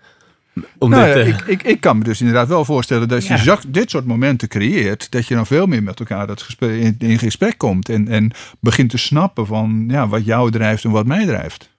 Om 0.79 0.91
nou 0.91 1.15
dit, 1.15 1.27
ja, 1.27 1.33
ik, 1.33 1.41
ik, 1.41 1.63
ik, 1.63 1.81
kan 1.81 1.99
me 1.99 2.05
dus 2.05 2.21
inderdaad 2.21 2.49
wel 2.49 2.65
voorstellen 2.65 3.09
dat 3.09 3.31
als 3.31 3.45
je 3.45 3.59
dit 3.69 3.91
soort 3.91 4.07
momenten 4.07 4.49
creëert, 4.49 5.11
dat 5.11 5.27
je 5.27 5.35
dan 5.35 5.47
veel 5.47 5.67
meer 5.67 5.83
met 5.83 5.99
elkaar 5.99 6.27
dat 6.27 6.43
gesprek, 6.43 6.81
in, 6.81 6.95
in 6.99 7.19
gesprek 7.19 7.59
komt 7.59 7.89
en, 7.89 8.09
en 8.09 8.31
begint 8.61 8.91
te 8.91 8.99
snappen 8.99 9.47
van 9.47 9.85
ja, 9.89 10.09
wat 10.09 10.25
jou 10.25 10.51
drijft 10.51 10.85
en 10.85 10.91
wat 10.91 11.07
mij 11.07 11.27
drijft. 11.27 11.72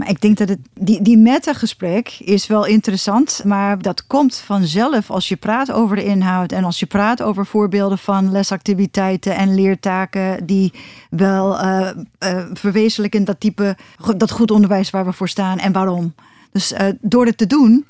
Maar 0.00 0.10
ik 0.10 0.20
denk 0.20 0.36
dat 0.36 0.48
het, 0.48 0.58
die, 0.74 1.02
die 1.02 1.18
meta-gesprek 1.18 2.16
is 2.18 2.46
wel 2.46 2.64
interessant, 2.64 3.40
maar 3.44 3.82
dat 3.82 4.06
komt 4.06 4.36
vanzelf 4.36 5.10
als 5.10 5.28
je 5.28 5.36
praat 5.36 5.72
over 5.72 5.96
de 5.96 6.04
inhoud 6.04 6.52
en 6.52 6.64
als 6.64 6.80
je 6.80 6.86
praat 6.86 7.22
over 7.22 7.46
voorbeelden 7.46 7.98
van 7.98 8.30
lesactiviteiten 8.30 9.36
en 9.36 9.54
leertaken 9.54 10.46
die 10.46 10.72
wel 11.10 11.64
uh, 11.64 11.90
uh, 12.24 12.44
verwezenlijken 12.52 13.24
dat 13.24 13.40
type, 13.40 13.76
dat 14.16 14.30
goed 14.30 14.50
onderwijs 14.50 14.90
waar 14.90 15.04
we 15.04 15.12
voor 15.12 15.28
staan 15.28 15.58
en 15.58 15.72
waarom. 15.72 16.14
Dus 16.52 16.72
uh, 16.72 16.78
door 17.00 17.26
het 17.26 17.38
te 17.38 17.46
doen, 17.46 17.86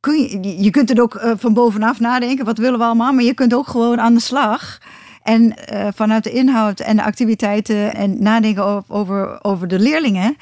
kun 0.00 0.20
je, 0.20 0.62
je 0.62 0.70
kunt 0.70 0.88
het 0.88 1.00
ook 1.00 1.34
van 1.36 1.54
bovenaf 1.54 2.00
nadenken, 2.00 2.44
wat 2.44 2.58
willen 2.58 2.78
we 2.78 2.84
allemaal, 2.84 3.12
maar 3.12 3.24
je 3.24 3.34
kunt 3.34 3.54
ook 3.54 3.68
gewoon 3.68 4.00
aan 4.00 4.14
de 4.14 4.20
slag. 4.20 4.78
En 5.22 5.54
vanuit 5.94 6.24
de 6.24 6.30
inhoud 6.30 6.80
en 6.80 6.96
de 6.96 7.02
activiteiten 7.02 7.94
en 7.94 8.22
nadenken 8.22 8.84
over, 8.88 9.44
over, 9.44 9.68
de 9.68 9.78
leerlingen 9.78 10.36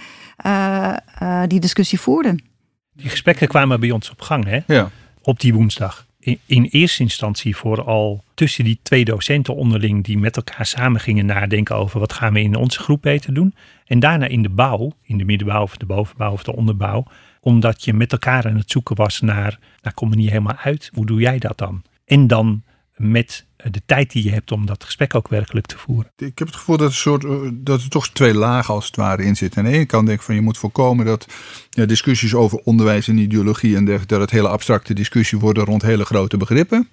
die 1.47 1.61
discussie 1.61 2.01
voerden. 2.01 2.45
Die 2.93 3.11
gesprekken 3.11 3.49
kwamen 3.49 3.81
bij 3.81 3.91
ons 3.91 4.11
op 4.11 4.21
gang, 4.21 4.45
hè? 4.45 4.59
Ja. 4.67 4.91
Op 5.23 5.41
die 5.41 5.55
woensdag. 5.55 6.07
In, 6.19 6.39
in, 6.47 6.65
eerste 6.65 7.03
instantie 7.03 7.57
vooral 7.57 8.25
tussen 8.35 8.65
die 8.65 8.79
twee 8.83 9.05
docenten 9.05 9.55
onderling 9.55 10.05
die 10.05 10.19
met 10.19 10.37
elkaar 10.37 10.67
samen 10.67 11.01
gingen 11.01 11.27
nadenken 11.27 11.77
over 11.77 12.01
wat 12.01 12.13
gaan 12.13 12.33
we 12.33 12.41
in 12.41 12.55
onze 12.55 12.81
groep 12.81 13.03
beter 13.03 13.35
doen. 13.35 13.55
En 13.87 13.99
daarna 14.01 14.27
in 14.27 14.43
de 14.43 14.49
bouw, 14.49 14.93
in 15.03 15.19
de 15.19 15.25
middenbouw 15.25 15.63
of 15.63 15.77
de 15.77 15.87
bovenbouw 15.87 16.33
of 16.33 16.43
de 16.43 16.57
onderbouw, 16.57 17.07
omdat 17.41 17.85
je 17.85 17.93
met 17.93 18.13
elkaar 18.13 18.47
aan 18.47 18.57
het 18.57 18.71
zoeken 18.71 18.97
was 18.97 19.21
naar, 19.21 19.59
nou 19.83 19.95
kom 19.95 20.11
er 20.11 20.17
niet 20.17 20.29
helemaal 20.29 20.57
uit, 20.57 20.91
hoe 20.95 21.07
doe 21.07 21.21
jij 21.21 21.39
dat 21.39 21.59
dan? 21.59 21.83
En 22.05 22.27
dan 22.27 22.63
met 22.97 23.47
de 23.71 23.83
tijd 23.87 24.13
die 24.13 24.25
je 24.25 24.31
hebt 24.31 24.53
om 24.53 24.67
dat 24.67 24.85
gesprek 24.85 25.15
ook 25.15 25.29
werkelijk 25.29 25.67
te 25.67 25.79
voeren. 25.79 26.13
Ik 26.17 26.39
heb 26.39 26.49
het 26.49 26.57
gevoel 26.57 26.77
dat 26.77 26.89
er, 26.89 26.95
soort, 26.95 27.25
eh, 27.25 27.31
dat 27.53 27.83
er 27.83 27.89
toch 27.89 28.09
twee 28.09 28.35
lagen 28.35 28.75
als 28.75 28.87
het 28.87 28.97
ware 28.97 29.25
in 29.25 29.37
zitten. 29.37 29.65
Aan 29.65 29.71
de 29.71 29.77
ene 29.77 29.87
kant 29.87 30.07
denk 30.07 30.19
ik 30.19 30.25
van 30.25 30.35
je 30.35 30.41
moet 30.41 30.59
voorkomen 30.59 31.07
dat 31.07 31.27
ja, 31.71 31.85
discussies 31.87 32.35
over 32.35 32.61
onderwijs 32.65 33.09
en 33.09 33.19
ideologie 33.19 33.77
en 33.77 33.85
dergelijke, 33.85 34.13
dat 34.15 34.21
het 34.21 34.31
hele 34.31 34.49
abstracte 34.49 34.95
discussie 34.95 35.39
worden 35.39 35.65
rond 35.65 35.83
hele 35.83 36.05
grote 36.05 36.37
begrippen. 36.37 36.89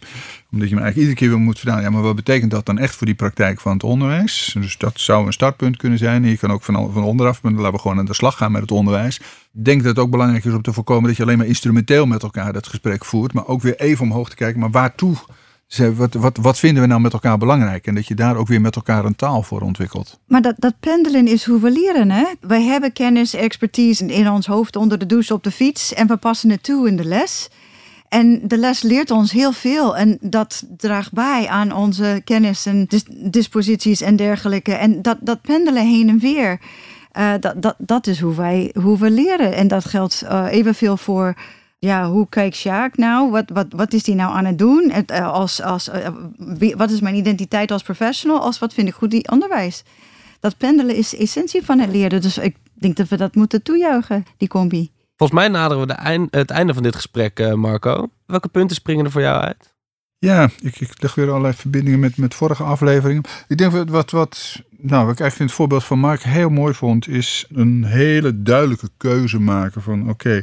Omdat 0.52 0.70
je 0.70 0.76
me 0.76 0.82
eigenlijk 0.82 0.96
iedere 0.96 1.16
keer 1.16 1.30
weer 1.30 1.46
moet 1.46 1.60
vertellen, 1.60 1.82
ja, 1.84 1.90
maar 1.90 2.02
wat 2.02 2.16
betekent 2.16 2.52
dat 2.52 2.66
dan 2.66 2.78
echt 2.78 2.96
voor 2.96 3.08
die 3.08 3.16
praktijk 3.16 3.60
van 3.60 3.74
het 3.74 3.84
onderwijs? 3.84 4.56
Dus 4.60 4.78
dat 4.78 5.00
zou 5.00 5.26
een 5.26 5.34
startpunt 5.34 5.78
kunnen 5.78 5.98
zijn. 5.98 6.24
Je 6.24 6.38
kan 6.38 6.52
ook 6.52 6.64
van, 6.64 6.94
van 6.94 7.04
onderaf, 7.04 7.42
maar 7.42 7.52
laten 7.52 7.72
we 7.72 7.80
gewoon 7.80 8.00
aan 8.00 8.06
de 8.06 8.14
slag 8.14 8.38
gaan 8.38 8.52
met 8.52 8.62
het 8.62 8.72
onderwijs. 8.72 9.20
Ik 9.54 9.66
denk 9.66 9.78
dat 9.78 9.96
het 9.96 10.00
ook 10.00 10.12
belangrijk 10.12 10.46
is 10.46 10.54
om 10.54 10.62
te 10.62 10.74
voorkomen 10.74 11.08
dat 11.08 11.18
je 11.18 11.24
alleen 11.24 11.38
maar 11.38 11.48
instrumenteel 11.48 12.06
met 12.06 12.24
elkaar 12.24 12.54
dat 12.54 12.68
gesprek 12.68 13.06
voert, 13.06 13.34
maar 13.34 13.48
ook 13.48 13.62
weer 13.62 13.80
even 13.80 14.04
omhoog 14.04 14.30
te 14.30 14.36
kijken, 14.36 14.60
maar 14.60 14.72
waartoe 14.72 15.18
wat, 15.78 16.14
wat, 16.14 16.38
wat 16.38 16.60
vinden 16.60 16.82
we 16.82 16.90
nou 16.90 17.02
met 17.02 17.14
elkaar 17.14 17.38
belangrijk? 17.38 17.88
En 17.88 17.96
dat 17.96 18.08
je 18.08 18.16
daar 18.16 18.36
ook 18.36 18.48
weer 18.48 18.62
met 18.62 18.76
elkaar 18.76 19.06
een 19.06 19.16
taal 19.16 19.44
voor 19.44 19.62
ontwikkelt. 19.62 20.20
Maar 20.28 20.42
dat, 20.42 20.56
dat 20.58 20.74
pendelen 20.80 21.28
is 21.28 21.46
hoe 21.46 21.60
we 21.60 21.72
leren. 21.72 22.12
Hè? 22.12 22.26
Wij 22.40 22.62
hebben 22.62 22.94
kennis, 22.94 23.34
expertise 23.34 24.06
in 24.06 24.30
ons 24.30 24.46
hoofd 24.46 24.76
onder 24.76 24.98
de 24.98 25.06
douche 25.06 25.34
op 25.34 25.44
de 25.44 25.52
fiets. 25.52 25.94
En 25.94 26.08
we 26.08 26.18
passen 26.18 26.50
het 26.50 26.64
toe 26.64 26.88
in 26.88 26.98
de 26.98 27.06
les. 27.06 27.50
En 28.10 28.42
de 28.44 28.58
les 28.58 28.82
leert 28.82 29.12
ons 29.12 29.32
heel 29.32 29.52
veel. 29.52 29.98
En 29.98 30.18
dat 30.22 30.64
draagt 30.78 31.12
bij 31.12 31.48
aan 31.48 31.74
onze 31.74 32.22
kennis 32.24 32.66
en 32.66 32.88
disposities 33.10 34.02
en 34.02 34.16
dergelijke. 34.16 34.74
En 34.74 35.02
dat, 35.02 35.18
dat 35.22 35.42
pendelen 35.42 35.88
heen 35.88 36.10
en 36.10 36.20
weer. 36.20 36.60
Uh, 37.18 37.32
dat, 37.40 37.62
dat, 37.62 37.76
dat 37.78 38.08
is 38.08 38.20
hoe, 38.20 38.36
wij, 38.36 38.74
hoe 38.82 38.98
we 38.98 39.10
leren. 39.10 39.54
En 39.54 39.68
dat 39.68 39.86
geldt 39.86 40.24
uh, 40.24 40.46
evenveel 40.50 40.98
voor 40.98 41.36
ja, 41.86 42.10
hoe 42.10 42.30
kijkt 42.30 42.56
Sjaak 42.56 42.98
nou? 42.98 43.32
Wat, 43.32 43.50
wat, 43.54 43.68
wat 43.70 43.94
is 43.94 44.06
hij 44.06 44.16
nou 44.16 44.34
aan 44.34 44.46
het 44.46 44.58
doen? 44.58 44.90
Het, 44.92 45.12
uh, 45.12 45.32
als, 45.32 45.62
als, 45.62 45.90
uh, 45.90 46.74
wat 46.76 46.92
is 46.92 47.00
mijn 47.00 47.16
identiteit 47.16 47.72
als 47.72 47.84
professional? 47.84 48.40
Als 48.40 48.60
wat 48.60 48.74
vind 48.74 48.88
ik 48.88 48.94
goed 48.94 49.14
in 49.14 49.32
onderwijs? 49.32 49.84
Dat 50.40 50.58
pendelen 50.58 50.96
is 50.96 51.16
essentie 51.16 51.66
van 51.66 51.80
het 51.80 51.92
leren. 51.92 52.22
Dus 52.22 52.38
ik 52.38 52.56
denk 52.74 52.96
dat 52.96 53.08
we 53.08 53.18
dat 53.18 53.36
moeten 53.36 53.64
toejuichen, 53.64 54.26
die 54.38 54.48
combi. 54.48 54.92
Volgens 55.16 55.40
mij 55.40 55.48
naderen 55.48 55.88
we 55.88 55.94
de 55.94 56.00
eind, 56.00 56.36
het 56.36 56.50
einde 56.50 56.74
van 56.74 56.84
dit 56.84 56.96
gesprek, 56.96 57.40
uh, 57.40 57.54
Marco. 57.54 58.10
Welke 58.26 58.48
punten 58.48 58.76
springen 58.76 59.06
er 59.06 59.12
voor 59.12 59.22
jou 59.22 59.42
uit? 59.42 59.76
Ja, 60.18 60.50
ik, 60.60 60.80
ik 60.80 61.02
leg 61.02 61.16
weer 61.16 61.30
allerlei 61.30 61.54
verbindingen 61.54 62.00
met, 62.00 62.18
met 62.18 62.34
vorige 62.36 62.64
afleveringen. 62.64 63.24
Ik 63.48 63.58
denk 63.58 63.72
wat, 63.72 63.90
wat, 63.90 64.12
wat, 64.12 64.62
nou, 64.70 65.06
wat 65.06 65.14
ik 65.14 65.20
eigenlijk 65.20 65.40
in 65.40 65.46
het 65.46 65.56
voorbeeld 65.56 65.84
van 65.84 66.00
Mark 66.00 66.24
heel 66.24 66.50
mooi 66.50 66.74
vond, 66.74 67.08
is 67.08 67.46
een 67.54 67.84
hele 67.84 68.42
duidelijke 68.42 68.90
keuze 68.98 69.40
maken 69.40 69.82
van 69.82 70.10
oké, 70.10 70.42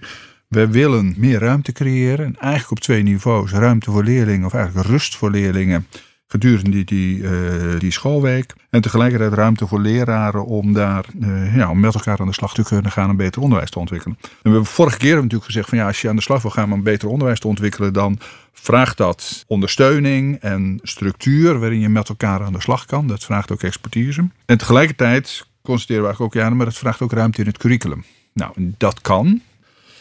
wij 0.48 0.70
willen 0.70 1.14
meer 1.16 1.38
ruimte 1.38 1.72
creëren. 1.72 2.26
En 2.26 2.36
eigenlijk 2.36 2.70
op 2.70 2.80
twee 2.80 3.02
niveaus. 3.02 3.52
Ruimte 3.52 3.90
voor 3.90 4.04
leerlingen 4.04 4.46
of 4.46 4.54
eigenlijk 4.54 4.86
rust 4.86 5.16
voor 5.16 5.30
leerlingen 5.30 5.86
gedurende 6.28 6.70
die, 6.70 6.84
die, 6.84 7.18
uh, 7.18 7.78
die 7.78 7.90
schoolweek. 7.90 8.54
En 8.70 8.80
tegelijkertijd 8.80 9.32
ruimte 9.32 9.66
voor 9.66 9.80
leraren 9.80 10.44
om 10.44 10.72
daar 10.72 11.04
uh, 11.20 11.56
ja, 11.56 11.70
om 11.70 11.80
met 11.80 11.94
elkaar 11.94 12.18
aan 12.20 12.26
de 12.26 12.32
slag 12.32 12.54
te 12.54 12.62
kunnen 12.62 12.90
gaan 12.90 13.10
en 13.10 13.16
beter 13.16 13.42
onderwijs 13.42 13.70
te 13.70 13.78
ontwikkelen. 13.78 14.16
En 14.20 14.28
we 14.42 14.50
hebben 14.50 14.66
vorige 14.66 14.98
keer 14.98 15.14
natuurlijk 15.14 15.44
gezegd 15.44 15.68
van 15.68 15.78
ja, 15.78 15.86
als 15.86 16.00
je 16.00 16.08
aan 16.08 16.16
de 16.16 16.22
slag 16.22 16.42
wil 16.42 16.50
gaan 16.50 16.72
om 16.72 16.82
beter 16.82 17.08
onderwijs 17.08 17.40
te 17.40 17.48
ontwikkelen, 17.48 17.92
dan 17.92 18.18
vraagt 18.52 18.96
dat 18.96 19.44
ondersteuning 19.46 20.36
en 20.40 20.78
structuur 20.82 21.58
waarin 21.58 21.80
je 21.80 21.88
met 21.88 22.08
elkaar 22.08 22.42
aan 22.42 22.52
de 22.52 22.60
slag 22.60 22.84
kan. 22.86 23.06
Dat 23.06 23.24
vraagt 23.24 23.52
ook 23.52 23.62
expertise. 23.62 24.28
En 24.46 24.58
tegelijkertijd 24.58 25.46
constateren 25.62 26.02
we 26.02 26.08
eigenlijk 26.08 26.36
ook 26.36 26.42
ja, 26.42 26.50
maar 26.50 26.66
dat 26.66 26.78
vraagt 26.78 27.00
ook 27.00 27.12
ruimte 27.12 27.40
in 27.40 27.46
het 27.46 27.58
curriculum. 27.58 28.04
Nou, 28.32 28.52
dat 28.56 29.00
kan. 29.00 29.42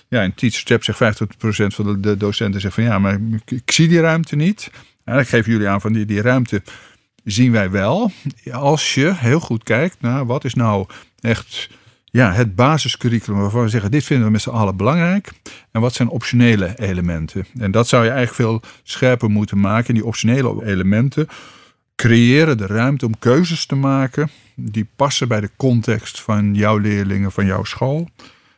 Ja, 0.09 0.21
in 0.21 0.33
TeachTap 0.33 0.83
zegt 0.83 1.21
50% 1.21 1.25
van 1.67 2.01
de 2.01 2.17
docenten 2.17 2.61
zegt 2.61 2.73
van 2.73 2.83
ja, 2.83 2.99
maar 2.99 3.19
ik 3.45 3.71
zie 3.71 3.87
die 3.87 3.99
ruimte 3.99 4.35
niet. 4.35 4.71
En 5.03 5.19
ik 5.19 5.27
geef 5.27 5.45
jullie 5.45 5.67
aan 5.67 5.81
van 5.81 5.93
die, 5.93 6.05
die 6.05 6.21
ruimte 6.21 6.61
zien 7.23 7.51
wij 7.51 7.71
wel. 7.71 8.11
Als 8.51 8.93
je 8.93 9.13
heel 9.15 9.39
goed 9.39 9.63
kijkt 9.63 9.97
naar 9.99 10.25
wat 10.25 10.43
is 10.43 10.53
nou 10.53 10.85
echt 11.19 11.69
ja, 12.05 12.33
het 12.33 12.55
basiscurriculum 12.55 13.39
waarvan 13.39 13.63
we 13.63 13.69
zeggen 13.69 13.91
dit 13.91 14.03
vinden 14.03 14.25
we 14.25 14.31
met 14.31 14.41
z'n 14.41 14.49
allen 14.49 14.77
belangrijk. 14.77 15.31
En 15.71 15.81
wat 15.81 15.93
zijn 15.93 16.09
optionele 16.09 16.73
elementen. 16.75 17.45
En 17.59 17.71
dat 17.71 17.87
zou 17.87 18.03
je 18.03 18.09
eigenlijk 18.09 18.39
veel 18.39 18.71
scherper 18.83 19.29
moeten 19.29 19.59
maken. 19.59 19.87
En 19.87 19.93
die 19.93 20.05
optionele 20.05 20.65
elementen 20.65 21.27
creëren 21.95 22.57
de 22.57 22.65
ruimte 22.65 23.05
om 23.05 23.19
keuzes 23.19 23.65
te 23.65 23.75
maken 23.75 24.29
die 24.55 24.87
passen 24.95 25.27
bij 25.27 25.41
de 25.41 25.49
context 25.55 26.21
van 26.21 26.53
jouw 26.53 26.77
leerlingen, 26.77 27.31
van 27.31 27.45
jouw 27.45 27.63
school. 27.63 28.09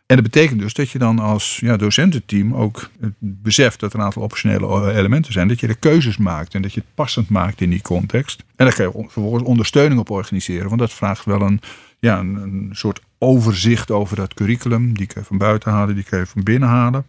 En 0.10 0.16
dat 0.16 0.24
betekent 0.24 0.60
dus 0.60 0.74
dat 0.74 0.89
je 0.89 0.99
dan 0.99 1.20
als 1.20 1.60
ja, 1.62 1.78
docententeam 1.78 2.55
ook 2.55 2.89
beseft 3.20 3.80
dat 3.80 3.93
er 3.93 3.99
een 3.99 4.05
aantal 4.05 4.22
optionele 4.22 4.93
elementen 4.93 5.34
zijn. 5.34 5.47
Dat 5.47 5.60
je 5.60 5.68
de 5.68 5.76
keuzes 5.76 6.18
maakt 6.18 6.53
en 6.53 6.62
dat 6.62 6.74
je 6.74 6.80
het 6.80 6.89
passend 6.95 7.30
maakt 7.30 7.62
in 7.62 7.70
die 7.70 7.82
context. 7.82 8.43
En 8.55 8.66
daar 8.66 8.76
kan 8.76 8.86
je 8.86 8.91
vervolgens 9.03 9.43
ondersteuning 9.43 9.99
op 9.99 10.10
organiseren. 10.10 10.68
Want 10.68 10.80
dat 10.80 10.93
vraagt 10.93 11.26
wel 11.26 11.41
een, 11.41 11.62
ja, 11.99 12.20
een, 12.20 12.36
een 12.36 12.70
soort 12.72 13.01
overzicht 13.18 13.91
over 13.91 14.16
dat 14.16 14.34
curriculum. 14.34 14.97
Die 14.97 15.07
kan 15.07 15.22
je 15.22 15.28
van 15.28 15.38
buiten 15.38 15.72
halen, 15.72 15.95
die 15.95 16.03
kan 16.03 16.20
je 16.20 16.26
van 16.26 16.43
binnen 16.43 16.70
halen. 16.70 17.05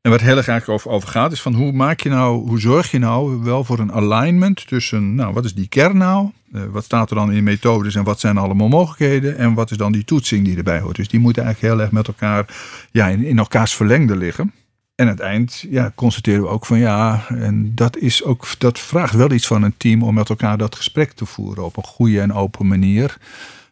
En 0.00 0.10
wat 0.10 0.20
heel 0.20 0.36
erg 0.36 0.68
over, 0.68 0.90
over 0.90 1.08
gaat, 1.08 1.32
is 1.32 1.42
van 1.42 1.54
hoe 1.54 1.72
maak 1.72 2.00
je 2.00 2.08
nou, 2.08 2.48
hoe 2.48 2.60
zorg 2.60 2.90
je 2.90 2.98
nou 2.98 3.42
wel 3.42 3.64
voor 3.64 3.78
een 3.78 3.92
alignment 3.92 4.66
tussen, 4.66 5.14
nou, 5.14 5.32
wat 5.32 5.44
is 5.44 5.54
die 5.54 5.68
kern 5.68 5.96
nou? 5.96 6.30
Uh, 6.54 6.62
wat 6.70 6.84
staat 6.84 7.10
er 7.10 7.16
dan 7.16 7.32
in 7.32 7.44
methodes 7.44 7.94
en 7.94 8.04
wat 8.04 8.20
zijn 8.20 8.38
allemaal 8.38 8.68
mogelijkheden? 8.68 9.36
En 9.36 9.54
wat 9.54 9.70
is 9.70 9.76
dan 9.76 9.92
die 9.92 10.04
toetsing 10.04 10.44
die 10.44 10.56
erbij 10.56 10.80
hoort? 10.80 10.96
Dus 10.96 11.08
die 11.08 11.20
moeten 11.20 11.42
eigenlijk 11.42 11.74
heel 11.74 11.82
erg 11.82 11.92
met 11.92 12.06
elkaar, 12.06 12.46
ja, 12.90 13.08
in, 13.08 13.24
in 13.24 13.38
elkaars 13.38 13.74
verlengde 13.74 14.16
liggen. 14.16 14.52
En 14.94 15.04
aan 15.06 15.10
het 15.10 15.20
eind 15.20 15.66
ja, 15.70 15.92
constateren 15.94 16.42
we 16.42 16.48
ook 16.48 16.66
van 16.66 16.78
ja, 16.78 17.26
en 17.28 17.74
dat, 17.74 17.96
is 17.96 18.24
ook, 18.24 18.46
dat 18.58 18.78
vraagt 18.78 19.14
wel 19.14 19.30
iets 19.30 19.46
van 19.46 19.62
een 19.62 19.74
team 19.76 20.02
om 20.02 20.14
met 20.14 20.28
elkaar 20.28 20.58
dat 20.58 20.74
gesprek 20.74 21.12
te 21.12 21.26
voeren 21.26 21.64
op 21.64 21.76
een 21.76 21.84
goede 21.84 22.20
en 22.20 22.32
open 22.32 22.66
manier. 22.66 23.16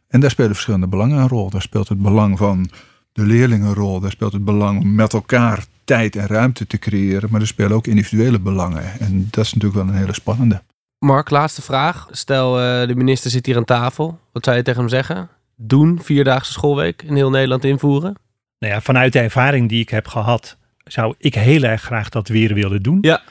En 0.09 0.20
daar 0.20 0.30
spelen 0.30 0.51
verschillende 0.51 0.87
belangen 0.87 1.18
een 1.18 1.28
rol. 1.28 1.51
Daar 1.51 1.62
speelt 1.62 1.89
het 1.89 2.03
belang 2.03 2.39
van 2.39 2.70
de 3.12 3.22
leerlingen 3.22 3.66
een 3.66 3.74
rol. 3.74 4.01
Daar 4.01 4.11
speelt 4.11 4.33
het 4.33 4.45
belang 4.45 4.80
om 4.80 4.95
met 4.95 5.12
elkaar 5.12 5.64
tijd 5.85 6.16
en 6.16 6.26
ruimte 6.26 6.66
te 6.66 6.78
creëren. 6.78 7.28
Maar 7.30 7.41
er 7.41 7.47
spelen 7.47 7.72
ook 7.72 7.87
individuele 7.87 8.39
belangen. 8.39 9.01
En 9.01 9.28
dat 9.30 9.45
is 9.45 9.55
natuurlijk 9.55 9.85
wel 9.85 9.95
een 9.95 10.01
hele 10.01 10.14
spannende. 10.14 10.62
Mark, 11.03 11.30
laatste 11.30 11.62
vraag. 11.62 12.09
Stel, 12.11 12.61
uh, 12.61 12.86
de 12.86 12.94
minister 12.94 13.30
zit 13.30 13.46
hier 13.46 13.57
aan 13.57 13.64
tafel. 13.64 14.18
Wat 14.32 14.44
zou 14.44 14.57
je 14.57 14.62
tegen 14.62 14.80
hem 14.80 14.88
zeggen? 14.88 15.28
Doen 15.57 16.00
vierdaagse 16.03 16.53
schoolweek 16.53 17.03
in 17.03 17.14
heel 17.14 17.30
Nederland 17.30 17.64
invoeren? 17.64 18.16
Nou 18.59 18.72
ja, 18.72 18.80
vanuit 18.80 19.12
de 19.12 19.18
ervaring 19.18 19.68
die 19.68 19.80
ik 19.80 19.88
heb 19.88 20.09
gehad, 20.09 20.57
zou 20.84 21.14
ik 21.18 21.34
heel 21.34 21.62
erg 21.62 21.82
graag 21.82 22.09
dat 22.09 22.28
weer 22.28 22.55
willen 22.55 22.82
doen. 22.82 22.98
Ja. 23.00 23.22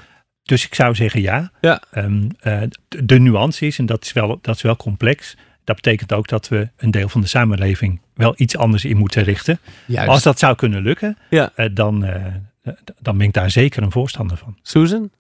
Dus 0.44 0.66
ik 0.66 0.76
zou 0.76 0.96
zeggen 0.96 1.22
ja. 1.22 1.52
ja. 1.62 1.82
Um, 1.96 2.28
uh, 2.44 2.62
de 2.88 3.20
nuance 3.20 3.66
is, 3.66 3.80
en 3.80 3.86
dat 3.86 4.04
is, 4.04 4.14
wel, 4.14 4.40
dat 4.42 4.56
is 4.56 4.62
wel 4.62 4.76
complex, 4.76 5.38
dat 5.64 5.76
betekent 5.76 6.14
ook 6.14 6.28
dat 6.28 6.48
we 6.48 6.70
een 6.78 6.92
deel 6.92 7.10
van 7.10 7.22
de 7.22 7.28
samenleving 7.28 8.02
wel 8.14 8.34
iets 8.38 8.58
anders 8.58 8.86
in 8.86 8.98
moeten 8.98 9.24
richten. 9.24 9.60
Juist. 9.86 10.10
Als 10.10 10.24
dat 10.24 10.40
zou 10.40 10.56
kunnen 10.56 10.82
lukken, 10.82 11.18
ja. 11.30 11.52
uh, 11.56 11.66
dan, 11.74 12.06
dan 13.00 13.18
ben 13.18 13.28
ik 13.28 13.34
daar 13.34 13.52
zeker 13.52 13.84
een 13.84 13.92
voorstander 13.92 14.38
van. 14.38 14.58
Susan? 14.62 15.12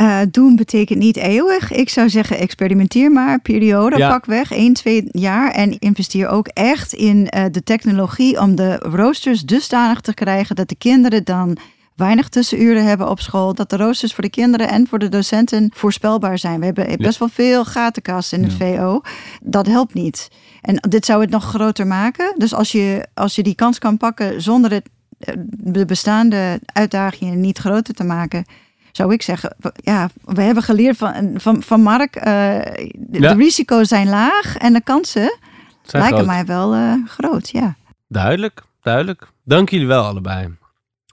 Uh, 0.00 0.18
doen 0.30 0.56
betekent 0.56 0.98
niet 0.98 1.16
eeuwig. 1.16 1.72
Ik 1.72 1.88
zou 1.88 2.10
zeggen, 2.10 2.38
experimenteer 2.38 3.10
maar, 3.12 3.40
periode, 3.40 3.96
Ja. 3.96 4.08
pak 4.08 4.24
weg, 4.24 4.52
1, 4.52 4.72
2 4.72 5.08
jaar. 5.10 5.50
En 5.50 5.78
investeer 5.78 6.28
ook 6.28 6.48
echt 6.48 6.92
in 6.92 7.28
uh, 7.36 7.44
de 7.50 7.62
technologie 7.62 8.40
om 8.40 8.54
de 8.54 8.76
roosters 8.76 9.42
dusdanig 9.42 10.00
te 10.00 10.14
krijgen 10.14 10.56
dat 10.56 10.68
de 10.68 10.74
kinderen 10.74 11.24
dan 11.24 11.56
weinig 11.96 12.28
tussenuren 12.28 12.84
hebben 12.84 13.08
op 13.10 13.20
school. 13.20 13.54
Dat 13.54 13.70
de 13.70 13.76
roosters 13.76 14.14
voor 14.14 14.24
de 14.24 14.30
kinderen 14.30 14.68
en 14.68 14.86
voor 14.86 14.98
de 14.98 15.08
docenten 15.08 15.70
voorspelbaar 15.74 16.38
zijn. 16.38 16.58
We 16.60 16.64
hebben 16.64 16.96
best 16.98 17.18
wel 17.18 17.28
veel 17.28 17.64
gatenkasten 17.64 18.38
in 18.38 18.44
het 18.44 18.54
VO. 18.54 19.00
Dat 19.42 19.66
helpt 19.66 19.94
niet. 19.94 20.28
En 20.60 20.76
dit 20.88 21.04
zou 21.04 21.20
het 21.20 21.30
nog 21.30 21.44
groter 21.44 21.86
maken. 21.86 22.34
Dus 22.36 22.54
als 22.54 22.72
je, 22.72 23.06
als 23.14 23.34
je 23.34 23.42
die 23.42 23.54
kans 23.54 23.78
kan 23.78 23.96
pakken 23.96 24.42
zonder 24.42 24.72
het, 24.72 24.88
eh, 25.18 25.34
de 25.48 25.84
bestaande 25.84 26.60
uitdagingen 26.66 27.40
niet 27.40 27.58
groter 27.58 27.94
te 27.94 28.04
maken 28.04 28.44
zou 28.92 29.12
ik 29.12 29.22
zeggen, 29.22 29.56
ja, 29.74 30.08
we 30.24 30.42
hebben 30.42 30.62
geleerd 30.62 30.96
van, 30.96 31.30
van, 31.34 31.62
van 31.62 31.80
Mark, 31.80 32.16
uh, 32.16 32.22
de, 32.24 33.20
Ja. 33.20 33.34
de 33.34 33.34
risico's 33.42 33.88
zijn 33.88 34.08
laag 34.08 34.56
en 34.56 34.72
de 34.72 34.82
kansen 34.82 35.38
Zijn 35.82 36.02
lijken 36.02 36.18
groot. 36.18 36.26
mij 36.34 36.44
wel 36.44 36.74
eh, 36.74 36.92
groot, 37.06 37.50
ja. 37.50 37.74
Duidelijk, 38.08 38.62
duidelijk. 38.82 39.26
Dank 39.44 39.68
jullie 39.70 39.86
wel 39.86 40.04
allebei. 40.04 40.54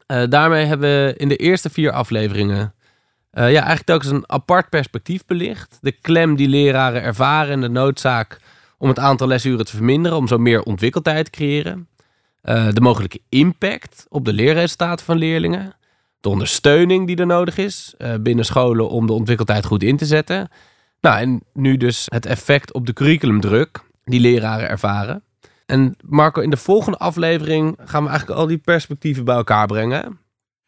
Eh, 0.05 0.23
daarmee 0.29 0.65
hebben 0.65 0.89
we 0.89 1.13
in 1.17 1.27
de 1.27 1.35
eerste 1.35 1.69
vier 1.69 1.91
afleveringen 1.91 2.73
eh, 3.31 3.43
ja, 3.43 3.57
eigenlijk 3.57 3.85
telkens 3.85 4.11
een 4.11 4.29
apart 4.31 4.69
perspectief 4.69 5.25
belicht. 5.25 5.77
De 5.81 5.91
klem 5.91 6.35
die 6.35 6.47
leraren 6.47 7.01
ervaren 7.01 7.51
en 7.53 7.61
de 7.61 7.69
noodzaak 7.69 8.39
om 8.77 8.87
het 8.87 8.99
aantal 8.99 9.27
lesuren 9.27 9.65
te 9.65 9.75
verminderen, 9.75 10.17
om 10.17 10.27
zo 10.27 10.37
meer 10.37 10.61
ontwikkeldheid 10.63 11.25
te 11.25 11.31
creëren. 11.31 11.87
Eh, 12.41 12.67
de 12.69 12.81
mogelijke 12.81 13.21
impact 13.29 14.05
op 14.09 14.25
de 14.25 14.33
leerresultaten 14.33 15.05
van 15.05 15.17
leerlingen. 15.17 15.73
De 16.21 16.29
ondersteuning 16.29 17.07
die 17.07 17.15
er 17.17 17.25
nodig 17.25 17.57
is 17.57 17.93
eh, 17.97 18.13
binnen 18.21 18.45
scholen 18.45 18.89
om 18.89 19.07
de 19.07 19.13
ontwikkeldheid 19.13 19.65
goed 19.65 19.83
in 19.83 19.97
te 19.97 20.05
zetten. 20.05 20.49
Nou, 21.01 21.19
en 21.19 21.41
nu 21.53 21.77
dus 21.77 22.05
het 22.09 22.25
effect 22.25 22.73
op 22.73 22.85
de 22.85 22.93
curriculumdruk 22.93 23.79
die 24.03 24.19
leraren 24.19 24.69
ervaren. 24.69 25.23
En 25.65 25.95
Marco, 26.05 26.41
in 26.41 26.49
de 26.49 26.57
volgende 26.57 26.97
aflevering 26.97 27.77
gaan 27.85 28.03
we 28.03 28.09
eigenlijk 28.09 28.39
al 28.39 28.47
die 28.47 28.57
perspectieven 28.57 29.25
bij 29.25 29.35
elkaar 29.35 29.67
brengen. 29.67 30.19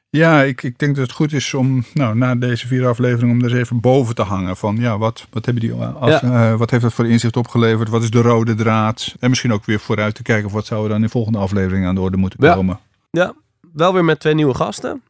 Ja, 0.09 0.41
ik, 0.41 0.63
ik 0.63 0.77
denk 0.79 0.95
dat 0.95 1.03
het 1.05 1.15
goed 1.15 1.33
is 1.33 1.53
om 1.53 1.83
nou, 1.93 2.15
na 2.15 2.35
deze 2.35 2.67
vier 2.67 2.87
afleveringen 2.87 3.35
om 3.35 3.43
er 3.43 3.49
eens 3.51 3.59
even 3.59 3.79
boven 3.79 4.15
te 4.15 4.21
hangen. 4.21 4.57
Van 4.57 4.75
ja, 4.75 4.97
wat, 4.97 5.27
wat, 5.29 5.45
hebben 5.45 5.63
die, 5.63 5.73
af, 5.73 6.21
uh, 6.21 6.55
wat 6.55 6.69
heeft 6.69 6.83
dat 6.83 6.93
voor 6.93 7.07
inzicht 7.07 7.37
opgeleverd? 7.37 7.89
Wat 7.89 8.03
is 8.03 8.09
de 8.09 8.21
rode 8.21 8.55
draad? 8.55 9.15
En 9.19 9.29
misschien 9.29 9.53
ook 9.53 9.65
weer 9.65 9.79
vooruit 9.79 10.15
te 10.15 10.21
kijken 10.23 10.45
of 10.45 10.53
wat 10.53 10.65
zouden 10.65 10.87
we 10.87 10.93
dan 10.93 11.03
in 11.03 11.07
de 11.07 11.13
volgende 11.13 11.39
aflevering 11.39 11.85
aan 11.85 11.95
de 11.95 12.01
orde 12.01 12.17
moeten 12.17 12.45
Ja. 12.45 12.53
komen. 12.53 12.79
Ja, 13.11 13.33
wel 13.73 13.93
weer 13.93 14.05
met 14.05 14.19
twee 14.19 14.33
nieuwe 14.33 14.53
gasten. 14.55 15.01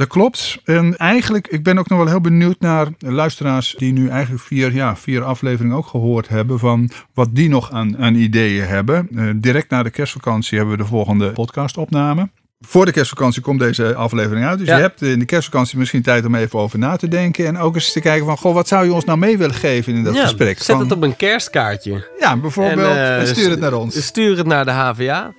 Dat 0.00 0.08
klopt. 0.08 0.58
En 0.64 0.96
eigenlijk, 0.96 1.48
ik 1.48 1.62
ben 1.62 1.78
ook 1.78 1.88
nog 1.88 1.98
wel 1.98 2.06
heel 2.08 2.20
benieuwd 2.20 2.60
naar 2.60 2.86
luisteraars 2.98 3.74
die 3.78 3.92
nu 3.92 4.08
eigenlijk 4.08 4.42
vier, 4.42 4.74
ja, 4.74 4.96
vier 4.96 5.22
afleveringen 5.22 5.76
ook 5.76 5.86
gehoord 5.86 6.28
hebben 6.28 6.58
van 6.58 6.90
wat 7.14 7.28
die 7.34 7.48
nog 7.48 7.72
aan, 7.72 7.98
aan 7.98 8.14
ideeën 8.14 8.66
hebben. 8.66 9.08
Uh, 9.12 9.30
direct 9.36 9.70
na 9.70 9.82
de 9.82 9.90
kerstvakantie 9.90 10.58
hebben 10.58 10.76
we 10.76 10.82
de 10.82 10.88
volgende 10.88 11.30
podcastopname. 11.32 12.30
Voor 12.60 12.84
de 12.84 12.92
kerstvakantie 12.92 13.42
komt 13.42 13.58
deze 13.58 13.94
aflevering 13.94 14.46
uit. 14.46 14.58
Dus 14.58 14.68
Ja. 14.68 14.76
je 14.76 14.82
hebt 14.82 15.02
in 15.02 15.18
de 15.18 15.24
kerstvakantie 15.24 15.78
misschien 15.78 16.02
tijd 16.02 16.24
om 16.26 16.34
even 16.34 16.58
over 16.58 16.78
na 16.78 16.96
te 16.96 17.08
denken. 17.08 17.46
En 17.46 17.58
ook 17.58 17.74
eens 17.74 17.92
te 17.92 18.00
kijken 18.00 18.26
van, 18.26 18.36
goh, 18.36 18.54
wat 18.54 18.68
zou 18.68 18.84
je 18.84 18.92
ons 18.92 19.04
nou 19.04 19.18
mee 19.18 19.38
willen 19.38 19.54
geven 19.54 19.94
in 19.94 20.04
dat 20.04 20.14
Ja, 20.14 20.22
gesprek? 20.22 20.56
Zet 20.56 20.66
Van- 20.66 20.80
het 20.80 20.92
op 20.92 21.02
een 21.02 21.16
kerstkaartje. 21.16 22.08
Ja, 22.18 22.36
bijvoorbeeld. 22.36 22.96
En, 22.96 23.14
En, 23.16 23.20
eh, 23.20 23.26
stuur 23.26 23.50
het 23.50 23.60
naar 23.60 23.72
ons. 23.72 24.04
Stuur 24.04 24.36
het 24.36 24.46
naar 24.46 24.64
de 24.64 24.70
HVA. 24.70 25.32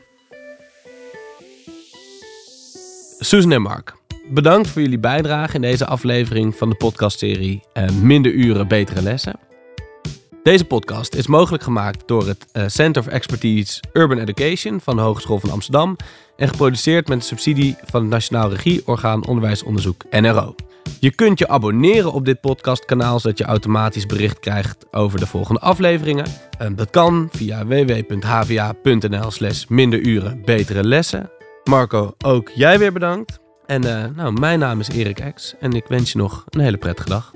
Susan 3.23 3.51
en 3.51 3.61
Mark, 3.61 3.93
bedankt 4.29 4.69
voor 4.69 4.81
jullie 4.81 4.99
bijdrage 4.99 5.55
in 5.55 5.61
deze 5.61 5.85
aflevering 5.85 6.55
van 6.55 6.69
de 6.69 6.75
podcastserie 6.75 7.63
eh, 7.73 7.89
Minder 7.89 8.31
uren, 8.31 8.67
betere 8.67 9.01
lessen. 9.01 9.39
Deze 10.43 10.65
podcast 10.65 11.15
is 11.15 11.27
mogelijk 11.27 11.63
gemaakt 11.63 12.07
door 12.07 12.27
het 12.27 12.45
eh, 12.51 12.63
Center 12.67 13.01
of 13.01 13.07
Expertise 13.07 13.81
Urban 13.93 14.17
Education 14.17 14.81
van 14.81 14.95
de 14.95 15.01
Hogeschool 15.01 15.39
van 15.39 15.51
Amsterdam 15.51 15.95
en 16.37 16.47
geproduceerd 16.47 17.07
met 17.07 17.19
de 17.19 17.25
subsidie 17.25 17.75
van 17.85 18.01
het 18.01 18.09
Nationaal 18.09 18.49
Regieorgaan 18.49 19.25
Onderwijsonderzoek 19.27 20.03
NRO. 20.09 20.55
Je 20.99 21.11
kunt 21.15 21.39
je 21.39 21.47
abonneren 21.47 22.13
op 22.13 22.25
dit 22.25 22.41
podcastkanaal 22.41 23.19
zodat 23.19 23.37
je 23.37 23.43
automatisch 23.43 24.05
bericht 24.05 24.39
krijgt 24.39 24.85
over 24.91 25.19
de 25.19 25.27
volgende 25.27 25.59
afleveringen. 25.59 26.25
En 26.57 26.75
dat 26.75 26.89
kan 26.89 27.29
via 27.31 27.65
www.hva.nl 27.65 29.31
slash 29.31 29.65
minder 29.65 29.99
uren 29.99 30.41
betere 30.45 30.83
lessen. 30.83 31.31
Marco, 31.63 32.13
ook 32.25 32.49
jij 32.55 32.79
weer 32.79 32.93
bedankt. 32.93 33.39
En 33.71 33.81
nou, 34.15 34.39
mijn 34.39 34.59
naam 34.59 34.79
is 34.79 34.89
Erik 34.89 35.19
Ex 35.19 35.55
en 35.59 35.73
ik 35.73 35.85
wens 35.87 36.11
je 36.11 36.17
nog 36.17 36.43
een 36.49 36.59
hele 36.59 36.77
prettige 36.77 37.09
dag. 37.09 37.33